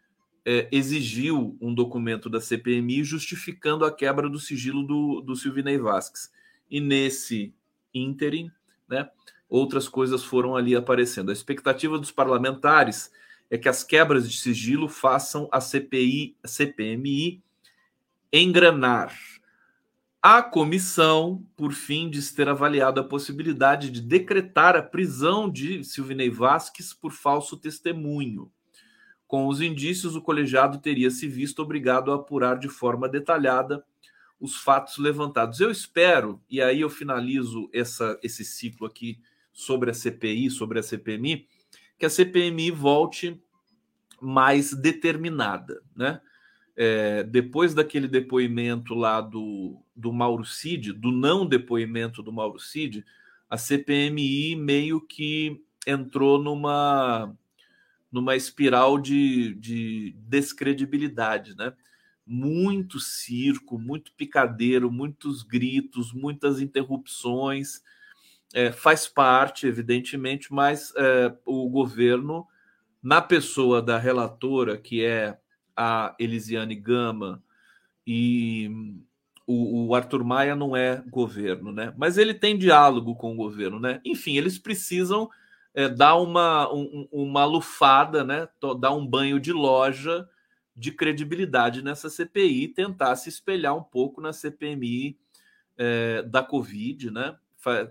é, 0.45 0.67
exigiu 0.71 1.57
um 1.61 1.73
documento 1.73 2.29
da 2.29 2.41
CPMI 2.41 3.03
justificando 3.03 3.85
a 3.85 3.91
quebra 3.91 4.29
do 4.29 4.39
sigilo 4.39 4.83
do, 4.83 5.21
do 5.21 5.35
Silvinei 5.35 5.77
Vasques. 5.77 6.31
E 6.69 6.79
nesse 6.79 7.53
ínterim, 7.93 8.51
né, 8.87 9.09
outras 9.47 9.87
coisas 9.87 10.23
foram 10.23 10.55
ali 10.55 10.75
aparecendo. 10.75 11.29
A 11.29 11.33
expectativa 11.33 11.99
dos 11.99 12.11
parlamentares 12.11 13.11
é 13.49 13.57
que 13.57 13.69
as 13.69 13.83
quebras 13.83 14.29
de 14.29 14.37
sigilo 14.37 14.87
façam 14.87 15.47
a 15.51 15.59
CPI, 15.59 16.37
a 16.41 16.47
CPMI 16.47 17.43
engranar. 18.31 19.13
A 20.21 20.41
comissão, 20.41 21.43
por 21.57 21.73
fim, 21.73 22.09
diz 22.09 22.31
ter 22.31 22.47
avaliado 22.47 23.01
a 23.01 23.03
possibilidade 23.03 23.89
de 23.89 23.99
decretar 23.99 24.75
a 24.75 24.81
prisão 24.83 25.49
de 25.49 25.83
Silvinei 25.83 26.29
Vasques 26.29 26.93
por 26.93 27.11
falso 27.11 27.57
testemunho. 27.57 28.51
Com 29.31 29.47
os 29.47 29.61
indícios, 29.61 30.13
o 30.13 30.21
colegiado 30.21 30.79
teria 30.79 31.09
se 31.09 31.25
visto 31.25 31.61
obrigado 31.61 32.11
a 32.11 32.15
apurar 32.15 32.59
de 32.59 32.67
forma 32.67 33.07
detalhada 33.07 33.81
os 34.37 34.57
fatos 34.57 34.97
levantados. 34.97 35.61
Eu 35.61 35.71
espero, 35.71 36.41
e 36.49 36.61
aí 36.61 36.81
eu 36.81 36.89
finalizo 36.89 37.69
essa, 37.71 38.19
esse 38.21 38.43
ciclo 38.43 38.85
aqui 38.85 39.21
sobre 39.53 39.89
a 39.89 39.93
CPI, 39.93 40.49
sobre 40.49 40.79
a 40.79 40.83
CPMI, 40.83 41.47
que 41.97 42.05
a 42.05 42.09
CPMI 42.09 42.71
volte 42.71 43.41
mais 44.21 44.73
determinada, 44.73 45.81
né? 45.95 46.19
É, 46.75 47.23
depois 47.23 47.73
daquele 47.73 48.09
depoimento 48.09 48.93
lá 48.93 49.21
do, 49.21 49.81
do 49.95 50.11
Mauro 50.11 50.43
Cid, 50.43 50.91
do 50.91 51.09
não 51.09 51.45
depoimento 51.45 52.21
do 52.21 52.33
Mauro 52.33 52.59
Cid, 52.59 53.05
a 53.49 53.55
CPMI 53.55 54.57
meio 54.57 54.99
que 54.99 55.63
entrou 55.87 56.37
numa 56.37 57.33
numa 58.11 58.35
espiral 58.35 58.99
de, 58.99 59.55
de 59.55 60.15
descredibilidade, 60.17 61.55
né? 61.55 61.73
Muito 62.25 62.99
circo, 62.99 63.79
muito 63.79 64.11
picadeiro, 64.13 64.91
muitos 64.91 65.43
gritos, 65.43 66.13
muitas 66.13 66.59
interrupções. 66.59 67.81
É, 68.53 68.71
faz 68.71 69.07
parte, 69.07 69.65
evidentemente, 69.65 70.51
mas 70.51 70.93
é, 70.97 71.33
o 71.45 71.69
governo, 71.69 72.45
na 73.01 73.21
pessoa 73.21 73.81
da 73.81 73.97
relatora, 73.97 74.77
que 74.77 75.03
é 75.03 75.37
a 75.75 76.15
Elisiane 76.19 76.75
Gama, 76.75 77.41
e 78.05 78.69
o, 79.47 79.87
o, 79.87 79.95
Arthur 79.95 80.23
Maia 80.23 80.55
não 80.55 80.75
é 80.75 81.03
governo, 81.09 81.71
né? 81.71 81.93
Mas 81.97 82.17
ele 82.17 82.33
tem 82.33 82.57
diálogo 82.57 83.15
com 83.15 83.33
o 83.33 83.37
governo, 83.37 83.79
né? 83.79 84.01
Enfim, 84.05 84.37
eles 84.37 84.57
precisam 84.57 85.29
é, 85.73 85.87
dar 85.87 86.15
uma, 86.15 86.71
um, 86.73 87.07
uma 87.11 87.45
lufada, 87.45 88.23
né? 88.23 88.47
dar 88.79 88.91
um 88.91 89.05
banho 89.05 89.39
de 89.39 89.53
loja 89.53 90.27
de 90.75 90.91
credibilidade 90.91 91.81
nessa 91.81 92.09
CPI, 92.09 92.69
tentar 92.69 93.15
se 93.15 93.29
espelhar 93.29 93.75
um 93.75 93.83
pouco 93.83 94.21
na 94.21 94.33
CPMI 94.33 95.17
é, 95.77 96.23
da 96.23 96.43
Covid, 96.43 97.11
né? 97.11 97.37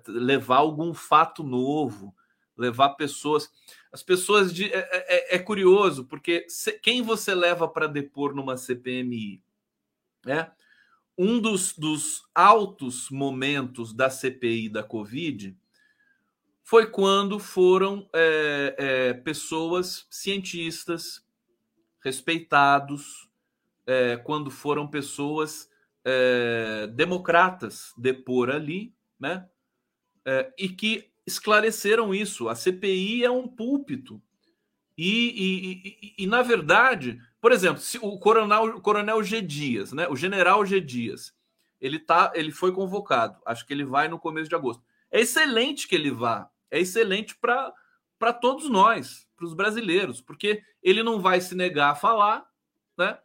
levar 0.07 0.57
algum 0.57 0.93
fato 0.93 1.43
novo, 1.43 2.15
levar 2.57 2.91
pessoas. 2.91 3.51
As 3.93 4.03
pessoas 4.03 4.53
de. 4.53 4.65
É, 4.73 4.89
é, 4.93 5.37
é 5.37 5.39
curioso, 5.39 6.05
porque 6.05 6.45
se, 6.49 6.73
quem 6.73 7.03
você 7.03 7.35
leva 7.35 7.69
para 7.69 7.87
depor 7.87 8.35
numa 8.35 8.57
CPMI? 8.57 9.43
Né? 10.25 10.51
Um 11.17 11.41
dos, 11.41 11.77
dos 11.77 12.25
altos 12.35 13.09
momentos 13.11 13.93
da 13.93 14.11
CPI 14.11 14.69
da 14.69 14.83
Covid 14.83 15.57
foi 16.71 16.87
quando 16.87 17.41
foram 17.41 18.09
é, 18.15 18.77
é, 18.79 19.13
pessoas 19.13 20.07
cientistas 20.09 21.21
respeitados, 22.01 23.29
é, 23.85 24.17
quando 24.19 24.53
foram 24.53 24.87
pessoas 24.87 25.69
é, 26.05 26.87
democratas 26.95 27.93
depor 27.99 28.51
ali, 28.51 28.95
né? 29.19 29.49
É, 30.25 30.55
e 30.57 30.69
que 30.69 31.11
esclareceram 31.27 32.15
isso. 32.15 32.49
A 32.49 32.55
CPI 32.55 33.25
é 33.25 33.31
um 33.33 33.49
púlpito. 33.49 34.23
E, 34.97 35.09
e, 35.09 35.73
e, 35.89 36.15
e, 36.19 36.27
na 36.29 36.41
verdade, 36.41 37.21
por 37.41 37.51
exemplo, 37.51 37.83
o 38.01 38.17
coronel, 38.21 38.77
o 38.77 38.81
coronel 38.81 39.25
G. 39.25 39.43
Dias, 39.43 39.93
né? 39.93 40.07
o 40.07 40.15
general 40.15 40.65
G. 40.65 40.81
Dias, 40.81 41.35
ele, 41.81 41.99
tá, 41.99 42.31
ele 42.37 42.53
foi 42.53 42.71
convocado. 42.71 43.43
Acho 43.45 43.67
que 43.67 43.73
ele 43.73 43.85
vai 43.85 44.07
no 44.07 44.21
começo 44.21 44.49
de 44.49 44.55
agosto. 44.55 44.85
É 45.11 45.19
excelente 45.19 45.89
que 45.89 45.97
ele 45.97 46.13
vá, 46.13 46.49
é 46.71 46.81
excelente 46.81 47.37
para 47.37 48.33
todos 48.33 48.69
nós, 48.69 49.27
para 49.37 49.47
os 49.47 49.55
brasileiros, 49.55 50.21
porque 50.21 50.63
ele 50.83 51.03
não 51.03 51.21
vai 51.21 51.41
se 51.41 51.55
negar 51.55 51.91
a 51.91 51.97
falar, 51.97 52.47
né? 52.97 53.19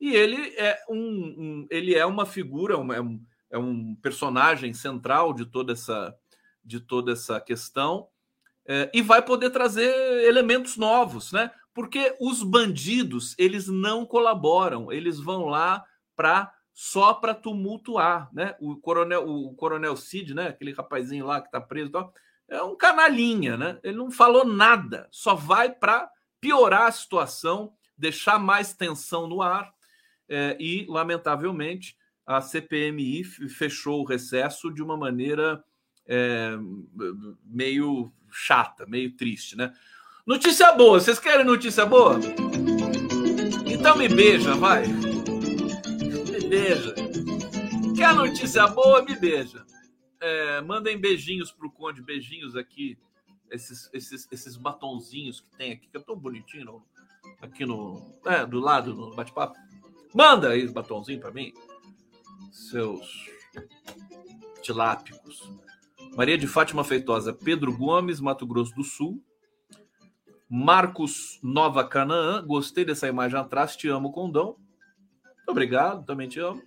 E 0.00 0.14
ele 0.14 0.54
é 0.56 0.78
um, 0.88 0.96
um 0.98 1.66
ele 1.70 1.94
é 1.94 2.04
uma 2.04 2.26
figura, 2.26 2.74
é 2.74 3.00
um, 3.00 3.24
é 3.50 3.58
um 3.58 3.94
personagem 3.96 4.74
central 4.74 5.32
de 5.32 5.46
toda 5.46 5.72
essa 5.72 6.16
de 6.64 6.80
toda 6.80 7.12
essa 7.12 7.40
questão 7.40 8.08
é, 8.66 8.90
e 8.92 9.00
vai 9.00 9.22
poder 9.22 9.50
trazer 9.50 9.88
elementos 10.24 10.76
novos, 10.76 11.30
né? 11.30 11.50
Porque 11.72 12.16
os 12.20 12.42
bandidos 12.42 13.34
eles 13.38 13.68
não 13.68 14.04
colaboram, 14.04 14.90
eles 14.90 15.20
vão 15.20 15.46
lá 15.46 15.84
para 16.16 16.52
só 16.72 17.14
para 17.14 17.34
tumultuar, 17.34 18.28
né? 18.32 18.56
O 18.60 18.76
coronel, 18.76 19.28
o 19.28 19.54
coronel 19.54 19.96
Cid, 19.96 20.34
né? 20.34 20.48
Aquele 20.48 20.72
rapazinho 20.72 21.26
lá 21.26 21.40
que 21.40 21.46
está 21.46 21.60
preso, 21.60 21.90
tal, 21.90 22.12
é 22.48 22.62
um 22.62 22.76
canalinha, 22.76 23.56
né? 23.56 23.78
Ele 23.82 23.96
não 23.96 24.10
falou 24.10 24.44
nada, 24.44 25.08
só 25.10 25.34
vai 25.34 25.70
para 25.70 26.08
piorar 26.40 26.88
a 26.88 26.92
situação, 26.92 27.72
deixar 27.96 28.38
mais 28.38 28.72
tensão 28.72 29.26
no 29.26 29.42
ar 29.42 29.72
é, 30.28 30.56
e, 30.60 30.86
lamentavelmente, 30.88 31.96
a 32.26 32.40
CPMI 32.40 33.24
fechou 33.24 34.00
o 34.00 34.06
recesso 34.06 34.72
de 34.72 34.82
uma 34.82 34.96
maneira 34.96 35.62
é, 36.06 36.56
meio 37.44 38.12
chata, 38.30 38.86
meio 38.86 39.16
triste, 39.16 39.56
né? 39.56 39.72
Notícia 40.26 40.72
boa, 40.72 40.98
vocês 40.98 41.20
querem 41.20 41.44
notícia 41.44 41.86
boa? 41.86 42.18
Então 43.64 43.96
me 43.96 44.08
beija, 44.08 44.54
vai. 44.54 44.86
Me 44.86 46.48
beija. 46.48 46.94
Quer 47.96 48.14
notícia 48.14 48.66
boa? 48.66 49.02
Me 49.02 49.14
beija. 49.14 49.64
É, 50.26 50.60
mandem 50.60 50.98
beijinhos 50.98 51.52
pro 51.52 51.70
Conde, 51.70 52.02
beijinhos 52.02 52.56
aqui. 52.56 52.98
Esses, 53.48 53.88
esses, 53.92 54.26
esses 54.32 54.56
batonzinhos 54.56 55.40
que 55.40 55.56
tem 55.56 55.70
aqui, 55.70 55.86
que 55.86 55.96
é 55.96 56.00
tão 56.00 56.18
bonitinho 56.18 56.64
no, 56.64 56.86
aqui 57.40 57.64
no. 57.64 58.12
É, 58.26 58.44
do 58.44 58.58
lado, 58.58 58.92
no 58.92 59.14
bate-papo. 59.14 59.56
Manda 60.12 60.50
aí 60.50 60.64
os 60.64 60.72
batonzinhos 60.72 61.20
para 61.20 61.30
mim. 61.30 61.52
Seus 62.50 63.30
tilápicos. 64.62 65.48
Maria 66.16 66.36
de 66.36 66.48
Fátima 66.48 66.82
Feitosa, 66.82 67.32
Pedro 67.32 67.76
Gomes, 67.76 68.18
Mato 68.18 68.44
Grosso 68.44 68.74
do 68.74 68.82
Sul. 68.82 69.22
Marcos 70.48 71.38
Nova 71.40 71.86
Canaã, 71.86 72.44
gostei 72.44 72.84
dessa 72.84 73.06
imagem 73.06 73.38
atrás, 73.38 73.76
te 73.76 73.88
amo, 73.88 74.12
Condão. 74.12 74.56
Obrigado, 75.46 76.04
também 76.04 76.28
te 76.28 76.40
amo. 76.40 76.60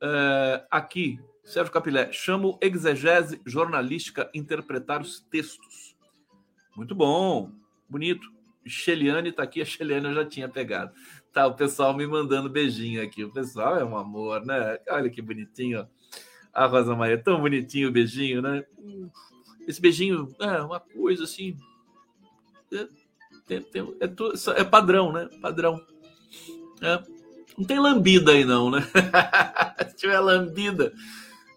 É, 0.00 0.66
aqui, 0.70 1.18
Sérgio 1.46 1.72
Capilé, 1.72 2.12
chamo 2.12 2.58
exegese 2.60 3.40
jornalística 3.46 4.28
interpretar 4.34 5.00
os 5.00 5.20
textos. 5.20 5.96
Muito 6.76 6.92
bom, 6.92 7.52
bonito. 7.88 8.28
Sheliane 8.66 9.28
está 9.28 9.44
aqui, 9.44 9.62
a 9.62 9.64
Sheliane 9.64 10.06
eu 10.06 10.14
já 10.14 10.26
tinha 10.26 10.48
pegado. 10.48 10.92
Tá, 11.32 11.46
o 11.46 11.54
pessoal 11.54 11.96
me 11.96 12.04
mandando 12.04 12.50
beijinho 12.50 13.00
aqui. 13.00 13.22
O 13.22 13.32
pessoal 13.32 13.78
é 13.78 13.84
um 13.84 13.96
amor, 13.96 14.44
né? 14.44 14.76
Olha 14.88 15.08
que 15.08 15.22
bonitinho. 15.22 15.86
A 16.52 16.66
Rosa 16.66 16.96
Maria, 16.96 17.22
tão 17.22 17.40
bonitinho 17.40 17.90
o 17.90 17.92
beijinho, 17.92 18.42
né? 18.42 18.64
Esse 19.68 19.80
beijinho 19.80 20.34
é 20.40 20.60
uma 20.62 20.80
coisa 20.80 21.22
assim. 21.22 21.56
É, 22.72 22.88
tem, 23.46 23.62
tem, 23.62 23.96
é, 24.00 24.60
é 24.60 24.64
padrão, 24.64 25.12
né? 25.12 25.28
Padrão. 25.40 25.80
É. 26.82 27.02
Não 27.56 27.64
tem 27.64 27.78
lambida 27.78 28.32
aí, 28.32 28.44
não, 28.44 28.68
né? 28.68 28.80
Se 29.90 29.96
tiver 29.96 30.18
lambida. 30.18 30.92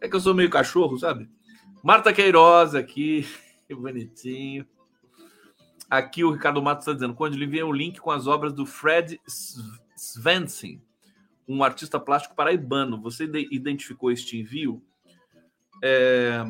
É 0.02 0.08
que 0.08 0.16
eu 0.16 0.20
sou 0.20 0.34
meio 0.34 0.50
cachorro, 0.50 0.98
sabe? 0.98 1.30
Marta 1.84 2.14
Queiroz 2.14 2.76
aqui, 2.76 3.26
que 3.68 3.76
bonitinho. 3.76 4.66
Aqui 5.90 6.24
o 6.24 6.32
Ricardo 6.32 6.62
Matos 6.62 6.84
está 6.84 6.94
dizendo: 6.94 7.16
quando 7.16 7.34
ele 7.34 7.46
enviei 7.46 7.64
o 7.64 7.72
link 7.72 8.00
com 8.00 8.12
as 8.12 8.28
obras 8.28 8.54
do 8.54 8.66
Fred 8.66 9.20
Svensson, 9.98 10.80
um 11.48 11.64
artista 11.64 12.00
plástico 12.00 12.36
paraibano. 12.36 13.02
Você 13.02 13.26
identificou 13.52 14.12
este 14.12 14.38
envio? 14.38 14.84
É... 15.84 16.44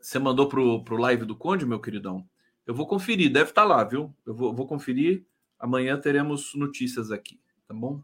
Você 0.00 0.18
mandou 0.18 0.48
pro, 0.48 0.82
pro 0.82 0.96
live 0.96 1.26
do 1.26 1.36
Conde, 1.36 1.66
meu 1.66 1.78
queridão? 1.78 2.26
Eu 2.66 2.74
vou 2.74 2.86
conferir, 2.86 3.30
deve 3.30 3.50
estar 3.50 3.62
tá 3.62 3.68
lá, 3.68 3.84
viu? 3.84 4.14
Eu 4.24 4.34
vou, 4.34 4.54
vou 4.54 4.66
conferir. 4.66 5.26
Amanhã 5.58 6.00
teremos 6.00 6.54
notícias 6.54 7.10
aqui, 7.10 7.38
tá 7.68 7.74
bom? 7.74 8.02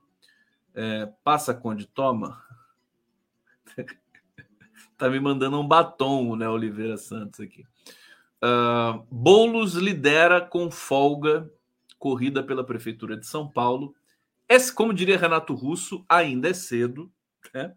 É, 0.75 1.07
passa, 1.25 1.55
Conde, 1.55 1.87
toma. 1.87 2.45
tá 4.97 5.09
me 5.09 5.21
mandando 5.21 5.61
um 5.61 5.67
batom, 5.67 6.37
né, 6.37 6.49
Oliveira 6.49 6.97
Santos 6.97 7.41
aqui. 7.41 7.65
Uh, 8.43 9.07
Boulos 9.11 9.75
lidera 9.75 10.41
com 10.41 10.71
folga 10.71 11.51
corrida 11.99 12.43
pela 12.43 12.65
Prefeitura 12.65 13.17
de 13.17 13.27
São 13.27 13.51
Paulo. 13.51 13.95
Esse, 14.49 14.73
como 14.73 14.95
diria 14.95 15.19
Renato 15.19 15.55
Russo, 15.55 16.05
ainda 16.09 16.49
é 16.49 16.55
cedo, 16.55 17.11
né? 17.53 17.75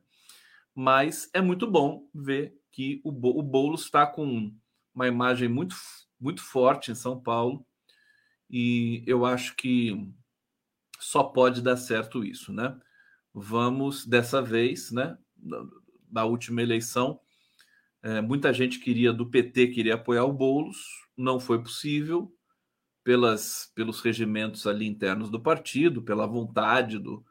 mas 0.76 1.30
é 1.34 1.42
muito 1.42 1.70
bom 1.70 2.08
ver 2.14 2.58
que 2.72 3.02
o, 3.04 3.10
o 3.10 3.44
Boulos 3.44 3.84
está 3.84 4.06
com 4.06 4.54
uma 4.94 5.08
imagem 5.08 5.50
muito, 5.50 5.76
muito 6.20 6.42
forte 6.42 6.92
em 6.92 6.96
São 6.96 7.20
Paulo 7.20 7.66
e 8.50 9.04
eu 9.06 9.26
acho 9.26 9.56
que 9.56 10.10
só 11.00 11.24
pode 11.24 11.62
dar 11.62 11.76
certo 11.76 12.24
isso, 12.24 12.54
né? 12.54 12.80
Vamos 13.34 14.06
dessa 14.06 14.42
vez, 14.42 14.92
né? 14.92 15.18
Na 16.12 16.26
última 16.26 16.62
eleição, 16.62 17.20
é, 18.02 18.22
muita 18.22 18.54
gente 18.54 18.80
queria 18.80 19.12
do 19.12 19.26
PT 19.26 19.68
queria 19.68 19.96
apoiar 19.96 20.26
o 20.26 20.34
Boulos, 20.34 20.78
não 21.18 21.40
foi 21.40 21.62
possível 21.62 22.34
pelas, 23.04 23.72
pelos 23.76 24.02
regimentos 24.02 24.68
ali 24.68 24.88
internos 24.88 25.30
do 25.30 25.40
partido, 25.40 26.02
pela 26.02 26.28
vontade 26.28 26.98
do, 26.98 27.26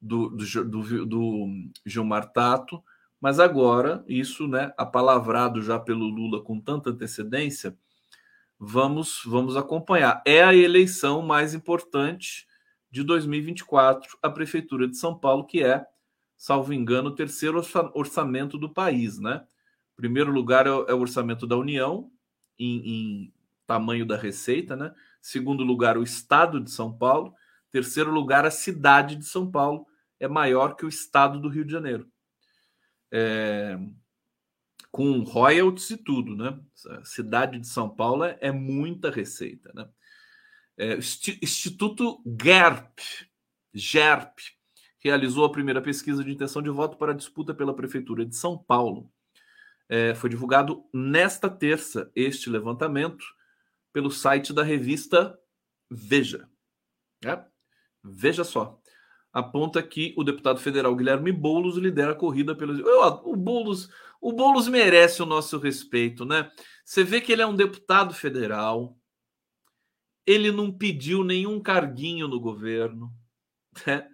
do, 0.00 0.30
do, 0.30 0.64
do, 0.64 1.06
do 1.06 1.46
Gilmar 1.86 2.32
Tato, 2.32 2.82
mas 3.20 3.38
agora 3.38 4.04
isso, 4.08 4.48
né, 4.48 4.72
apalavrado 4.76 5.62
já 5.62 5.78
pelo 5.78 6.06
Lula 6.06 6.42
com 6.42 6.60
tanta 6.60 6.90
antecedência, 6.90 7.76
vamos 8.58 9.22
vamos 9.24 9.56
acompanhar. 9.56 10.22
É 10.26 10.42
a 10.42 10.54
eleição 10.54 11.22
mais 11.22 11.54
importante 11.54 12.46
de 12.90 13.02
2024, 13.02 14.18
a 14.20 14.28
prefeitura 14.28 14.88
de 14.88 14.96
São 14.96 15.16
Paulo, 15.16 15.46
que 15.46 15.62
é, 15.62 15.86
salvo 16.42 16.72
engano, 16.72 17.10
o 17.10 17.14
terceiro 17.14 17.62
orçamento 17.94 18.58
do 18.58 18.68
país, 18.68 19.16
né? 19.20 19.46
Primeiro 19.94 20.32
lugar 20.32 20.66
é 20.66 20.72
o, 20.72 20.84
é 20.88 20.92
orçamento 20.92 21.46
da 21.46 21.56
União, 21.56 22.10
em, 22.58 22.78
em, 22.78 23.34
tamanho 23.64 24.04
da 24.04 24.16
receita, 24.16 24.74
né? 24.74 24.92
Segundo 25.20 25.62
lugar, 25.62 25.96
o 25.96 26.02
estado 26.02 26.58
de 26.60 26.68
São 26.68 26.92
Paulo. 26.92 27.32
Terceiro 27.70 28.10
lugar, 28.10 28.44
a 28.44 28.50
cidade 28.50 29.14
de 29.14 29.24
São 29.24 29.48
Paulo 29.52 29.86
é 30.18 30.26
maior 30.26 30.74
que 30.74 30.84
o 30.84 30.88
estado 30.88 31.38
do 31.38 31.48
Rio 31.48 31.64
de 31.64 31.70
Janeiro. 31.70 32.10
É, 33.08 33.78
com 34.90 35.20
royalties 35.20 35.90
e 35.90 35.96
tudo, 35.96 36.34
né? 36.34 36.58
A 36.88 37.04
cidade 37.04 37.60
de 37.60 37.68
São 37.68 37.88
Paulo 37.88 38.24
é, 38.24 38.36
é 38.40 38.50
muita 38.50 39.12
receita, 39.12 39.70
né? 39.72 39.88
É, 40.76 40.98
Instituto 41.40 42.20
GERP, 42.26 42.98
GERP 43.72 44.40
realizou 45.02 45.44
a 45.44 45.52
primeira 45.52 45.82
pesquisa 45.82 46.22
de 46.24 46.32
intenção 46.32 46.62
de 46.62 46.70
voto 46.70 46.96
para 46.96 47.12
a 47.12 47.16
disputa 47.16 47.54
pela 47.54 47.74
Prefeitura 47.74 48.24
de 48.24 48.36
São 48.36 48.56
Paulo. 48.56 49.10
É, 49.88 50.14
foi 50.14 50.30
divulgado 50.30 50.84
nesta 50.92 51.50
terça 51.50 52.10
este 52.14 52.48
levantamento 52.48 53.24
pelo 53.92 54.10
site 54.10 54.52
da 54.52 54.62
revista 54.62 55.38
Veja. 55.94 56.48
É? 57.24 57.38
Veja 58.02 58.44
só. 58.44 58.80
Aponta 59.32 59.82
que 59.82 60.14
o 60.16 60.24
deputado 60.24 60.58
federal 60.58 60.96
Guilherme 60.96 61.32
Boulos 61.32 61.76
lidera 61.76 62.12
a 62.12 62.16
corrida 62.16 62.54
pelos. 62.54 62.80
o 63.24 63.36
Boulos, 63.36 63.90
o 64.20 64.32
Boulos 64.32 64.68
merece 64.68 65.22
o 65.22 65.26
nosso 65.26 65.58
respeito, 65.58 66.24
né? 66.24 66.50
Você 66.84 67.04
vê 67.04 67.20
que 67.20 67.32
ele 67.32 67.42
é 67.42 67.46
um 67.46 67.54
deputado 67.54 68.14
federal, 68.14 68.96
ele 70.26 70.50
não 70.50 70.72
pediu 70.72 71.24
nenhum 71.24 71.60
carguinho 71.60 72.26
no 72.26 72.40
governo, 72.40 73.12
né? 73.86 74.08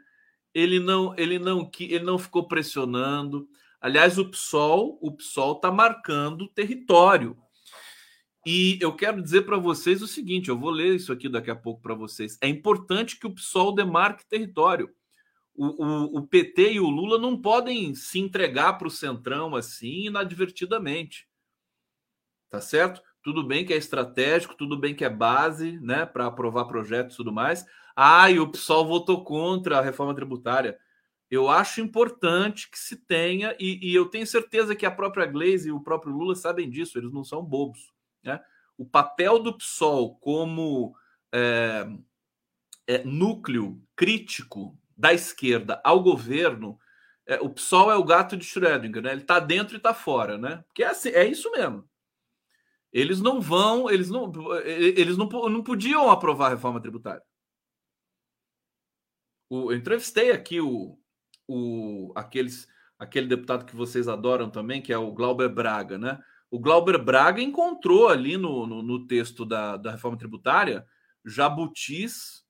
Ele 0.58 0.80
não, 0.80 1.14
ele 1.16 1.38
não, 1.38 1.70
ele 1.78 2.04
não 2.04 2.18
ficou 2.18 2.48
pressionando. 2.48 3.48
Aliás, 3.80 4.18
o 4.18 4.28
PSOL, 4.28 4.98
o 5.00 5.12
PSOL 5.12 5.52
está 5.52 5.70
marcando 5.70 6.48
território. 6.48 7.36
E 8.44 8.76
eu 8.80 8.92
quero 8.96 9.22
dizer 9.22 9.42
para 9.42 9.56
vocês 9.56 10.02
o 10.02 10.08
seguinte: 10.08 10.48
eu 10.48 10.58
vou 10.58 10.70
ler 10.70 10.96
isso 10.96 11.12
aqui 11.12 11.28
daqui 11.28 11.50
a 11.50 11.56
pouco 11.56 11.80
para 11.80 11.94
vocês. 11.94 12.36
É 12.40 12.48
importante 12.48 13.18
que 13.18 13.26
o 13.26 13.34
PSOL 13.34 13.72
demarque 13.72 14.26
território. 14.26 14.90
O, 15.54 15.84
o, 15.84 16.18
o, 16.18 16.26
PT 16.26 16.72
e 16.72 16.80
o 16.80 16.88
Lula 16.88 17.18
não 17.18 17.40
podem 17.40 17.94
se 17.94 18.18
entregar 18.18 18.74
para 18.74 18.88
o 18.88 18.90
Centrão 18.90 19.54
assim 19.54 20.06
inadvertidamente. 20.06 21.28
Tá 22.48 22.60
certo? 22.60 23.00
Tudo 23.22 23.44
bem 23.44 23.64
que 23.64 23.72
é 23.72 23.76
estratégico, 23.76 24.56
tudo 24.56 24.76
bem 24.76 24.94
que 24.94 25.04
é 25.04 25.10
base, 25.10 25.78
né, 25.80 26.06
para 26.06 26.26
aprovar 26.26 26.64
projetos 26.66 27.14
e 27.14 27.16
tudo 27.18 27.32
mais. 27.32 27.66
E 28.30 28.38
o 28.38 28.48
PSOL 28.48 28.86
votou 28.86 29.24
contra 29.24 29.78
a 29.78 29.82
reforma 29.82 30.14
tributária 30.14 30.78
eu 31.30 31.48
acho 31.48 31.80
importante 31.80 32.70
que 32.70 32.78
se 32.78 32.96
tenha, 32.96 33.54
e, 33.58 33.90
e, 33.90 33.94
eu 33.94 34.06
tenho 34.06 34.26
certeza 34.26 34.74
que 34.74 34.86
a 34.86 34.90
própria 34.90 35.26
Glaze 35.26 35.68
e 35.68 35.72
o 35.72 35.80
próprio 35.80 36.12
Lula 36.12 36.34
sabem 36.34 36.70
disso, 36.70 36.98
eles 36.98 37.12
não 37.12 37.22
são 37.22 37.44
bobos. 37.44 37.92
Né? 38.22 38.40
O 38.78 38.86
papel 38.86 39.38
do 39.38 39.56
PSOL 39.56 40.16
como 40.16 40.96
é, 41.32 41.86
é, 42.86 43.04
núcleo 43.04 43.82
crítico 43.94 44.76
da 44.96 45.12
esquerda 45.12 45.80
ao 45.84 46.02
governo, 46.02 46.78
é, 47.26 47.38
o 47.40 47.50
PSOL 47.50 47.92
é 47.92 47.96
o 47.96 48.04
gato 48.04 48.34
de 48.34 48.46
Schrödinger, 48.46 49.02
né? 49.02 49.12
ele 49.12 49.20
está 49.20 49.38
dentro 49.38 49.74
e 49.74 49.76
está 49.76 49.92
fora, 49.92 50.38
né? 50.38 50.64
porque 50.66 50.82
é, 50.82 50.88
assim, 50.88 51.10
é 51.10 51.26
isso 51.26 51.50
mesmo. 51.52 51.86
Eles 52.90 53.20
não 53.20 53.38
vão, 53.38 53.90
eles 53.90 54.08
não, 54.08 54.32
eles 54.64 55.18
não, 55.18 55.28
não 55.28 55.62
podiam 55.62 56.10
aprovar 56.10 56.46
a 56.46 56.50
reforma 56.50 56.80
tributária. 56.80 57.22
O, 59.48 59.72
eu 59.72 59.76
entrevistei 59.76 60.30
aqui 60.30 60.60
o, 60.60 60.98
o, 61.46 62.12
aqueles, 62.14 62.68
aquele 62.98 63.26
deputado 63.26 63.64
que 63.64 63.76
vocês 63.76 64.08
adoram 64.08 64.50
também, 64.50 64.82
que 64.82 64.92
é 64.92 64.98
o 64.98 65.12
Glauber 65.12 65.48
Braga, 65.48 65.98
né? 65.98 66.18
O 66.50 66.58
Glauber 66.58 66.98
Braga 67.02 67.42
encontrou 67.42 68.08
ali 68.08 68.36
no, 68.36 68.66
no, 68.66 68.82
no 68.82 69.06
texto 69.06 69.44
da, 69.44 69.76
da 69.76 69.92
reforma 69.92 70.16
tributária 70.16 70.86
jabutis 71.24 72.46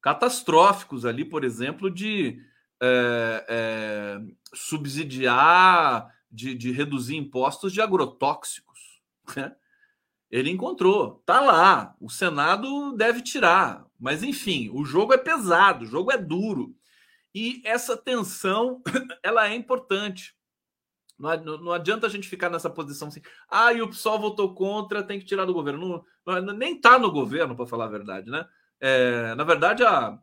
catastróficos 0.00 1.04
ali, 1.04 1.24
por 1.24 1.44
exemplo, 1.44 1.90
de 1.90 2.40
é, 2.80 3.46
é, 3.48 4.20
subsidiar, 4.52 6.12
de, 6.30 6.54
de, 6.54 6.72
reduzir 6.72 7.16
impostos 7.16 7.72
de 7.72 7.80
agrotóxicos. 7.80 9.00
Né? 9.36 9.54
Ele 10.32 10.50
encontrou, 10.50 11.22
tá 11.26 11.40
lá. 11.40 11.94
O 12.00 12.08
Senado 12.08 12.96
deve 12.96 13.20
tirar, 13.20 13.84
mas 14.00 14.22
enfim, 14.22 14.70
o 14.72 14.82
jogo 14.82 15.12
é 15.12 15.18
pesado, 15.18 15.84
o 15.84 15.86
jogo 15.86 16.10
é 16.10 16.16
duro. 16.16 16.74
E 17.34 17.60
essa 17.66 17.98
tensão, 17.98 18.82
ela 19.22 19.46
é 19.46 19.54
importante. 19.54 20.34
Não, 21.18 21.70
adianta 21.70 22.06
a 22.06 22.10
gente 22.10 22.26
ficar 22.26 22.48
nessa 22.48 22.70
posição 22.70 23.08
assim, 23.08 23.20
ah, 23.48 23.72
e 23.72 23.82
o 23.82 23.88
PSOL 23.88 24.18
votou 24.18 24.54
contra, 24.54 25.02
tem 25.02 25.20
que 25.20 25.26
tirar 25.26 25.44
do 25.44 25.52
governo. 25.52 26.02
Não, 26.26 26.40
não 26.40 26.54
nem 26.54 26.76
está 26.76 26.98
no 26.98 27.12
governo, 27.12 27.54
para 27.54 27.66
falar 27.66 27.84
a 27.84 27.90
verdade, 27.90 28.30
né? 28.30 28.48
É, 28.80 29.34
na 29.34 29.44
verdade, 29.44 29.84
a, 29.84 30.18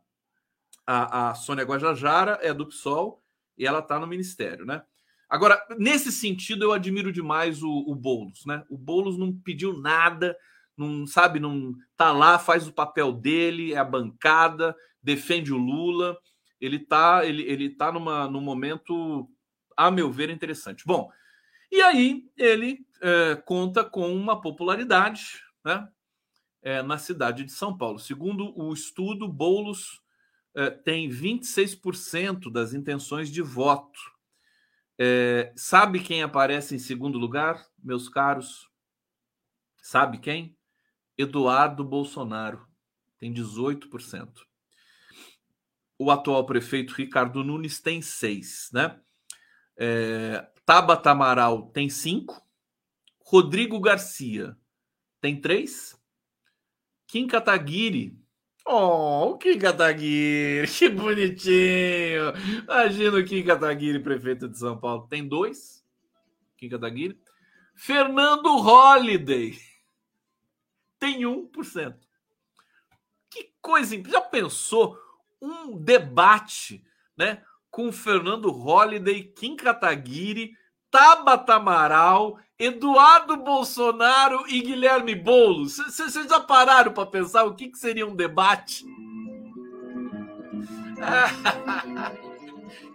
a, 0.85 1.29
a 1.29 1.35
Sônia 1.35 1.63
Guajajara 1.63 2.39
é 2.41 2.53
do 2.53 2.65
PSOL 2.65 3.23
e 3.55 3.65
ela 3.65 3.79
está 3.79 3.99
no 3.99 4.07
ministério, 4.07 4.65
né? 4.65 4.83
Agora, 5.29 5.63
nesse 5.77 6.11
sentido, 6.11 6.65
eu 6.65 6.71
admiro 6.71 7.11
demais 7.11 7.61
o, 7.61 7.69
o 7.69 7.93
Boulos, 7.93 8.45
né? 8.45 8.63
O 8.69 8.77
Boulos 8.77 9.17
não 9.17 9.31
pediu 9.31 9.77
nada, 9.77 10.35
não 10.75 11.05
sabe, 11.05 11.39
não 11.39 11.75
tá 11.95 12.11
lá, 12.11 12.39
faz 12.39 12.67
o 12.67 12.73
papel 12.73 13.11
dele, 13.11 13.73
é 13.73 13.77
a 13.77 13.83
bancada, 13.83 14.75
defende 15.03 15.53
o 15.53 15.57
Lula. 15.57 16.17
Ele 16.59 16.79
tá, 16.79 17.25
ele, 17.25 17.43
ele 17.43 17.69
tá 17.69 17.91
numa, 17.91 18.27
num 18.27 18.41
momento, 18.41 19.29
a 19.77 19.91
meu 19.91 20.11
ver, 20.11 20.29
interessante. 20.29 20.83
Bom, 20.85 21.09
e 21.71 21.81
aí 21.81 22.23
ele 22.35 22.79
é, 23.01 23.35
conta 23.35 23.83
com 23.83 24.11
uma 24.13 24.41
popularidade, 24.41 25.43
né? 25.63 25.87
É, 26.61 26.81
na 26.81 26.97
cidade 26.97 27.45
de 27.45 27.51
São 27.53 27.77
Paulo. 27.77 27.99
Segundo 27.99 28.51
o 28.59 28.73
estudo, 28.73 29.27
Boulos 29.29 30.01
é, 30.55 30.69
tem 30.69 31.07
26% 31.07 32.51
das 32.51 32.73
intenções 32.73 33.31
de 33.31 33.41
voto. 33.41 33.99
É, 35.01 35.53
sabe 35.55 36.01
quem 36.01 36.21
aparece 36.21 36.75
em 36.75 36.79
segundo 36.79 37.17
lugar, 37.17 37.65
meus 37.81 38.09
caros? 38.09 38.69
Sabe 39.81 40.17
quem? 40.17 40.57
Eduardo 41.17 41.85
Bolsonaro, 41.85 42.67
tem 43.17 43.33
18%. 43.33 44.29
O 45.97 46.11
atual 46.11 46.45
prefeito 46.45 46.93
Ricardo 46.93 47.45
Nunes 47.45 47.79
tem 47.79 48.01
6%, 48.01 48.73
né? 48.73 48.99
É, 49.77 50.45
Tabata 50.65 51.11
Amaral 51.11 51.67
tem 51.67 51.87
5%. 51.87 52.25
Rodrigo 53.21 53.79
Garcia 53.79 54.57
tem 55.21 55.39
3%. 55.39 55.97
Kim 57.07 57.25
Kataguiri. 57.25 58.19
Oh, 58.71 59.31
o 59.31 59.37
Kim 59.39 59.57
Kataguiri, 59.57 60.67
que 60.69 60.89
bonitinho! 60.89 62.33
Imagina 62.63 63.17
o 63.17 63.25
Kim 63.25 63.43
Kataguiri, 63.43 63.99
prefeito 63.99 64.47
de 64.47 64.59
São 64.59 64.77
Paulo. 64.77 65.07
Tem 65.07 65.27
2%. 65.27 65.81
Kim 66.55 66.69
Kataguiri. 66.69 67.19
Fernando 67.73 68.57
Holliday 68.57 69.57
tem 70.99 71.21
1%. 71.21 71.95
Que 73.31 73.51
coisa, 73.59 73.99
já 74.07 74.21
pensou 74.21 74.95
um 75.41 75.75
debate, 75.75 76.85
né, 77.17 77.41
com 77.71 77.91
Fernando 77.91 78.51
Holliday, 78.51 79.23
Kim 79.23 79.55
Kataguiri, 79.55 80.51
Tabata 80.91 81.55
Amaral, 81.55 82.39
Eduardo 82.59 83.37
Bolsonaro 83.37 84.43
e 84.49 84.61
Guilherme 84.61 85.15
Boulos. 85.15 85.77
Vocês 85.77 86.13
já 86.13 86.41
pararam 86.41 86.91
para 86.91 87.05
pensar 87.05 87.45
o 87.45 87.55
que, 87.55 87.69
que 87.69 87.77
seria 87.77 88.05
um 88.05 88.13
debate? 88.13 88.85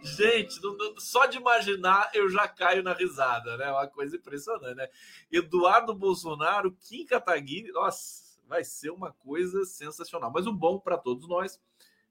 Gente, 0.03 0.61
só 0.99 1.25
de 1.25 1.39
imaginar 1.39 2.11
eu 2.13 2.29
já 2.29 2.47
caio 2.47 2.83
na 2.83 2.93
risada, 2.93 3.57
né? 3.57 3.69
É 3.69 3.73
uma 3.73 3.87
coisa 3.87 4.17
impressionante, 4.17 4.75
né? 4.75 4.87
Eduardo 5.33 5.95
Bolsonaro, 5.95 6.71
Kim 6.73 7.07
Kataguiri, 7.07 7.73
nossa, 7.73 8.39
vai 8.47 8.63
ser 8.63 8.91
uma 8.91 9.13
coisa 9.13 9.65
sensacional. 9.65 10.31
Mas 10.31 10.47
o 10.47 10.53
bom 10.53 10.79
para 10.79 10.99
todos 10.99 11.27
nós 11.27 11.59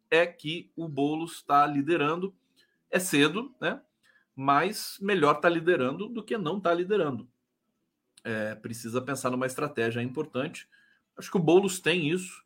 é 0.10 0.26
que 0.26 0.72
o 0.76 0.88
Boulos 0.88 1.34
está 1.34 1.68
liderando. 1.68 2.34
É 2.89 2.97
cedo, 2.97 3.54
né? 3.62 3.80
Mas 4.36 4.97
melhor 4.99 5.36
tá 5.36 5.47
liderando 5.47 6.10
do 6.10 6.24
que 6.24 6.36
não 6.36 6.60
tá 6.60 6.74
liderando. 6.74 7.32
É, 8.24 8.55
precisa 8.55 9.01
pensar 9.01 9.30
numa 9.30 9.45
estratégia 9.45 10.01
importante. 10.01 10.67
Acho 11.17 11.30
que 11.30 11.38
o 11.38 11.41
Boulos 11.41 11.80
tem 11.80 12.09
isso. 12.09 12.43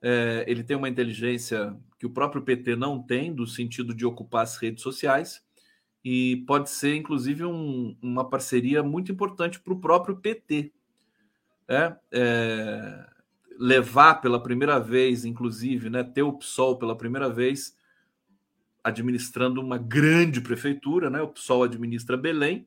É, 0.00 0.44
ele 0.46 0.62
tem 0.62 0.76
uma 0.76 0.88
inteligência 0.88 1.76
que 1.98 2.06
o 2.06 2.10
próprio 2.10 2.42
PT 2.42 2.76
não 2.76 3.02
tem, 3.02 3.32
do 3.32 3.46
sentido 3.46 3.94
de 3.94 4.04
ocupar 4.04 4.42
as 4.42 4.56
redes 4.56 4.82
sociais, 4.82 5.42
e 6.04 6.44
pode 6.46 6.68
ser, 6.68 6.96
inclusive, 6.96 7.44
um, 7.44 7.96
uma 8.02 8.28
parceria 8.28 8.82
muito 8.82 9.12
importante 9.12 9.60
para 9.60 9.72
o 9.72 9.80
próprio 9.80 10.16
PT. 10.16 10.72
É, 11.68 11.96
é, 12.10 13.06
levar 13.58 14.16
pela 14.16 14.42
primeira 14.42 14.80
vez, 14.80 15.24
inclusive, 15.24 15.88
né, 15.88 16.02
ter 16.02 16.22
o 16.22 16.32
PSOL 16.32 16.76
pela 16.76 16.96
primeira 16.96 17.30
vez 17.30 17.76
administrando 18.82 19.60
uma 19.60 19.78
grande 19.78 20.40
prefeitura, 20.40 21.08
né? 21.08 21.22
O 21.22 21.28
PSOL 21.28 21.62
administra 21.62 22.16
Belém, 22.16 22.66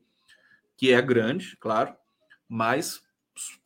que 0.76 0.92
é 0.92 1.02
grande, 1.02 1.56
claro, 1.58 1.94
mas 2.48 3.02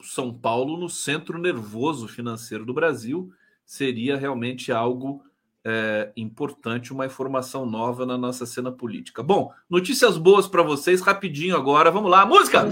São 0.03 0.33
Paulo 0.33 0.76
no 0.76 0.89
centro 0.89 1.39
nervoso 1.39 2.09
financeiro 2.09 2.64
do 2.64 2.74
Brasil 2.74 3.33
seria 3.64 4.16
realmente 4.16 4.72
algo 4.72 5.24
é, 5.64 6.12
importante, 6.16 6.93
uma 6.93 7.07
informação 7.07 7.66
nova 7.66 8.07
na 8.07 8.16
nossa 8.16 8.47
cena 8.47 8.72
política. 8.72 9.22
Bom, 9.22 9.53
notícias 9.68 10.16
boas 10.16 10.47
para 10.49 10.62
vocês, 10.62 11.01
rapidinho 11.01 11.55
agora. 11.57 11.91
Vamos 11.91 12.11
lá, 12.11 12.24
música! 12.24 12.64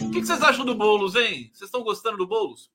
O 0.00 0.10
que 0.10 0.24
vocês 0.24 0.42
acham 0.42 0.64
do 0.64 0.74
Boulos, 0.74 1.14
hein? 1.16 1.50
Vocês 1.52 1.68
estão 1.68 1.82
gostando 1.82 2.16
do 2.16 2.26
Boulos? 2.26 2.70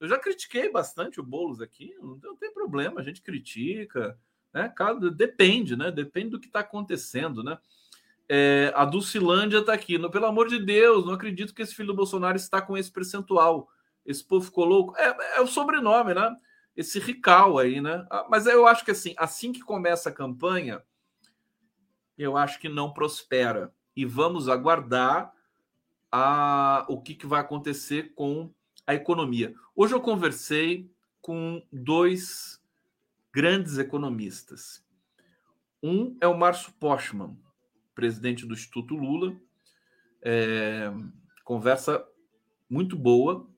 Eu 0.00 0.08
já 0.08 0.18
critiquei 0.18 0.70
bastante 0.70 1.18
o 1.18 1.24
Boulos 1.24 1.60
aqui, 1.60 1.92
não 2.00 2.36
tem 2.36 2.52
problema, 2.52 3.00
a 3.00 3.02
gente 3.02 3.20
critica, 3.20 4.16
né? 4.58 4.72
Depende, 5.14 5.76
né? 5.76 5.90
Depende 5.90 6.30
do 6.30 6.40
que 6.40 6.46
está 6.46 6.60
acontecendo, 6.60 7.42
né? 7.42 7.58
É, 8.28 8.72
a 8.74 8.84
Dulcilândia 8.84 9.58
está 9.58 9.72
aqui. 9.72 9.96
No, 9.96 10.10
pelo 10.10 10.26
amor 10.26 10.48
de 10.48 10.58
Deus, 10.58 11.06
não 11.06 11.14
acredito 11.14 11.54
que 11.54 11.62
esse 11.62 11.74
filho 11.74 11.88
do 11.88 11.96
Bolsonaro 11.96 12.36
está 12.36 12.60
com 12.60 12.76
esse 12.76 12.90
percentual. 12.90 13.68
Esse 14.04 14.24
povo 14.24 14.44
ficou 14.44 14.64
louco. 14.64 14.94
É, 14.96 15.36
é 15.36 15.40
o 15.40 15.46
sobrenome, 15.46 16.14
né? 16.14 16.34
Esse 16.76 16.98
Rical 16.98 17.58
aí, 17.58 17.80
né? 17.80 18.06
Ah, 18.10 18.26
mas 18.28 18.46
eu 18.46 18.66
acho 18.66 18.84
que 18.84 18.90
assim, 18.90 19.14
assim 19.16 19.52
que 19.52 19.60
começa 19.60 20.10
a 20.10 20.12
campanha, 20.12 20.82
eu 22.16 22.36
acho 22.36 22.58
que 22.58 22.68
não 22.68 22.92
prospera. 22.92 23.72
E 23.96 24.04
vamos 24.04 24.48
aguardar 24.48 25.32
a, 26.10 26.84
o 26.88 27.00
que, 27.00 27.14
que 27.14 27.26
vai 27.26 27.40
acontecer 27.40 28.12
com 28.14 28.50
a 28.86 28.94
economia. 28.94 29.54
Hoje 29.74 29.94
eu 29.94 30.00
conversei 30.00 30.90
com 31.20 31.62
dois 31.72 32.57
grandes 33.38 33.78
economistas. 33.78 34.84
Um 35.80 36.18
é 36.20 36.26
o 36.26 36.36
Márcio 36.36 36.72
Postman, 36.72 37.38
presidente 37.94 38.44
do 38.44 38.52
Instituto 38.52 38.96
Lula. 38.96 39.32
É, 40.20 40.92
conversa 41.44 42.04
muito 42.68 42.96
boa, 42.96 43.48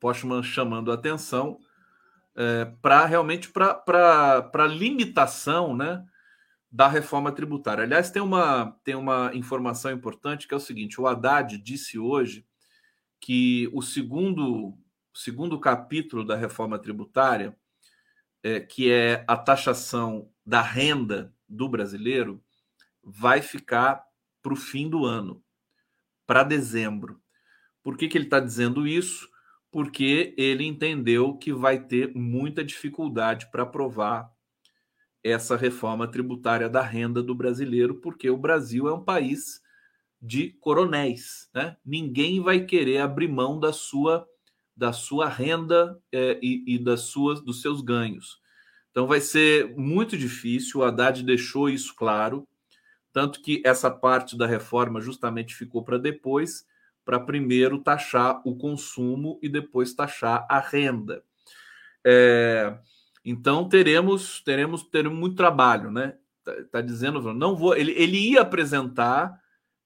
Postman 0.00 0.42
chamando 0.42 0.90
a 0.90 0.94
atenção 0.94 1.60
é, 2.34 2.72
para 2.80 3.04
realmente 3.04 3.50
para 3.50 4.50
a 4.50 4.66
limitação 4.66 5.76
né, 5.76 6.02
da 6.72 6.88
reforma 6.88 7.30
tributária. 7.32 7.84
Aliás, 7.84 8.10
tem 8.10 8.22
uma, 8.22 8.80
tem 8.82 8.94
uma 8.94 9.30
informação 9.34 9.92
importante 9.92 10.48
que 10.48 10.54
é 10.54 10.56
o 10.56 10.58
seguinte: 10.58 10.98
o 10.98 11.06
Haddad 11.06 11.58
disse 11.58 11.98
hoje 11.98 12.46
que 13.20 13.68
o 13.74 13.82
segundo, 13.82 14.72
segundo 15.14 15.60
capítulo 15.60 16.24
da 16.24 16.34
reforma 16.34 16.78
tributária, 16.78 17.54
é, 18.42 18.60
que 18.60 18.90
é 18.90 19.24
a 19.26 19.36
taxação 19.36 20.30
da 20.44 20.60
renda 20.62 21.34
do 21.48 21.68
brasileiro, 21.68 22.42
vai 23.02 23.42
ficar 23.42 24.04
para 24.42 24.52
o 24.52 24.56
fim 24.56 24.88
do 24.88 25.04
ano, 25.04 25.42
para 26.26 26.42
dezembro. 26.42 27.20
Por 27.82 27.96
que, 27.96 28.08
que 28.08 28.16
ele 28.16 28.24
está 28.24 28.40
dizendo 28.40 28.86
isso? 28.86 29.28
Porque 29.70 30.34
ele 30.36 30.64
entendeu 30.64 31.36
que 31.36 31.52
vai 31.52 31.78
ter 31.78 32.14
muita 32.14 32.64
dificuldade 32.64 33.50
para 33.50 33.62
aprovar 33.62 34.30
essa 35.22 35.56
reforma 35.56 36.08
tributária 36.08 36.68
da 36.68 36.82
renda 36.82 37.22
do 37.22 37.34
brasileiro, 37.34 37.96
porque 37.96 38.30
o 38.30 38.38
Brasil 38.38 38.88
é 38.88 38.94
um 38.94 39.04
país 39.04 39.60
de 40.20 40.50
coronéis, 40.60 41.48
né? 41.54 41.76
Ninguém 41.84 42.40
vai 42.40 42.64
querer 42.64 42.98
abrir 42.98 43.28
mão 43.28 43.58
da 43.58 43.72
sua 43.72 44.26
da 44.80 44.94
sua 44.94 45.28
renda 45.28 46.00
é, 46.10 46.40
e, 46.42 46.64
e 46.74 46.78
das 46.78 47.02
suas 47.02 47.42
dos 47.42 47.60
seus 47.60 47.82
ganhos. 47.82 48.40
Então 48.90 49.06
vai 49.06 49.20
ser 49.20 49.76
muito 49.76 50.16
difícil. 50.16 50.80
O 50.80 50.82
Haddad 50.82 51.22
deixou 51.22 51.68
isso 51.68 51.94
claro. 51.94 52.48
Tanto 53.12 53.42
que 53.42 53.62
essa 53.62 53.90
parte 53.90 54.38
da 54.38 54.46
reforma 54.46 54.98
justamente 54.98 55.54
ficou 55.54 55.84
para 55.84 55.98
depois, 55.98 56.66
para 57.04 57.20
primeiro 57.20 57.80
taxar 57.80 58.40
o 58.42 58.56
consumo 58.56 59.38
e 59.42 59.50
depois 59.50 59.92
taxar 59.92 60.46
a 60.48 60.58
renda. 60.58 61.22
É, 62.02 62.78
então 63.22 63.68
teremos 63.68 64.40
teremos 64.40 64.82
teremos 64.84 65.18
muito 65.18 65.36
trabalho, 65.36 65.90
né? 65.90 66.16
Tá, 66.42 66.54
tá, 66.72 66.80
dizendo, 66.80 67.34
não 67.34 67.54
vou. 67.54 67.76
Ele, 67.76 67.92
ele 67.92 68.16
ia 68.30 68.40
apresentar 68.40 69.38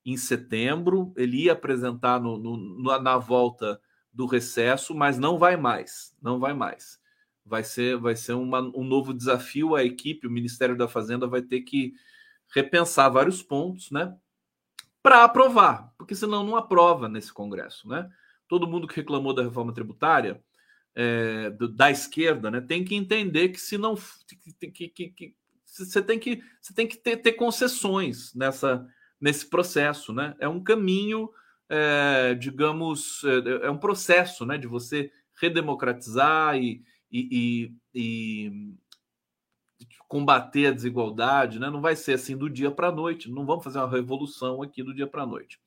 em 0.07 0.17
setembro, 0.17 1.13
ele 1.17 1.47
ia 1.47 1.53
apresentar 1.53 2.21
no, 2.21 2.39
no, 2.39 3.01
na 3.01 3.19
volta 3.19 3.81
do 4.15 4.27
recesso, 4.27 4.95
mas 4.95 5.19
não 5.19 5.39
vai 5.39 5.57
mais, 5.57 6.17
não 6.23 6.39
vai 6.39 6.55
mais. 6.55 7.01
Vai 7.45 7.65
ser, 7.65 7.99
vai 7.99 8.17
ser 8.17 8.33
uma, 8.33 8.61
um 8.61 8.85
novo 8.85 9.13
desafio. 9.13 9.75
A 9.75 9.85
equipe, 9.85 10.27
o 10.27 10.31
Ministério 10.31 10.77
da 10.77 10.89
Fazenda 10.89 11.27
vai 11.27 11.43
ter 11.43 11.61
que 11.63 11.93
repensar 12.55 13.11
vários 13.11 13.43
pontos, 13.43 13.91
né? 13.91 14.17
Para 15.03 15.25
aprovar, 15.25 15.93
porque 15.99 16.15
senão 16.15 16.45
não 16.45 16.57
aprova 16.57 17.09
nesse 17.09 17.33
Congresso, 17.33 17.89
né? 17.89 18.09
Todo 18.49 18.67
mundo 18.67 18.87
que 18.87 18.97
reclamou 18.97 19.35
da 19.35 19.43
reforma 19.43 19.75
tributária 19.75 20.43
é, 20.95 21.51
da 21.51 21.91
esquerda, 21.91 22.51
né, 22.51 22.61
tem 22.61 22.85
que 22.85 22.95
entender 22.95 23.49
que 23.49 23.61
se 23.61 23.77
não 23.77 23.97
que, 24.57 24.89
que, 24.89 25.09
que 25.09 25.35
você 25.65 26.01
tem 26.01 26.19
que 26.19 26.41
você 26.61 26.73
tem 26.73 26.87
que 26.87 26.97
ter, 26.97 27.17
ter 27.17 27.33
concessões 27.33 28.33
nessa 28.35 28.87
nesse 29.21 29.49
processo, 29.49 30.13
né? 30.13 30.37
É 30.39 30.49
um 30.49 30.63
caminho, 30.63 31.31
é, 31.77 32.35
digamos, 32.35 33.25
é, 33.25 33.67
é, 33.67 33.71
um 33.71 33.77
processo, 33.77 34.47
né, 34.47 34.57
de 34.57 34.69
você 34.69 35.11
redemocratizar 35.41 36.57
e, 36.57 36.85
e, 37.11 37.73
e, 37.93 38.73
e 39.81 39.87
combater 40.07 40.67
a 40.67 40.73
desigualdade, 40.73 41.59
né? 41.59 41.69
Não 41.69 41.81
vai 41.81 41.97
ser 41.97 42.13
assim 42.13 42.37
do 42.37 42.49
dia 42.49 42.71
para 42.71 42.89
a 42.89 42.93
noite. 42.93 43.29
Não 43.29 43.45
vamos 43.45 43.65
fazer 43.65 43.79
uma 43.79 43.91
revolução 43.91 44.63
aqui 44.63 44.85
do 44.85 44.95
dia 44.95 45.09
para 45.09 45.25
a 45.25 45.27
noite. 45.27 45.59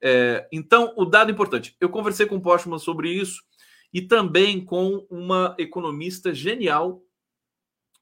É, 0.00 0.48
então, 0.52 0.94
o 0.96 1.04
dado 1.04 1.32
importante. 1.32 1.76
Eu 1.80 1.88
conversei 1.88 2.26
com 2.26 2.36
o 2.36 2.40
Postman 2.40 2.78
sobre 2.78 3.10
isso 3.10 3.42
e 3.92 4.00
também 4.00 4.64
com 4.64 5.04
uma 5.10 5.56
economista 5.58 6.32
genial. 6.32 7.02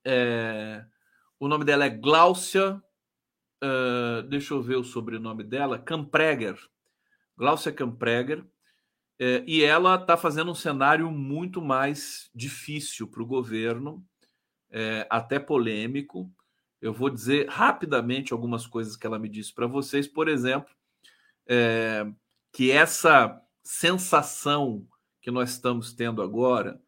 É, 0.05 0.85
o 1.41 1.49
nome 1.49 1.65
dela 1.65 1.87
é 1.87 1.91
Gláucia. 1.91 2.83
Uh, 3.65 4.23
deixa 4.29 4.53
eu 4.53 4.63
ver 4.63 4.77
o 4.77 4.85
sobrenome 4.85 5.43
dela, 5.43 5.79
Campreger. 5.79 6.59
Gláucia 7.39 7.73
Campreger. 7.73 8.45
É, 9.21 9.43
e 9.47 9.63
ela 9.63 9.95
está 9.95 10.17
fazendo 10.17 10.51
um 10.51 10.57
cenário 10.57 11.11
muito 11.11 11.63
mais 11.63 12.29
difícil 12.35 13.07
para 13.09 13.23
o 13.23 13.27
governo, 13.27 14.05
é, 14.71 15.07
até 15.09 15.39
polêmico. 15.39 16.31
Eu 16.81 16.93
vou 16.93 17.09
dizer 17.09 17.49
rapidamente 17.49 18.33
algumas 18.33 18.67
coisas 18.67 18.97
que 18.97 19.07
ela 19.07 19.19
me 19.19 19.29
disse 19.29 19.55
para 19.55 19.67
vocês. 19.67 20.07
Por 20.07 20.29
exemplo, 20.29 20.73
é, 21.49 22.07
que 22.53 22.71
essa 22.71 23.41
sensação 23.63 24.87
que 25.23 25.31
nós 25.31 25.51
estamos 25.51 25.93
tendo 25.93 26.23
agora 26.23 26.81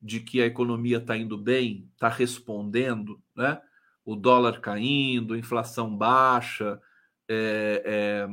de 0.00 0.20
que 0.20 0.40
a 0.40 0.46
economia 0.46 0.98
está 0.98 1.16
indo 1.16 1.36
bem, 1.36 1.90
está 1.94 2.08
respondendo, 2.08 3.20
né? 3.34 3.60
o 4.04 4.16
dólar 4.16 4.60
caindo, 4.60 5.36
inflação 5.36 5.94
baixa, 5.94 6.80
é, 7.28 8.26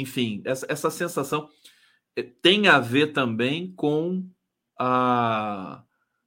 enfim, 0.00 0.42
essa, 0.44 0.66
essa 0.68 0.90
sensação 0.90 1.48
é, 2.16 2.22
tem 2.22 2.68
a 2.68 2.78
ver 2.78 3.12
também 3.12 3.72
com 3.72 4.24
a, 4.78 5.82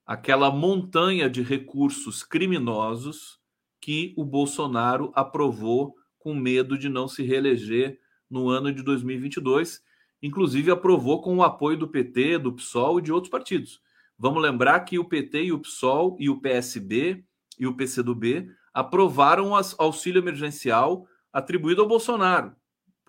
aquela 0.05 0.51
montanha 0.51 1.30
de 1.30 1.41
recursos 1.41 2.24
criminosos 2.24 3.39
que 3.80 4.13
o 4.15 4.24
Bolsonaro 4.24 5.11
aprovou 5.15 5.95
com 6.19 6.36
medo 6.36 6.78
de 6.78 6.88
não 6.88 7.07
se 7.07 7.24
reeleger 7.24 7.99
no 8.30 8.49
ano 8.49 8.72
de 8.72 8.84
2022, 8.84 9.82
inclusive 10.22 10.69
aprovou 10.69 11.22
com 11.22 11.38
o 11.38 11.43
apoio 11.43 11.78
do 11.78 11.88
PT, 11.88 12.38
do 12.38 12.53
PSOL 12.53 12.99
e 12.99 13.01
de 13.01 13.11
outros 13.11 13.32
partidos. 13.32 13.82
Vamos 14.17 14.41
lembrar 14.41 14.82
que 14.82 14.99
o 14.99 15.05
PT 15.05 15.45
e 15.45 15.51
o 15.51 15.59
PSOL 15.59 16.15
e 16.19 16.30
o 16.30 16.39
PSB 16.39 17.24
e 17.59 17.65
o 17.65 17.76
PCdoB 17.76 18.49
aprovaram 18.74 19.49
o 19.49 19.55
auxílio 19.80 20.22
emergencial 20.22 21.07
atribuído 21.34 21.82
ao 21.82 21.88
Bolsonaro, 21.88 22.55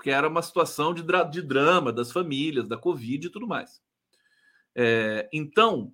porque 0.02 0.10
era 0.10 0.28
uma 0.28 0.42
situação 0.42 0.92
de, 0.92 1.00
dra 1.00 1.22
de 1.22 1.40
drama 1.40 1.92
das 1.92 2.10
famílias, 2.10 2.66
da 2.66 2.76
Covid 2.76 3.24
e 3.24 3.30
tudo 3.30 3.46
mais. 3.46 3.80
É, 4.74 5.28
então, 5.32 5.92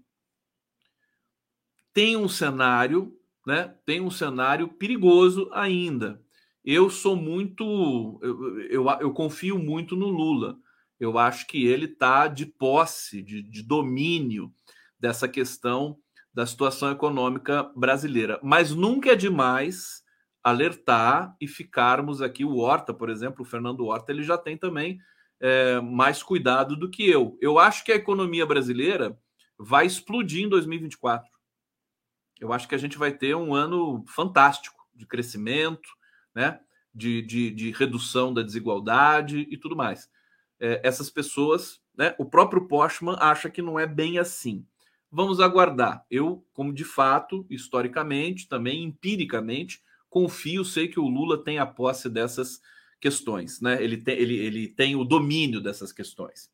tem 1.92 2.16
um 2.16 2.26
cenário, 2.26 3.14
né? 3.46 3.74
Tem 3.84 4.00
um 4.00 4.10
cenário 4.10 4.66
perigoso 4.66 5.50
ainda. 5.52 6.22
Eu 6.64 6.88
sou 6.88 7.16
muito, 7.16 8.18
eu, 8.22 8.60
eu, 8.70 8.90
eu 8.98 9.12
confio 9.12 9.58
muito 9.58 9.94
no 9.94 10.08
Lula. 10.08 10.58
Eu 10.98 11.18
acho 11.18 11.46
que 11.46 11.66
ele 11.66 11.84
está 11.84 12.28
de 12.28 12.46
posse, 12.46 13.20
de, 13.20 13.42
de 13.42 13.62
domínio 13.62 14.50
dessa 14.98 15.28
questão 15.28 15.98
da 16.32 16.46
situação 16.46 16.90
econômica 16.90 17.62
brasileira. 17.76 18.40
Mas 18.42 18.70
nunca 18.70 19.10
é 19.10 19.16
demais 19.16 20.02
alertar 20.48 21.36
e 21.40 21.46
ficarmos 21.46 22.22
aqui. 22.22 22.44
O 22.44 22.56
Horta, 22.56 22.92
por 22.94 23.10
exemplo, 23.10 23.42
o 23.42 23.44
Fernando 23.44 23.86
Horta, 23.86 24.12
ele 24.12 24.22
já 24.22 24.36
tem 24.36 24.56
também 24.56 24.98
é, 25.40 25.80
mais 25.80 26.22
cuidado 26.22 26.76
do 26.76 26.90
que 26.90 27.08
eu. 27.08 27.38
Eu 27.40 27.58
acho 27.58 27.84
que 27.84 27.92
a 27.92 27.96
economia 27.96 28.46
brasileira 28.46 29.18
vai 29.58 29.86
explodir 29.86 30.44
em 30.44 30.48
2024. 30.48 31.28
Eu 32.40 32.52
acho 32.52 32.68
que 32.68 32.74
a 32.74 32.78
gente 32.78 32.96
vai 32.96 33.12
ter 33.12 33.34
um 33.34 33.54
ano 33.54 34.04
fantástico 34.06 34.86
de 34.94 35.06
crescimento, 35.06 35.88
né? 36.34 36.60
De, 36.94 37.22
de, 37.22 37.50
de 37.50 37.70
redução 37.70 38.32
da 38.32 38.42
desigualdade 38.42 39.46
e 39.50 39.56
tudo 39.56 39.76
mais. 39.76 40.10
É, 40.58 40.80
essas 40.84 41.10
pessoas, 41.10 41.80
né? 41.96 42.14
O 42.18 42.24
próprio 42.24 42.66
Postman 42.66 43.16
acha 43.20 43.50
que 43.50 43.62
não 43.62 43.78
é 43.78 43.86
bem 43.86 44.18
assim. 44.18 44.66
Vamos 45.10 45.40
aguardar. 45.40 46.04
Eu, 46.10 46.44
como 46.52 46.72
de 46.72 46.84
fato, 46.84 47.46
historicamente, 47.48 48.48
também 48.48 48.84
empiricamente, 48.84 49.82
confio, 50.08 50.64
sei 50.64 50.88
que 50.88 51.00
o 51.00 51.08
Lula 51.08 51.42
tem 51.42 51.58
a 51.58 51.66
posse 51.66 52.08
dessas 52.08 52.60
questões, 53.00 53.60
né? 53.60 53.82
Ele 53.82 53.96
tem, 53.96 54.18
ele, 54.18 54.36
ele 54.36 54.68
tem 54.68 54.96
o 54.96 55.04
domínio 55.04 55.60
dessas 55.60 55.92
questões 55.92 56.50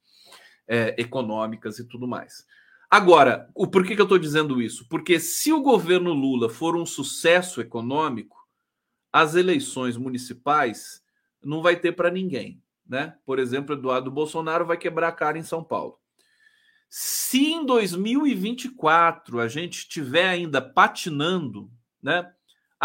é, 0.69 0.95
econômicas 1.01 1.79
e 1.79 1.85
tudo 1.85 2.07
mais. 2.07 2.47
Agora, 2.91 3.51
o 3.55 3.67
por 3.67 3.85
que, 3.85 3.95
que 3.95 4.01
eu 4.01 4.05
estou 4.05 4.19
dizendo 4.19 4.63
isso? 4.63 4.87
Porque 4.89 5.19
se 5.19 5.53
o 5.53 5.63
governo 5.63 6.13
Lula 6.13 6.49
for 6.49 6.77
um 6.77 6.87
sucesso 6.87 7.61
econômico, 7.61 8.37
as 9.13 9.35
eleições 9.35 9.97
municipais 9.97 11.03
não 11.43 11.63
vai 11.63 11.77
ter 11.77 11.93
para 11.93 12.11
ninguém. 12.11 12.63
Né? 12.87 13.17
Por 13.25 13.39
exemplo, 13.39 13.75
Eduardo 13.75 14.11
Bolsonaro 14.11 14.67
vai 14.67 14.77
quebrar 14.77 15.09
a 15.09 15.13
cara 15.13 15.39
em 15.39 15.43
São 15.43 15.65
Paulo. 15.65 15.99
Se 16.89 17.53
em 17.53 17.65
2024 17.65 19.41
a 19.41 19.49
gente 19.49 19.79
estiver 19.79 20.29
ainda 20.29 20.63
patinando, 20.63 21.71
né, 22.01 22.31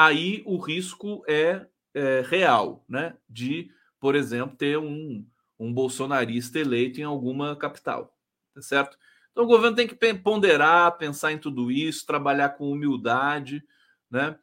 aí 0.06 0.42
o 0.46 0.58
risco 0.58 1.24
é, 1.28 1.66
é, 1.94 2.22
real, 2.26 2.86
né, 2.88 3.18
de, 3.30 3.70
por 4.00 4.16
exemplo, 4.16 4.56
ter 4.56 4.78
um, 4.78 5.26
um 5.60 5.74
bolsonarista 5.74 6.58
eleito 6.58 7.02
em 7.02 7.04
alguma 7.04 7.56
capital, 7.56 8.16
tá 8.54 8.62
certo? 8.62 8.98
Então 9.32 9.44
o 9.44 9.48
governo 9.48 9.76
tem 9.76 9.88
que 9.88 9.96
ponderar, 10.16 10.98
pensar 10.98 11.32
em 11.32 11.38
tudo 11.38 11.72
isso, 11.72 12.06
trabalhar 12.06 12.50
com 12.50 12.72
humildade, 12.72 13.64
né? 14.10 14.38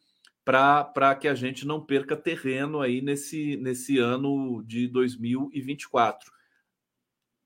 para 0.44 1.16
que 1.16 1.26
a 1.26 1.34
gente 1.34 1.66
não 1.66 1.84
perca 1.84 2.16
terreno 2.16 2.80
aí 2.80 3.00
nesse, 3.00 3.56
nesse 3.56 3.98
ano 3.98 4.62
de 4.64 4.86
2024. 4.86 6.30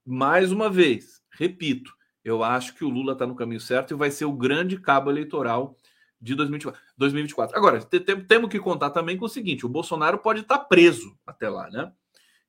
Mais 0.04 0.52
uma 0.52 0.68
vez, 0.68 1.22
repito, 1.32 1.94
eu 2.22 2.44
acho 2.44 2.74
que 2.74 2.84
o 2.84 2.90
Lula 2.90 3.14
está 3.14 3.26
no 3.26 3.34
caminho 3.34 3.60
certo 3.60 3.92
e 3.92 3.96
vai 3.96 4.10
ser 4.10 4.26
o 4.26 4.36
grande 4.36 4.78
cabo 4.78 5.10
eleitoral 5.10 5.78
de 6.20 6.34
2024. 6.34 7.56
Agora, 7.56 7.80
temos 7.80 8.50
que 8.50 8.58
contar 8.58 8.90
também 8.90 9.16
com 9.16 9.24
o 9.24 9.28
seguinte: 9.28 9.64
o 9.64 9.68
Bolsonaro 9.68 10.18
pode 10.18 10.40
estar 10.40 10.58
tá 10.58 10.64
preso 10.64 11.16
até 11.26 11.48
lá, 11.48 11.70
né? 11.70 11.90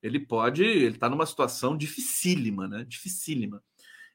Ele 0.01 0.19
pode, 0.19 0.63
ele 0.63 0.95
está 0.95 1.09
numa 1.09 1.25
situação 1.25 1.77
dificílima, 1.77 2.67
né? 2.67 2.83
Dificílima. 2.87 3.63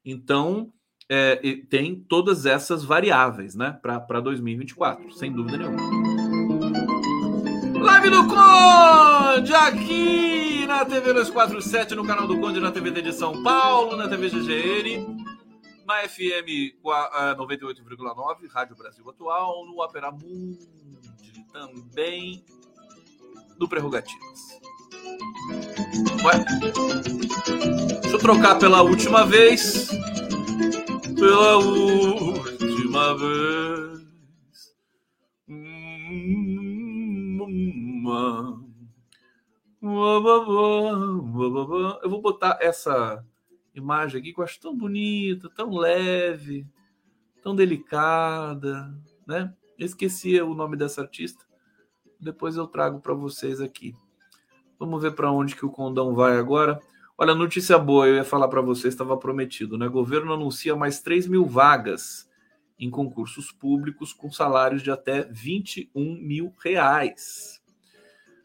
Então, 0.05 0.73
é, 1.09 1.37
tem 1.71 1.95
todas 1.95 2.45
essas 2.45 2.85
variáveis, 2.85 3.55
né? 3.55 3.79
Para 3.81 4.21
2024, 4.21 5.13
sem 5.13 5.33
dúvida 5.33 5.59
nenhuma. 5.59 5.77
Live 7.81 8.11
do 8.11 8.27
Conde 8.27 9.55
aqui 9.55 10.67
na 10.67 10.85
TV 10.85 11.13
247, 11.13 11.95
no 11.95 12.05
canal 12.05 12.27
do 12.27 12.39
Conde, 12.41 12.59
na 12.59 12.73
TVD 12.73 13.01
de 13.01 13.13
São 13.13 13.43
Paulo, 13.43 13.97
na 13.97 14.09
TV 14.09 14.29
GGN, 14.29 15.26
na 15.87 16.07
FM 16.09 16.75
98,9, 17.39 18.49
Rádio 18.51 18.77
Brasil 18.77 19.09
Atual, 19.09 19.65
no 19.65 19.81
Opera 19.81 20.11
Mundi 20.11 20.67
também, 21.53 22.45
no 23.59 23.69
Prerrogativas. 23.69 24.61
Ué? 26.25 26.45
Deixa 28.01 28.17
eu 28.17 28.19
trocar 28.19 28.59
pela 28.59 28.83
última 28.83 29.25
vez. 29.25 29.89
Pela 31.19 31.57
última 31.59 33.17
vez. 33.17 33.97
Eu 42.03 42.11
vou 42.11 42.21
botar 42.21 42.59
essa 42.61 43.25
imagem 43.79 44.21
aqui 44.21 44.33
que 44.33 44.41
eu 44.41 44.45
acho 44.45 44.61
tão 44.61 44.77
bonita, 44.77 45.51
tão 45.55 45.71
leve, 45.71 46.67
tão 47.43 47.55
delicada, 47.55 48.93
né? 49.27 49.55
esqueci 49.79 50.41
o 50.41 50.55
nome 50.55 50.77
dessa 50.77 51.03
artista. 51.03 51.45
Depois 52.19 52.57
eu 52.57 52.67
trago 52.67 53.01
para 53.01 53.15
vocês 53.15 53.61
aqui. 53.61 53.95
Vamos 54.79 55.03
ver 55.03 55.13
para 55.13 55.31
onde 55.31 55.55
que 55.55 55.67
o 55.67 55.71
condão 55.71 56.15
vai 56.15 56.37
agora. 56.39 56.81
Olha, 57.19 57.35
notícia 57.35 57.79
boa, 57.79 58.07
eu 58.07 58.17
ia 58.17 58.25
falar 58.25 58.49
para 58.49 58.61
vocês, 58.61 58.93
estava 58.93 59.17
prometido, 59.17 59.79
né? 59.79 59.89
Governo 59.89 60.33
anuncia 60.33 60.77
mais 60.77 61.01
3 61.01 61.27
mil 61.27 61.47
vagas 61.47 62.29
em 62.79 62.91
concursos 62.91 63.51
públicos 63.51 64.13
com 64.13 64.31
salários 64.31 64.83
de 64.83 64.91
até 64.91 65.23
21 65.23 66.21
mil 66.21 66.55
reais. 66.63 67.63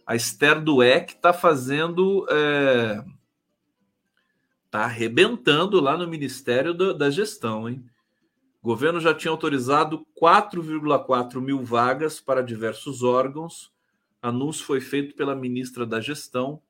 A 0.06 0.16
Esther 0.16 0.62
Dueck 0.62 1.14
está 1.14 1.34
fazendo. 1.34 2.26
É, 2.30 3.04
tá 4.72 4.86
arrebentando 4.86 5.80
lá 5.80 5.98
no 5.98 6.08
Ministério 6.08 6.74
do, 6.74 6.94
da 6.94 7.12
Gestão, 7.12 7.70
hein? 7.70 7.84
O 8.64 8.68
governo 8.68 9.00
já 9.00 9.14
tinha 9.14 9.32
autorizado 9.32 10.06
4,4 10.20 11.42
mil 11.42 11.64
vagas 11.64 12.20
para 12.20 12.42
diversos 12.42 13.04
órgãos 13.04 13.72
Anúncio 14.22 14.66
foi 14.66 14.80
feito 14.80 15.16
pela 15.16 15.36
ministra 15.36 15.84
da 15.84 16.00
Gestão, 16.00 16.62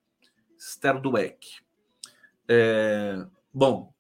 Esther 0.58 1.02
Dweck. 1.02 1.60
É, 2.48 3.28
bom, 3.54 3.94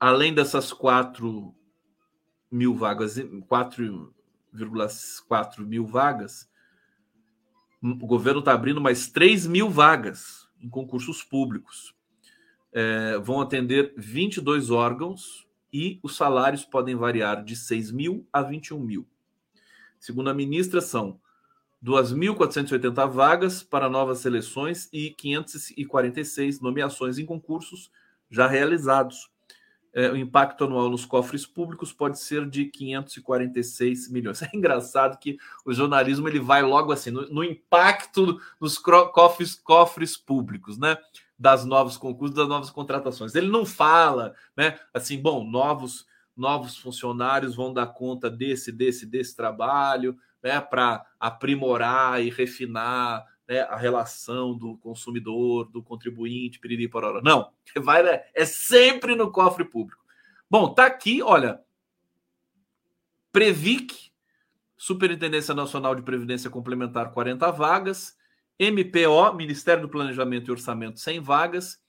além 0.00 0.32
dessas 0.32 0.72
4 0.72 1.54
mil 2.50 2.74
vagas, 2.74 3.18
4,4 3.18 5.66
mil 5.66 5.84
vagas, 5.84 6.50
o 7.82 8.06
governo 8.06 8.38
está 8.38 8.54
abrindo 8.54 8.80
mais 8.80 9.08
3 9.08 9.46
mil 9.46 9.68
vagas 9.68 10.48
em 10.58 10.70
concursos 10.70 11.22
públicos. 11.22 11.94
É, 12.78 13.16
vão 13.18 13.40
atender 13.40 13.94
22 13.96 14.68
órgãos 14.70 15.48
e 15.72 15.98
os 16.02 16.14
salários 16.14 16.62
podem 16.62 16.94
variar 16.94 17.42
de 17.42 17.56
6 17.56 17.90
mil 17.90 18.28
a 18.30 18.42
21 18.42 18.78
mil. 18.78 19.06
Segundo 19.98 20.28
a 20.28 20.34
ministra, 20.34 20.82
são 20.82 21.18
2.480 21.82 23.08
vagas 23.10 23.62
para 23.62 23.88
novas 23.88 24.18
seleções 24.18 24.90
e 24.92 25.08
546 25.10 26.60
nomeações 26.60 27.18
em 27.18 27.24
concursos 27.24 27.90
já 28.30 28.46
realizados. 28.46 29.30
É, 29.94 30.12
o 30.12 30.16
impacto 30.16 30.64
anual 30.64 30.90
nos 30.90 31.06
cofres 31.06 31.46
públicos 31.46 31.90
pode 31.90 32.20
ser 32.20 32.46
de 32.46 32.66
546 32.66 34.10
milhões. 34.10 34.42
É 34.44 34.50
engraçado 34.54 35.18
que 35.18 35.38
o 35.64 35.72
jornalismo 35.72 36.28
ele 36.28 36.40
vai 36.40 36.60
logo 36.60 36.92
assim 36.92 37.10
no, 37.10 37.26
no 37.30 37.42
impacto 37.42 38.38
nos 38.60 38.76
cofres, 38.76 39.54
cofres 39.54 40.14
públicos, 40.14 40.76
né? 40.76 40.98
Das 41.38 41.64
novos 41.64 41.96
concursos, 41.96 42.36
das 42.36 42.48
novas 42.48 42.70
contratações. 42.70 43.34
Ele 43.34 43.48
não 43.48 43.66
fala, 43.66 44.34
né? 44.56 44.78
Assim, 44.92 45.20
bom, 45.20 45.44
novos 45.44 46.06
novos 46.36 46.76
funcionários 46.76 47.54
vão 47.54 47.72
dar 47.72 47.86
conta 47.86 48.30
desse, 48.30 48.70
desse, 48.70 49.06
desse 49.06 49.34
trabalho, 49.34 50.16
né? 50.42 50.60
Para 50.60 51.04
aprimorar 51.18 52.22
e 52.22 52.30
refinar 52.30 53.24
né, 53.48 53.60
a 53.60 53.76
relação 53.76 54.56
do 54.56 54.76
consumidor, 54.78 55.70
do 55.70 55.82
contribuinte, 55.82 56.58
piriri 56.58 56.88
porora. 56.88 57.20
Não, 57.22 57.52
vai, 57.82 58.02
né, 58.02 58.24
é 58.34 58.44
sempre 58.44 59.14
no 59.14 59.30
cofre 59.30 59.64
público. 59.64 60.04
Bom, 60.50 60.72
tá 60.72 60.86
aqui, 60.86 61.22
olha, 61.22 61.60
Previc, 63.32 64.10
Superintendência 64.76 65.54
Nacional 65.54 65.94
de 65.94 66.02
Previdência 66.02 66.50
Complementar, 66.50 67.12
40 67.12 67.50
vagas, 67.50 68.16
MPO, 68.58 69.34
Ministério 69.34 69.82
do 69.82 69.88
Planejamento 69.88 70.48
e 70.48 70.52
Orçamento, 70.52 70.98
100 70.98 71.20
vagas, 71.20 71.80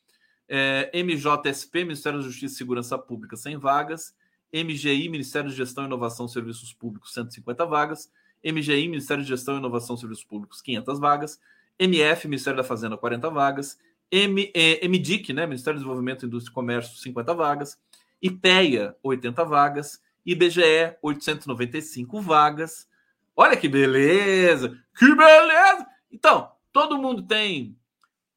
é, 0.50 0.92
MJSP, 0.94 1.84
Ministério 1.84 2.20
da 2.20 2.26
Justiça 2.26 2.56
e 2.56 2.58
Segurança 2.58 2.98
Pública, 2.98 3.36
100 3.36 3.58
vagas, 3.58 4.16
MGI, 4.54 5.10
Ministério 5.10 5.50
de 5.50 5.56
Gestão, 5.56 5.86
Inovação 5.86 6.26
e 6.26 6.30
Serviços 6.30 6.74
Públicos, 6.74 7.14
150 7.14 7.66
vagas, 7.66 8.12
MGI, 8.44 8.88
Ministério 8.88 9.24
de 9.24 9.30
Gestão, 9.30 9.58
Inovação 9.58 9.96
e 9.96 10.00
Serviços 10.00 10.24
Públicos, 10.24 10.62
500 10.62 11.00
vagas, 11.00 11.40
MF, 11.80 12.28
Ministério 12.28 12.58
da 12.58 12.64
Fazenda, 12.64 12.98
40 12.98 13.30
vagas, 13.30 13.78
M, 14.10 14.52
eh, 14.56 14.88
MDIC, 14.88 15.34
né, 15.34 15.46
Ministério 15.46 15.80
do 15.80 15.84
Desenvolvimento, 15.84 16.26
Indústria 16.26 16.52
e 16.52 16.56
Comércio, 16.56 16.98
50 16.98 17.34
vagas, 17.34 17.78
IPEA, 18.22 18.96
80 19.04 19.44
vagas, 19.44 20.02
IBGE, 20.26 20.96
895 21.02 22.22
vagas. 22.22 22.88
Olha 23.36 23.56
que 23.56 23.68
beleza! 23.68 24.78
Que 24.98 25.14
beleza! 25.14 25.86
Então, 26.12 26.52
todo 26.78 26.98
mundo 26.98 27.24
tem. 27.24 27.76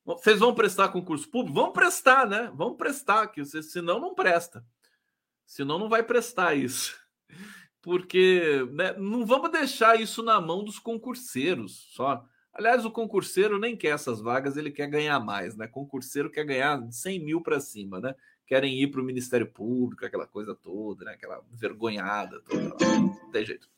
Vocês 0.05 0.39
vão 0.39 0.55
prestar 0.55 0.89
concurso 0.89 1.29
público? 1.29 1.55
Vão 1.61 1.73
prestar, 1.73 2.27
né? 2.27 2.51
Vão 2.55 2.75
prestar, 2.75 3.27
que 3.27 3.45
senão 3.45 4.01
não 4.01 4.15
presta. 4.15 4.65
Senão 5.45 5.79
não 5.79 5.89
vai 5.89 6.03
prestar 6.03 6.55
isso 6.55 6.99
porque 7.83 8.67
né, 8.73 8.95
não 8.99 9.25
vamos 9.25 9.51
deixar 9.51 10.01
isso 10.01 10.23
na 10.23 10.41
mão 10.41 10.63
dos 10.63 10.79
concurseiros 10.79 11.89
só. 11.95 12.25
Aliás, 12.53 12.85
o 12.85 12.91
concurseiro 12.91 13.59
nem 13.59 13.77
quer 13.77 13.95
essas 13.95 14.21
vagas, 14.21 14.57
ele 14.57 14.71
quer 14.71 14.89
ganhar 14.89 15.21
mais, 15.21 15.57
né? 15.57 15.67
Concurseiro 15.67 16.31
quer 16.31 16.45
ganhar 16.45 16.81
100 16.91 17.25
mil 17.25 17.41
para 17.41 17.61
cima, 17.61 18.01
né? 18.01 18.15
Querem 18.47 18.83
ir 18.83 18.89
para 18.89 19.01
o 19.01 19.05
Ministério 19.05 19.47
Público, 19.47 20.05
aquela 20.05 20.27
coisa 20.27 20.55
toda, 20.55 21.05
né? 21.05 21.13
Aquela 21.13 21.41
vergonhada 21.53 22.41
toda. 22.41 22.77
Não 22.99 23.31
tem 23.31 23.47
jeito. 23.47 23.69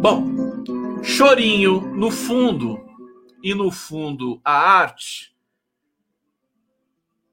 Bom, 0.00 0.24
chorinho 1.04 1.80
no 1.94 2.10
fundo 2.10 2.97
e 3.42 3.54
no 3.54 3.70
fundo 3.70 4.40
a 4.44 4.52
arte. 4.52 5.34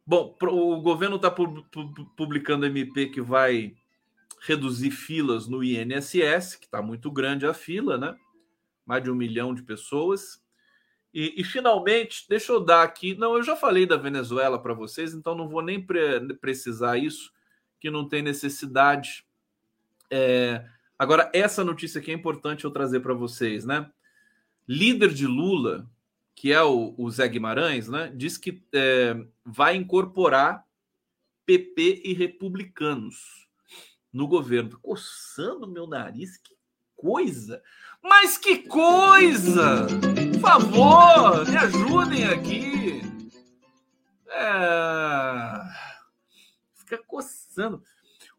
Bom, 0.06 0.36
o 0.42 0.82
governo 0.82 1.16
está 1.16 1.32
publicando 2.16 2.66
MP 2.66 3.08
que 3.08 3.22
vai 3.22 3.76
reduzir 4.42 4.92
filas 4.92 5.48
no 5.48 5.64
INSS, 5.64 6.56
que 6.56 6.66
está 6.66 6.82
muito 6.82 7.12
grande 7.12 7.48
a 7.48 7.54
fila, 7.54 7.98
né? 7.98 8.16
Mais 8.86 9.04
de 9.04 9.10
um 9.10 9.16
milhão 9.16 9.56
de 9.56 9.64
pessoas. 9.64 10.44
E, 11.12 11.34
e, 11.38 11.44
finalmente, 11.44 12.26
deixa 12.30 12.52
eu 12.52 12.60
dar 12.60 12.84
aqui. 12.84 13.16
Não, 13.16 13.36
eu 13.36 13.42
já 13.42 13.56
falei 13.56 13.86
da 13.86 13.98
Venezuela 13.98 14.62
para 14.62 14.74
vocês, 14.74 15.14
então 15.14 15.34
não 15.34 15.48
vou 15.48 15.62
nem 15.62 15.82
pre 15.82 16.20
precisar 16.36 16.98
isso, 16.98 17.32
que 17.80 17.90
não 17.90 18.08
tem 18.08 18.22
necessidade. 18.22 19.26
É... 20.12 20.64
Agora, 21.00 21.32
essa 21.34 21.64
notícia 21.64 22.00
aqui 22.00 22.12
é 22.12 22.14
importante 22.14 22.66
eu 22.66 22.72
trazer 22.72 23.00
para 23.00 23.14
vocês, 23.14 23.66
né? 23.66 23.90
Líder 24.68 25.14
de 25.14 25.26
Lula, 25.26 25.90
que 26.36 26.52
é 26.52 26.62
o, 26.62 26.94
o 26.98 27.10
Zé 27.10 27.28
Guimarães, 27.28 27.88
né? 27.88 28.12
Diz 28.14 28.38
que 28.38 28.62
é, 28.74 29.16
vai 29.44 29.76
incorporar 29.76 30.66
PP 31.46 32.02
e 32.04 32.14
republicanos 32.14 33.48
no 34.12 34.28
governo. 34.28 34.78
Coçando 34.82 35.68
meu 35.68 35.88
nariz, 35.88 36.38
que 36.38 36.56
coisa! 36.96 37.64
Mas 38.04 38.38
que 38.38 38.60
coisa! 38.68 39.88
Por 40.34 40.40
favor, 40.42 41.50
me 41.50 41.58
ajudem 41.58 42.26
aqui. 42.26 43.02
É... 44.28 45.86
Fica 46.74 46.98
coçando. 46.98 47.82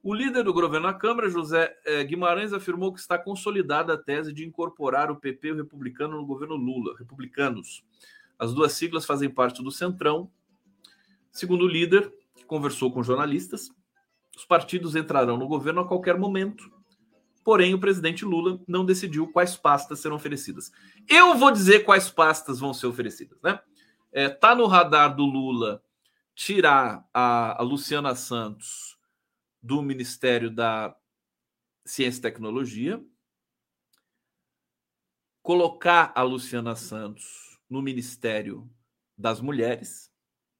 O 0.08 0.14
líder 0.14 0.44
do 0.44 0.52
governo 0.52 0.86
na 0.86 0.94
Câmara, 0.94 1.28
José 1.28 1.76
é, 1.84 2.04
Guimarães, 2.04 2.52
afirmou 2.52 2.94
que 2.94 3.00
está 3.00 3.18
consolidada 3.18 3.94
a 3.94 3.98
tese 3.98 4.32
de 4.32 4.46
incorporar 4.46 5.10
o 5.10 5.16
PP 5.16 5.48
e 5.48 5.50
o 5.50 5.56
republicano 5.56 6.16
no 6.16 6.24
governo 6.24 6.54
Lula. 6.54 6.94
Republicanos. 6.96 7.82
As 8.38 8.54
duas 8.54 8.70
siglas 8.70 9.04
fazem 9.04 9.28
parte 9.28 9.64
do 9.64 9.70
Centrão. 9.72 10.30
Segundo 11.32 11.64
o 11.64 11.68
líder, 11.68 12.08
que 12.36 12.44
conversou 12.44 12.92
com 12.92 13.02
jornalistas, 13.02 13.68
os 14.36 14.44
partidos 14.44 14.94
entrarão 14.94 15.36
no 15.36 15.48
governo 15.48 15.80
a 15.80 15.88
qualquer 15.88 16.16
momento. 16.16 16.70
Porém, 17.42 17.74
o 17.74 17.80
presidente 17.80 18.24
Lula 18.24 18.60
não 18.68 18.84
decidiu 18.84 19.26
quais 19.32 19.56
pastas 19.56 19.98
serão 19.98 20.14
oferecidas. 20.14 20.70
Eu 21.08 21.34
vou 21.34 21.50
dizer 21.50 21.80
quais 21.80 22.08
pastas 22.08 22.60
vão 22.60 22.72
ser 22.72 22.86
oferecidas, 22.86 23.42
né? 23.42 23.58
É, 24.12 24.28
tá 24.28 24.54
no 24.54 24.68
radar 24.68 25.16
do 25.16 25.24
Lula 25.24 25.82
tirar 26.32 27.04
a, 27.12 27.60
a 27.60 27.64
Luciana 27.64 28.14
Santos 28.14 28.95
do 29.66 29.82
Ministério 29.82 30.48
da 30.48 30.96
Ciência 31.84 32.20
e 32.20 32.22
Tecnologia, 32.22 33.04
colocar 35.42 36.12
a 36.14 36.22
Luciana 36.22 36.76
Santos 36.76 37.58
no 37.68 37.82
Ministério 37.82 38.70
das 39.18 39.40
Mulheres, 39.40 40.08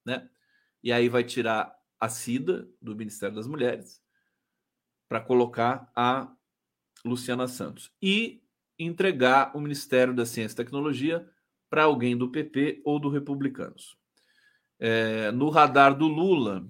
né? 0.05 0.29
E 0.83 0.91
aí 0.91 1.09
vai 1.09 1.23
tirar 1.23 1.73
a 2.01 2.09
Cida, 2.09 2.69
do 2.83 2.97
Ministério 2.97 3.37
das 3.37 3.47
Mulheres, 3.47 4.03
para 5.09 5.21
colocar 5.21 5.89
a 5.95 6.35
Luciana 7.05 7.47
Santos. 7.47 7.93
E 8.03 8.43
entregar 8.77 9.57
o 9.57 9.61
Ministério 9.61 10.13
da 10.13 10.27
Ciência 10.27 10.55
e 10.55 10.65
Tecnologia 10.65 11.29
para 11.71 11.85
alguém 11.85 12.17
do 12.17 12.31
PP 12.31 12.83
ou 12.85 12.99
do 12.99 13.09
Republicanos. 13.09 13.97
É, 14.81 15.31
no 15.31 15.49
radar 15.49 15.97
do 15.97 16.09
Lula, 16.09 16.69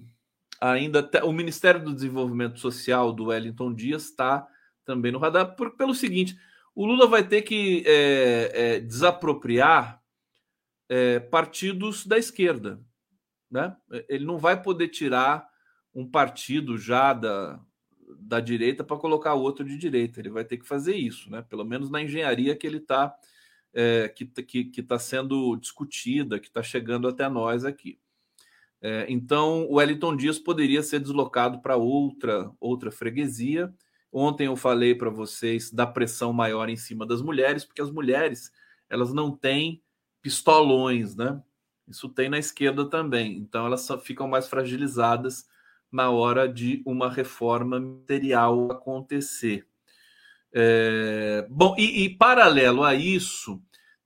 ainda 0.59 1.09
o 1.23 1.31
Ministério 1.31 1.83
do 1.83 1.93
Desenvolvimento 1.93 2.59
Social 2.59 3.13
do 3.13 3.25
Wellington 3.25 3.73
Dias 3.73 4.05
está 4.05 4.47
também 4.85 5.11
no 5.11 5.19
radar, 5.19 5.55
por, 5.55 5.75
pelo 5.75 5.93
seguinte: 5.93 6.37
o 6.73 6.85
Lula 6.85 7.07
vai 7.07 7.27
ter 7.27 7.41
que 7.41 7.83
é, 7.85 8.51
é, 8.53 8.79
desapropriar 8.79 10.01
é, 10.89 11.19
partidos 11.19 12.05
da 12.05 12.17
esquerda. 12.17 12.79
Né? 13.49 13.75
Ele 14.09 14.25
não 14.25 14.37
vai 14.37 14.61
poder 14.61 14.89
tirar 14.89 15.47
um 15.93 16.09
partido 16.09 16.77
já 16.77 17.13
da, 17.13 17.59
da 18.19 18.39
direita 18.39 18.83
para 18.83 18.97
colocar 18.97 19.33
outro 19.33 19.65
de 19.65 19.77
direita. 19.77 20.19
Ele 20.19 20.29
vai 20.29 20.45
ter 20.45 20.57
que 20.57 20.67
fazer 20.67 20.95
isso, 20.95 21.29
né? 21.31 21.41
pelo 21.41 21.65
menos 21.65 21.89
na 21.89 22.01
engenharia 22.01 22.55
que 22.55 22.67
ele 22.67 22.77
está 22.77 23.15
é, 23.73 24.07
que, 24.09 24.25
que, 24.25 24.65
que 24.65 24.83
tá 24.83 24.97
sendo 24.97 25.55
discutida, 25.57 26.39
que 26.39 26.47
está 26.47 26.63
chegando 26.63 27.07
até 27.07 27.29
nós 27.29 27.65
aqui. 27.65 27.99
É, 28.81 29.05
então, 29.09 29.65
o 29.65 29.75
Wellington 29.75 30.15
Dias 30.15 30.37
poderia 30.37 30.83
ser 30.83 30.99
deslocado 30.99 31.61
para 31.61 31.75
outra, 31.75 32.51
outra 32.59 32.91
freguesia. 32.91 33.73
Ontem 34.11 34.47
eu 34.47 34.55
falei 34.55 34.95
para 34.95 35.09
vocês 35.09 35.71
da 35.71 35.85
pressão 35.85 36.31
maior 36.31 36.69
em 36.69 36.75
cima 36.75 37.05
das 37.05 37.21
mulheres, 37.21 37.65
porque 37.65 37.81
as 37.81 37.91
mulheres 37.91 38.51
elas 38.89 39.13
não 39.13 39.35
têm 39.35 39.81
pistolões, 40.21 41.15
né? 41.15 41.41
Isso 41.87 42.09
tem 42.09 42.29
na 42.29 42.37
esquerda 42.37 42.89
também. 42.89 43.37
Então 43.37 43.65
elas 43.65 43.87
ficam 44.03 44.27
mais 44.27 44.47
fragilizadas 44.47 45.45
na 45.91 46.09
hora 46.09 46.47
de 46.47 46.81
uma 46.85 47.09
reforma 47.09 47.79
material 47.79 48.71
acontecer. 48.71 49.65
É, 50.53 51.45
bom, 51.49 51.75
e, 51.77 52.05
e, 52.05 52.09
paralelo 52.09 52.83
a 52.83 52.95
isso, 52.95 53.61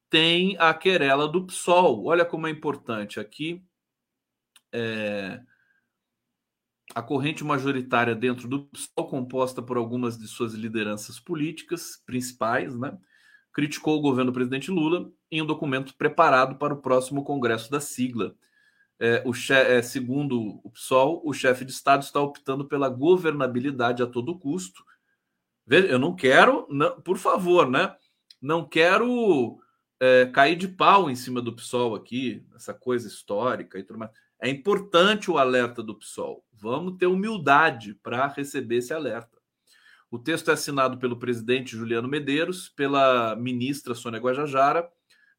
tem 0.10 0.56
a 0.60 0.74
querela 0.74 1.28
do 1.28 1.46
PSOL. 1.46 2.06
Olha 2.06 2.26
como 2.26 2.48
é 2.48 2.50
importante 2.50 3.20
aqui. 3.20 3.64
É, 4.74 5.42
a 6.94 7.02
corrente 7.02 7.44
majoritária 7.44 8.16
dentro 8.16 8.48
do 8.48 8.66
PSOL, 8.66 9.08
composta 9.08 9.62
por 9.62 9.78
algumas 9.78 10.18
de 10.18 10.28
suas 10.28 10.54
lideranças 10.54 11.20
políticas 11.20 12.02
principais, 12.06 12.78
né, 12.78 12.98
criticou 13.54 13.98
o 13.98 14.02
governo 14.02 14.32
do 14.32 14.36
presidente 14.36 14.72
Lula 14.72 15.12
em 15.30 15.42
um 15.42 15.46
documento 15.46 15.96
preparado 15.96 16.56
para 16.56 16.74
o 16.74 16.82
próximo 16.82 17.24
congresso 17.24 17.72
da 17.72 17.80
sigla. 17.80 18.36
É, 19.00 19.24
o 19.26 19.32
é, 19.52 19.82
segundo 19.82 20.62
o 20.64 20.70
PSOL, 20.70 21.22
o 21.26 21.34
chefe 21.34 21.66
de 21.66 21.72
Estado 21.72 22.04
está 22.04 22.20
optando 22.20 22.66
pela 22.68 22.88
governabilidade 22.88 24.04
a 24.04 24.08
todo 24.08 24.38
custo. 24.38 24.84
Eu 25.68 25.98
não 25.98 26.16
quero, 26.16 26.68
não, 26.70 27.02
por 27.02 27.18
favor, 27.18 27.70
né? 27.70 27.96
Não 28.42 28.68
quero 28.68 29.60
é, 30.00 30.26
cair 30.28 30.56
de 30.56 30.68
pau 30.68 31.10
em 31.10 31.16
cima 31.16 31.42
do 31.42 31.56
PSOL 31.56 31.96
aqui, 31.96 32.46
essa 32.56 32.74
coisa 32.74 33.08
histórica 33.08 33.80
e 33.80 33.84
tudo 33.84 34.00
mais. 34.00 34.12
É 34.42 34.50
importante 34.50 35.30
o 35.30 35.38
alerta 35.38 35.84
do 35.84 35.94
PSOL. 35.94 36.44
Vamos 36.52 36.98
ter 36.98 37.06
humildade 37.06 37.94
para 38.02 38.26
receber 38.26 38.78
esse 38.78 38.92
alerta. 38.92 39.38
O 40.10 40.18
texto 40.18 40.50
é 40.50 40.54
assinado 40.56 40.98
pelo 40.98 41.18
presidente 41.18 41.78
Juliano 41.78 42.08
Medeiros, 42.08 42.68
pela 42.68 43.36
ministra 43.36 43.94
Sônia 43.94 44.20
Guajajara, 44.20 44.90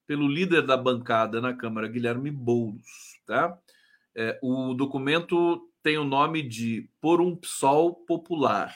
pelo 0.06 0.28
líder 0.28 0.62
da 0.62 0.76
bancada 0.76 1.40
na 1.40 1.52
Câmara, 1.52 1.88
Guilherme 1.88 2.30
Boulos. 2.30 3.20
Tá? 3.26 3.58
É, 4.14 4.38
o 4.40 4.72
documento 4.72 5.68
tem 5.82 5.98
o 5.98 6.04
nome 6.04 6.40
de 6.40 6.88
Por 7.00 7.20
um 7.20 7.34
PSOL 7.34 7.96
Popular. 8.06 8.72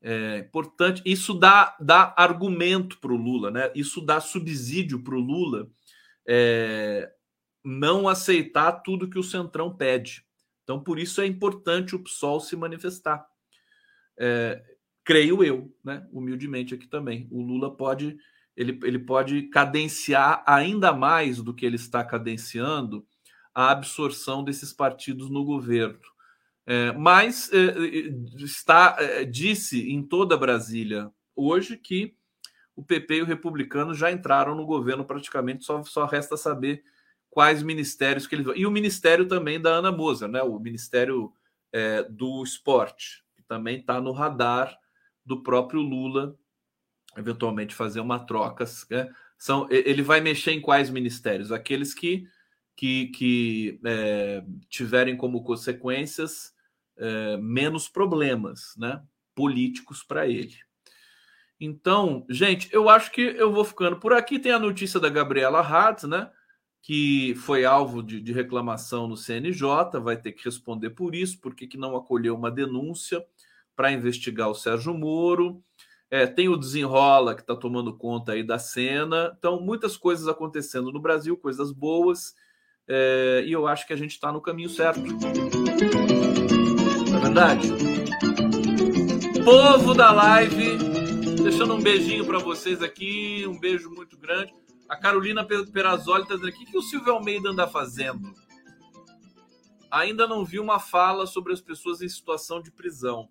É 0.00 0.38
importante, 0.38 1.02
isso 1.04 1.34
dá, 1.34 1.76
dá 1.80 2.14
argumento 2.16 2.98
para 2.98 3.12
o 3.12 3.16
Lula, 3.16 3.50
né? 3.50 3.72
isso 3.74 4.00
dá 4.00 4.20
subsídio 4.20 5.02
para 5.02 5.16
o 5.16 5.20
Lula 5.20 5.68
é, 6.24 7.12
não 7.64 8.08
aceitar 8.08 8.72
tudo 8.72 9.08
que 9.08 9.18
o 9.18 9.22
Centrão 9.22 9.74
pede. 9.74 10.24
Então, 10.62 10.80
por 10.80 10.98
isso 10.98 11.20
é 11.20 11.26
importante 11.26 11.94
o 11.94 12.02
PSOL 12.02 12.40
se 12.40 12.54
manifestar. 12.56 13.26
É, 14.18 14.62
creio 15.04 15.42
eu, 15.42 15.74
né? 15.82 16.06
humildemente 16.12 16.74
aqui 16.74 16.86
também. 16.86 17.26
O 17.30 17.40
Lula 17.40 17.74
pode 17.74 18.18
ele, 18.58 18.76
ele 18.82 18.98
pode 18.98 19.42
cadenciar 19.42 20.42
ainda 20.44 20.92
mais 20.92 21.40
do 21.40 21.54
que 21.54 21.64
ele 21.64 21.76
está 21.76 22.02
cadenciando 22.02 23.06
a 23.54 23.70
absorção 23.70 24.42
desses 24.42 24.72
partidos 24.72 25.30
no 25.30 25.44
governo. 25.44 26.00
É, 26.66 26.92
mas 26.92 27.50
é, 27.52 27.56
é 27.56 28.44
está 28.44 28.96
é, 28.98 29.24
disse 29.24 29.88
em 29.90 30.02
toda 30.02 30.36
Brasília 30.36 31.10
hoje 31.36 31.76
que 31.76 32.14
o 32.74 32.82
PP 32.82 33.14
e 33.14 33.22
o 33.22 33.26
republicano 33.26 33.94
já 33.94 34.10
entraram 34.10 34.56
no 34.56 34.66
governo 34.66 35.04
praticamente, 35.04 35.64
só, 35.64 35.82
só 35.84 36.04
resta 36.04 36.36
saber 36.36 36.82
quais 37.30 37.62
ministérios 37.62 38.26
que 38.26 38.34
eles 38.34 38.46
vão. 38.46 38.56
E 38.56 38.66
o 38.66 38.70
ministério 38.70 39.26
também 39.26 39.60
da 39.60 39.70
Ana 39.70 39.92
Moser, 39.92 40.28
né? 40.28 40.42
o 40.42 40.58
Ministério 40.58 41.32
é, 41.72 42.02
do 42.04 42.42
Esporte, 42.42 43.24
que 43.36 43.42
também 43.42 43.80
está 43.80 44.00
no 44.00 44.12
radar 44.12 44.76
do 45.24 45.42
próprio 45.42 45.80
Lula, 45.80 46.36
eventualmente 47.16 47.74
fazer 47.74 48.00
uma 48.00 48.18
troca. 48.18 48.64
Né? 48.90 49.12
São, 49.36 49.66
ele 49.70 50.02
vai 50.02 50.20
mexer 50.20 50.52
em 50.52 50.60
quais 50.60 50.90
ministérios? 50.90 51.52
Aqueles 51.52 51.94
que, 51.94 52.26
que, 52.76 53.08
que 53.08 53.80
é, 53.84 54.42
tiverem 54.68 55.16
como 55.16 55.44
consequências 55.44 56.54
é, 56.96 57.36
menos 57.36 57.88
problemas 57.88 58.74
né? 58.76 59.02
políticos 59.34 60.02
para 60.02 60.26
ele. 60.26 60.56
Então, 61.60 62.24
gente, 62.30 62.72
eu 62.72 62.88
acho 62.88 63.10
que 63.10 63.20
eu 63.20 63.52
vou 63.52 63.64
ficando 63.64 63.98
por 63.98 64.12
aqui. 64.12 64.38
Tem 64.38 64.52
a 64.52 64.58
notícia 64.58 65.00
da 65.00 65.08
Gabriela 65.08 65.60
Hatz, 65.60 66.04
né? 66.04 66.30
Que 66.82 67.34
foi 67.36 67.64
alvo 67.64 68.02
de, 68.02 68.20
de, 68.20 68.32
reclamação 68.32 69.06
no 69.06 69.16
CNJ, 69.16 70.00
vai 70.00 70.16
ter 70.16 70.32
que 70.32 70.44
responder 70.44 70.90
por 70.90 71.14
isso, 71.14 71.40
porque 71.40 71.66
que 71.66 71.76
não 71.76 71.96
acolheu 71.96 72.34
uma 72.34 72.50
denúncia 72.50 73.24
para 73.76 73.92
investigar 73.92 74.48
o 74.48 74.54
Sérgio 74.54 74.94
Moro. 74.94 75.62
É, 76.10 76.26
tem 76.26 76.48
o 76.48 76.56
desenrola 76.56 77.34
que 77.34 77.42
está 77.42 77.54
tomando 77.54 77.96
conta 77.96 78.32
aí 78.32 78.42
da 78.42 78.58
cena. 78.58 79.34
Então, 79.38 79.60
muitas 79.60 79.96
coisas 79.96 80.26
acontecendo 80.26 80.90
no 80.90 81.00
Brasil, 81.00 81.36
coisas 81.36 81.70
boas, 81.70 82.34
é, 82.88 83.44
e 83.46 83.52
eu 83.52 83.66
acho 83.66 83.86
que 83.86 83.92
a 83.92 83.96
gente 83.96 84.12
está 84.12 84.32
no 84.32 84.40
caminho 84.40 84.70
certo. 84.70 85.00
Não 87.10 87.18
é 87.18 87.20
verdade? 87.20 87.68
Povo 89.44 89.94
da 89.94 90.10
live, 90.10 90.78
deixando 91.42 91.74
um 91.74 91.82
beijinho 91.82 92.24
para 92.24 92.38
vocês 92.38 92.82
aqui, 92.82 93.44
um 93.46 93.58
beijo 93.58 93.90
muito 93.90 94.16
grande. 94.16 94.54
A 94.88 94.96
Carolina 94.96 95.44
Perazoli 95.44 96.22
está 96.22 96.34
dizendo: 96.34 96.50
o 96.50 96.56
que, 96.56 96.66
que 96.66 96.78
o 96.78 96.82
Silvio 96.82 97.12
Almeida 97.12 97.50
anda 97.50 97.68
fazendo? 97.68 98.32
Ainda 99.90 100.26
não 100.26 100.44
vi 100.44 100.58
uma 100.58 100.78
fala 100.78 101.26
sobre 101.26 101.52
as 101.52 101.60
pessoas 101.60 102.00
em 102.00 102.08
situação 102.08 102.60
de 102.60 102.70
prisão. 102.70 103.28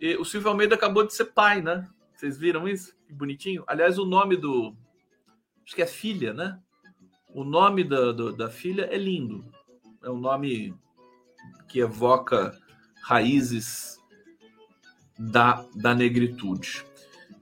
E 0.00 0.16
o 0.16 0.24
Silvio 0.24 0.50
Almeida 0.50 0.74
acabou 0.74 1.06
de 1.06 1.14
ser 1.14 1.26
pai, 1.26 1.62
né? 1.62 1.88
Vocês 2.14 2.38
viram 2.38 2.68
isso? 2.68 2.94
Que 3.06 3.12
bonitinho. 3.12 3.64
Aliás, 3.66 3.98
o 3.98 4.04
nome 4.04 4.36
do. 4.36 4.74
Acho 5.64 5.74
que 5.74 5.82
é 5.82 5.86
filha, 5.86 6.32
né? 6.32 6.60
O 7.28 7.44
nome 7.44 7.84
da, 7.84 8.12
do, 8.12 8.32
da 8.32 8.48
filha 8.50 8.88
é 8.90 8.96
lindo. 8.96 9.44
É 10.02 10.10
um 10.10 10.18
nome 10.18 10.74
que 11.68 11.80
evoca 11.80 12.56
raízes 13.02 13.98
da, 15.18 15.66
da 15.74 15.94
negritude. 15.94 16.84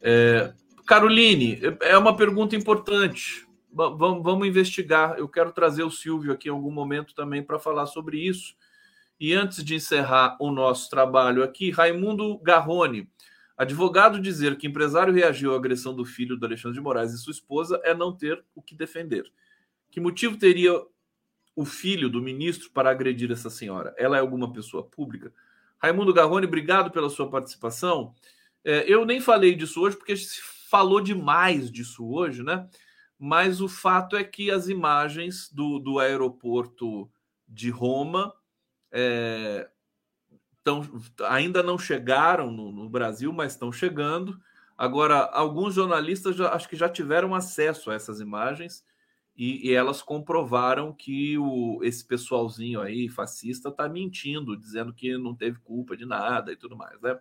É, 0.01 0.53
Caroline, 0.93 1.59
é 1.81 1.97
uma 1.97 2.15
pergunta 2.15 2.55
importante. 2.55 3.49
Vamos, 3.73 4.23
vamos 4.23 4.47
investigar. 4.47 5.19
Eu 5.19 5.27
quero 5.27 5.51
trazer 5.51 5.83
o 5.85 5.91
Silvio 5.91 6.35
aqui 6.35 6.49
em 6.49 6.53
algum 6.53 6.71
momento 6.71 7.15
também 7.15 7.43
para 7.43 7.59
falar 7.59 7.87
sobre 7.87 8.19
isso. 8.19 8.55
E 9.19 9.33
antes 9.33 9.65
de 9.65 9.75
encerrar 9.75 10.37
o 10.39 10.51
nosso 10.51 10.91
trabalho 10.91 11.43
aqui, 11.43 11.71
Raimundo 11.71 12.37
Garrone, 12.41 13.09
advogado, 13.57 14.21
dizer 14.21 14.59
que 14.59 14.67
empresário 14.67 15.15
reagiu 15.15 15.55
à 15.55 15.57
agressão 15.57 15.97
do 15.97 16.05
filho 16.05 16.37
do 16.37 16.45
Alexandre 16.45 16.77
de 16.77 16.85
Moraes 16.85 17.15
e 17.15 17.19
sua 17.19 17.33
esposa 17.33 17.81
é 17.85 17.95
não 17.95 18.15
ter 18.15 18.45
o 18.55 18.61
que 18.61 18.75
defender. 18.75 19.33
Que 19.91 19.99
motivo 19.99 20.37
teria 20.37 20.79
o 21.57 21.65
filho 21.65 22.11
do 22.11 22.21
ministro 22.21 22.71
para 22.71 22.91
agredir 22.91 23.33
essa 23.33 23.49
senhora? 23.49 23.95
Ela 23.97 24.19
é 24.19 24.21
alguma 24.21 24.53
pessoa 24.53 24.85
pública? 24.85 25.33
Raimundo 25.79 26.13
Garrone, 26.13 26.47
obrigado 26.47 26.91
pela 26.91 27.09
sua 27.09 27.31
participação. 27.31 28.15
É, 28.63 28.85
eu 28.87 29.07
nem 29.07 29.23
falei 29.23 29.55
disso 29.55 29.81
hoje 29.81 29.97
porque 29.97 30.15
se 30.17 30.52
falou 30.73 31.03
demais 31.03 31.71
disso 31.71 32.03
hoje, 32.09 32.43
né? 32.43 32.67
Mas 33.19 33.61
o 33.61 33.69
fato 33.69 34.17
é 34.17 34.25
que 34.25 34.51
as 34.51 34.69
imagens 34.69 35.53
do, 35.53 35.79
do 35.79 35.99
aeroporto 35.99 37.11
de 37.47 37.69
Roma 37.69 38.33
é, 38.91 39.69
tão, 40.65 40.83
ainda 41.29 41.63
não 41.63 41.77
chegaram 41.77 42.51
no, 42.51 42.73
no 42.73 42.89
Brasil, 42.89 43.31
mas 43.35 43.53
estão 43.53 43.71
chegando. 43.71 44.41
Agora, 44.77 45.27
alguns 45.27 45.75
jornalistas 45.75 46.37
já, 46.37 46.55
acho 46.55 46.67
que 46.67 46.75
já 46.75 46.89
tiveram 46.89 47.35
acesso 47.35 47.91
a 47.91 47.95
essas 47.95 48.19
imagens 48.19 48.83
e, 49.37 49.69
e 49.69 49.75
elas 49.75 50.01
comprovaram 50.01 50.91
que 50.91 51.37
o, 51.37 51.81
esse 51.83 52.03
pessoalzinho 52.03 52.81
aí, 52.81 53.11
fascista, 53.11 53.69
está 53.69 53.91
mentindo, 53.91 54.57
dizendo 54.57 54.95
que 54.95 55.19
não 55.19 55.35
teve 55.35 55.59
culpa 55.59 55.95
de 55.95 56.07
nada 56.07 56.51
e 56.51 56.57
tudo 56.57 56.79
mais, 56.79 56.99
né? 57.03 57.19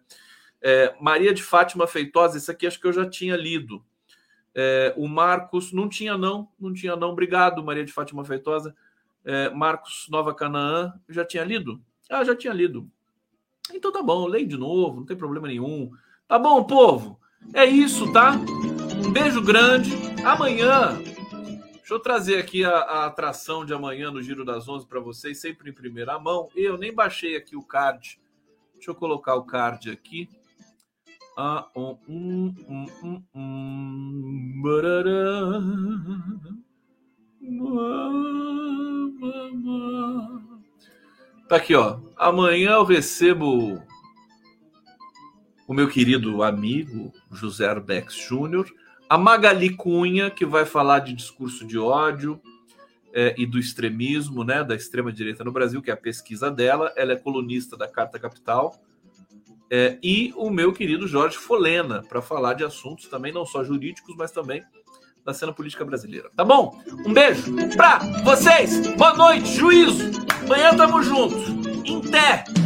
É, 0.62 0.96
Maria 1.02 1.34
de 1.34 1.42
Fátima 1.42 1.88
Feitosa, 1.88 2.38
isso 2.38 2.52
aqui 2.52 2.68
acho 2.68 2.80
que 2.80 2.88
eu 2.88 2.94
já 2.94 3.10
tinha 3.10 3.36
lido. 3.36 3.84
É, 4.54 4.94
o 4.98 5.08
Marcos, 5.08 5.72
não 5.72 5.90
tinha 5.90 6.18
não, 6.18 6.50
não 6.60 6.74
tinha 6.74 6.96
não. 6.96 7.12
Obrigado, 7.12 7.64
Maria 7.64 7.86
de 7.86 7.92
Fátima 7.92 8.24
Feitosa. 8.24 8.76
É, 9.24 9.50
Marcos 9.50 10.08
Nova 10.10 10.34
Canaã, 10.34 10.94
já 11.10 11.26
tinha 11.26 11.44
lido? 11.44 11.82
Ah, 12.10 12.24
já 12.24 12.36
tinha 12.36 12.54
lido. 12.54 12.90
Então 13.74 13.92
tá 13.92 14.04
bom, 14.04 14.28
leio 14.28 14.48
de 14.48 14.58
novo, 14.58 14.98
não 14.98 15.06
tem 15.06 15.16
problema 15.16 15.48
nenhum. 15.48 15.92
Tá 16.28 16.38
bom, 16.38 16.64
povo? 16.64 17.20
É 17.54 17.66
isso, 17.66 18.12
tá? 18.12 18.34
Um 19.06 19.12
beijo 19.12 19.42
grande. 19.42 19.92
Amanhã, 20.24 21.02
deixa 21.74 21.94
eu 21.94 22.00
trazer 22.00 22.38
aqui 22.38 22.64
a, 22.64 22.72
a 22.72 23.06
atração 23.06 23.66
de 23.66 23.74
amanhã 23.74 24.12
no 24.12 24.22
Giro 24.22 24.46
das 24.46 24.68
Onze 24.68 24.86
para 24.86 25.00
vocês, 25.00 25.40
sempre 25.40 25.70
em 25.70 25.74
primeira 25.74 26.20
mão. 26.20 26.50
Eu 26.56 26.78
nem 26.78 26.94
baixei 26.94 27.36
aqui 27.36 27.56
o 27.56 27.64
card. 27.64 28.20
Deixa 28.76 28.92
eu 28.92 28.96
colocar 28.96 29.36
o 29.36 29.44
card 29.44 29.90
aqui. 29.90 30.30
Ah, 31.38 31.70
um, 31.76 31.98
um, 32.10 32.54
um, 32.68 32.86
um, 33.04 33.24
um, 33.34 34.62
Tá 41.48 41.56
aqui, 41.56 41.74
ó. 41.74 42.00
Amanhã 42.18 42.72
eu 42.72 42.84
recebo 42.84 43.82
o 45.68 45.74
meu 45.74 45.88
querido 45.88 46.44
amigo 46.44 47.14
José 47.32 47.66
Arbex 47.66 48.14
Júnior, 48.14 48.70
a 49.10 49.18
Magali 49.18 49.76
Cunha, 49.76 50.30
que 50.30 50.46
vai 50.46 50.66
falar 50.66 51.00
de 51.00 51.14
discurso 51.14 51.66
de 51.66 51.78
ódio 51.78 52.42
é, 53.14 53.34
e 53.38 53.46
do 53.46 53.58
extremismo, 53.58 54.44
né, 54.44 54.66
da 54.66 54.76
extrema 54.76 55.14
direita 55.14 55.46
no 55.46 55.52
Brasil, 55.52 55.82
que 55.82 55.90
é 55.90 55.94
a 55.94 55.98
pesquisa 55.98 56.52
dela. 56.52 56.92
Ela 56.98 57.14
é 57.14 57.18
colunista 57.18 57.78
da 57.78 57.88
Carta 57.88 58.20
Capital 58.20 58.76
é, 59.72 59.98
e 60.04 60.34
o 60.36 60.50
meu 60.50 60.74
querido 60.74 61.08
Jorge 61.08 61.38
Folena, 61.38 62.04
para 62.04 62.22
falar 62.22 62.56
de 62.56 62.66
assuntos 62.66 63.08
também 63.08 63.32
não 63.32 63.46
só 63.46 63.64
jurídicos, 63.64 64.14
mas 64.18 64.30
também 64.30 64.62
da 65.24 65.34
cena 65.34 65.54
política 65.54 65.86
brasileira. 65.86 66.30
Tá 66.36 66.44
bom? 66.44 66.78
Um 67.06 67.14
beijo 67.14 67.54
pra 67.78 68.00
vocês. 68.24 68.86
Boa 68.98 69.14
noite, 69.14 69.48
juízo. 69.48 70.12
Amanhã 70.44 70.76
tamo 70.76 71.02
junto. 71.02 71.36
Em. 71.86 72.61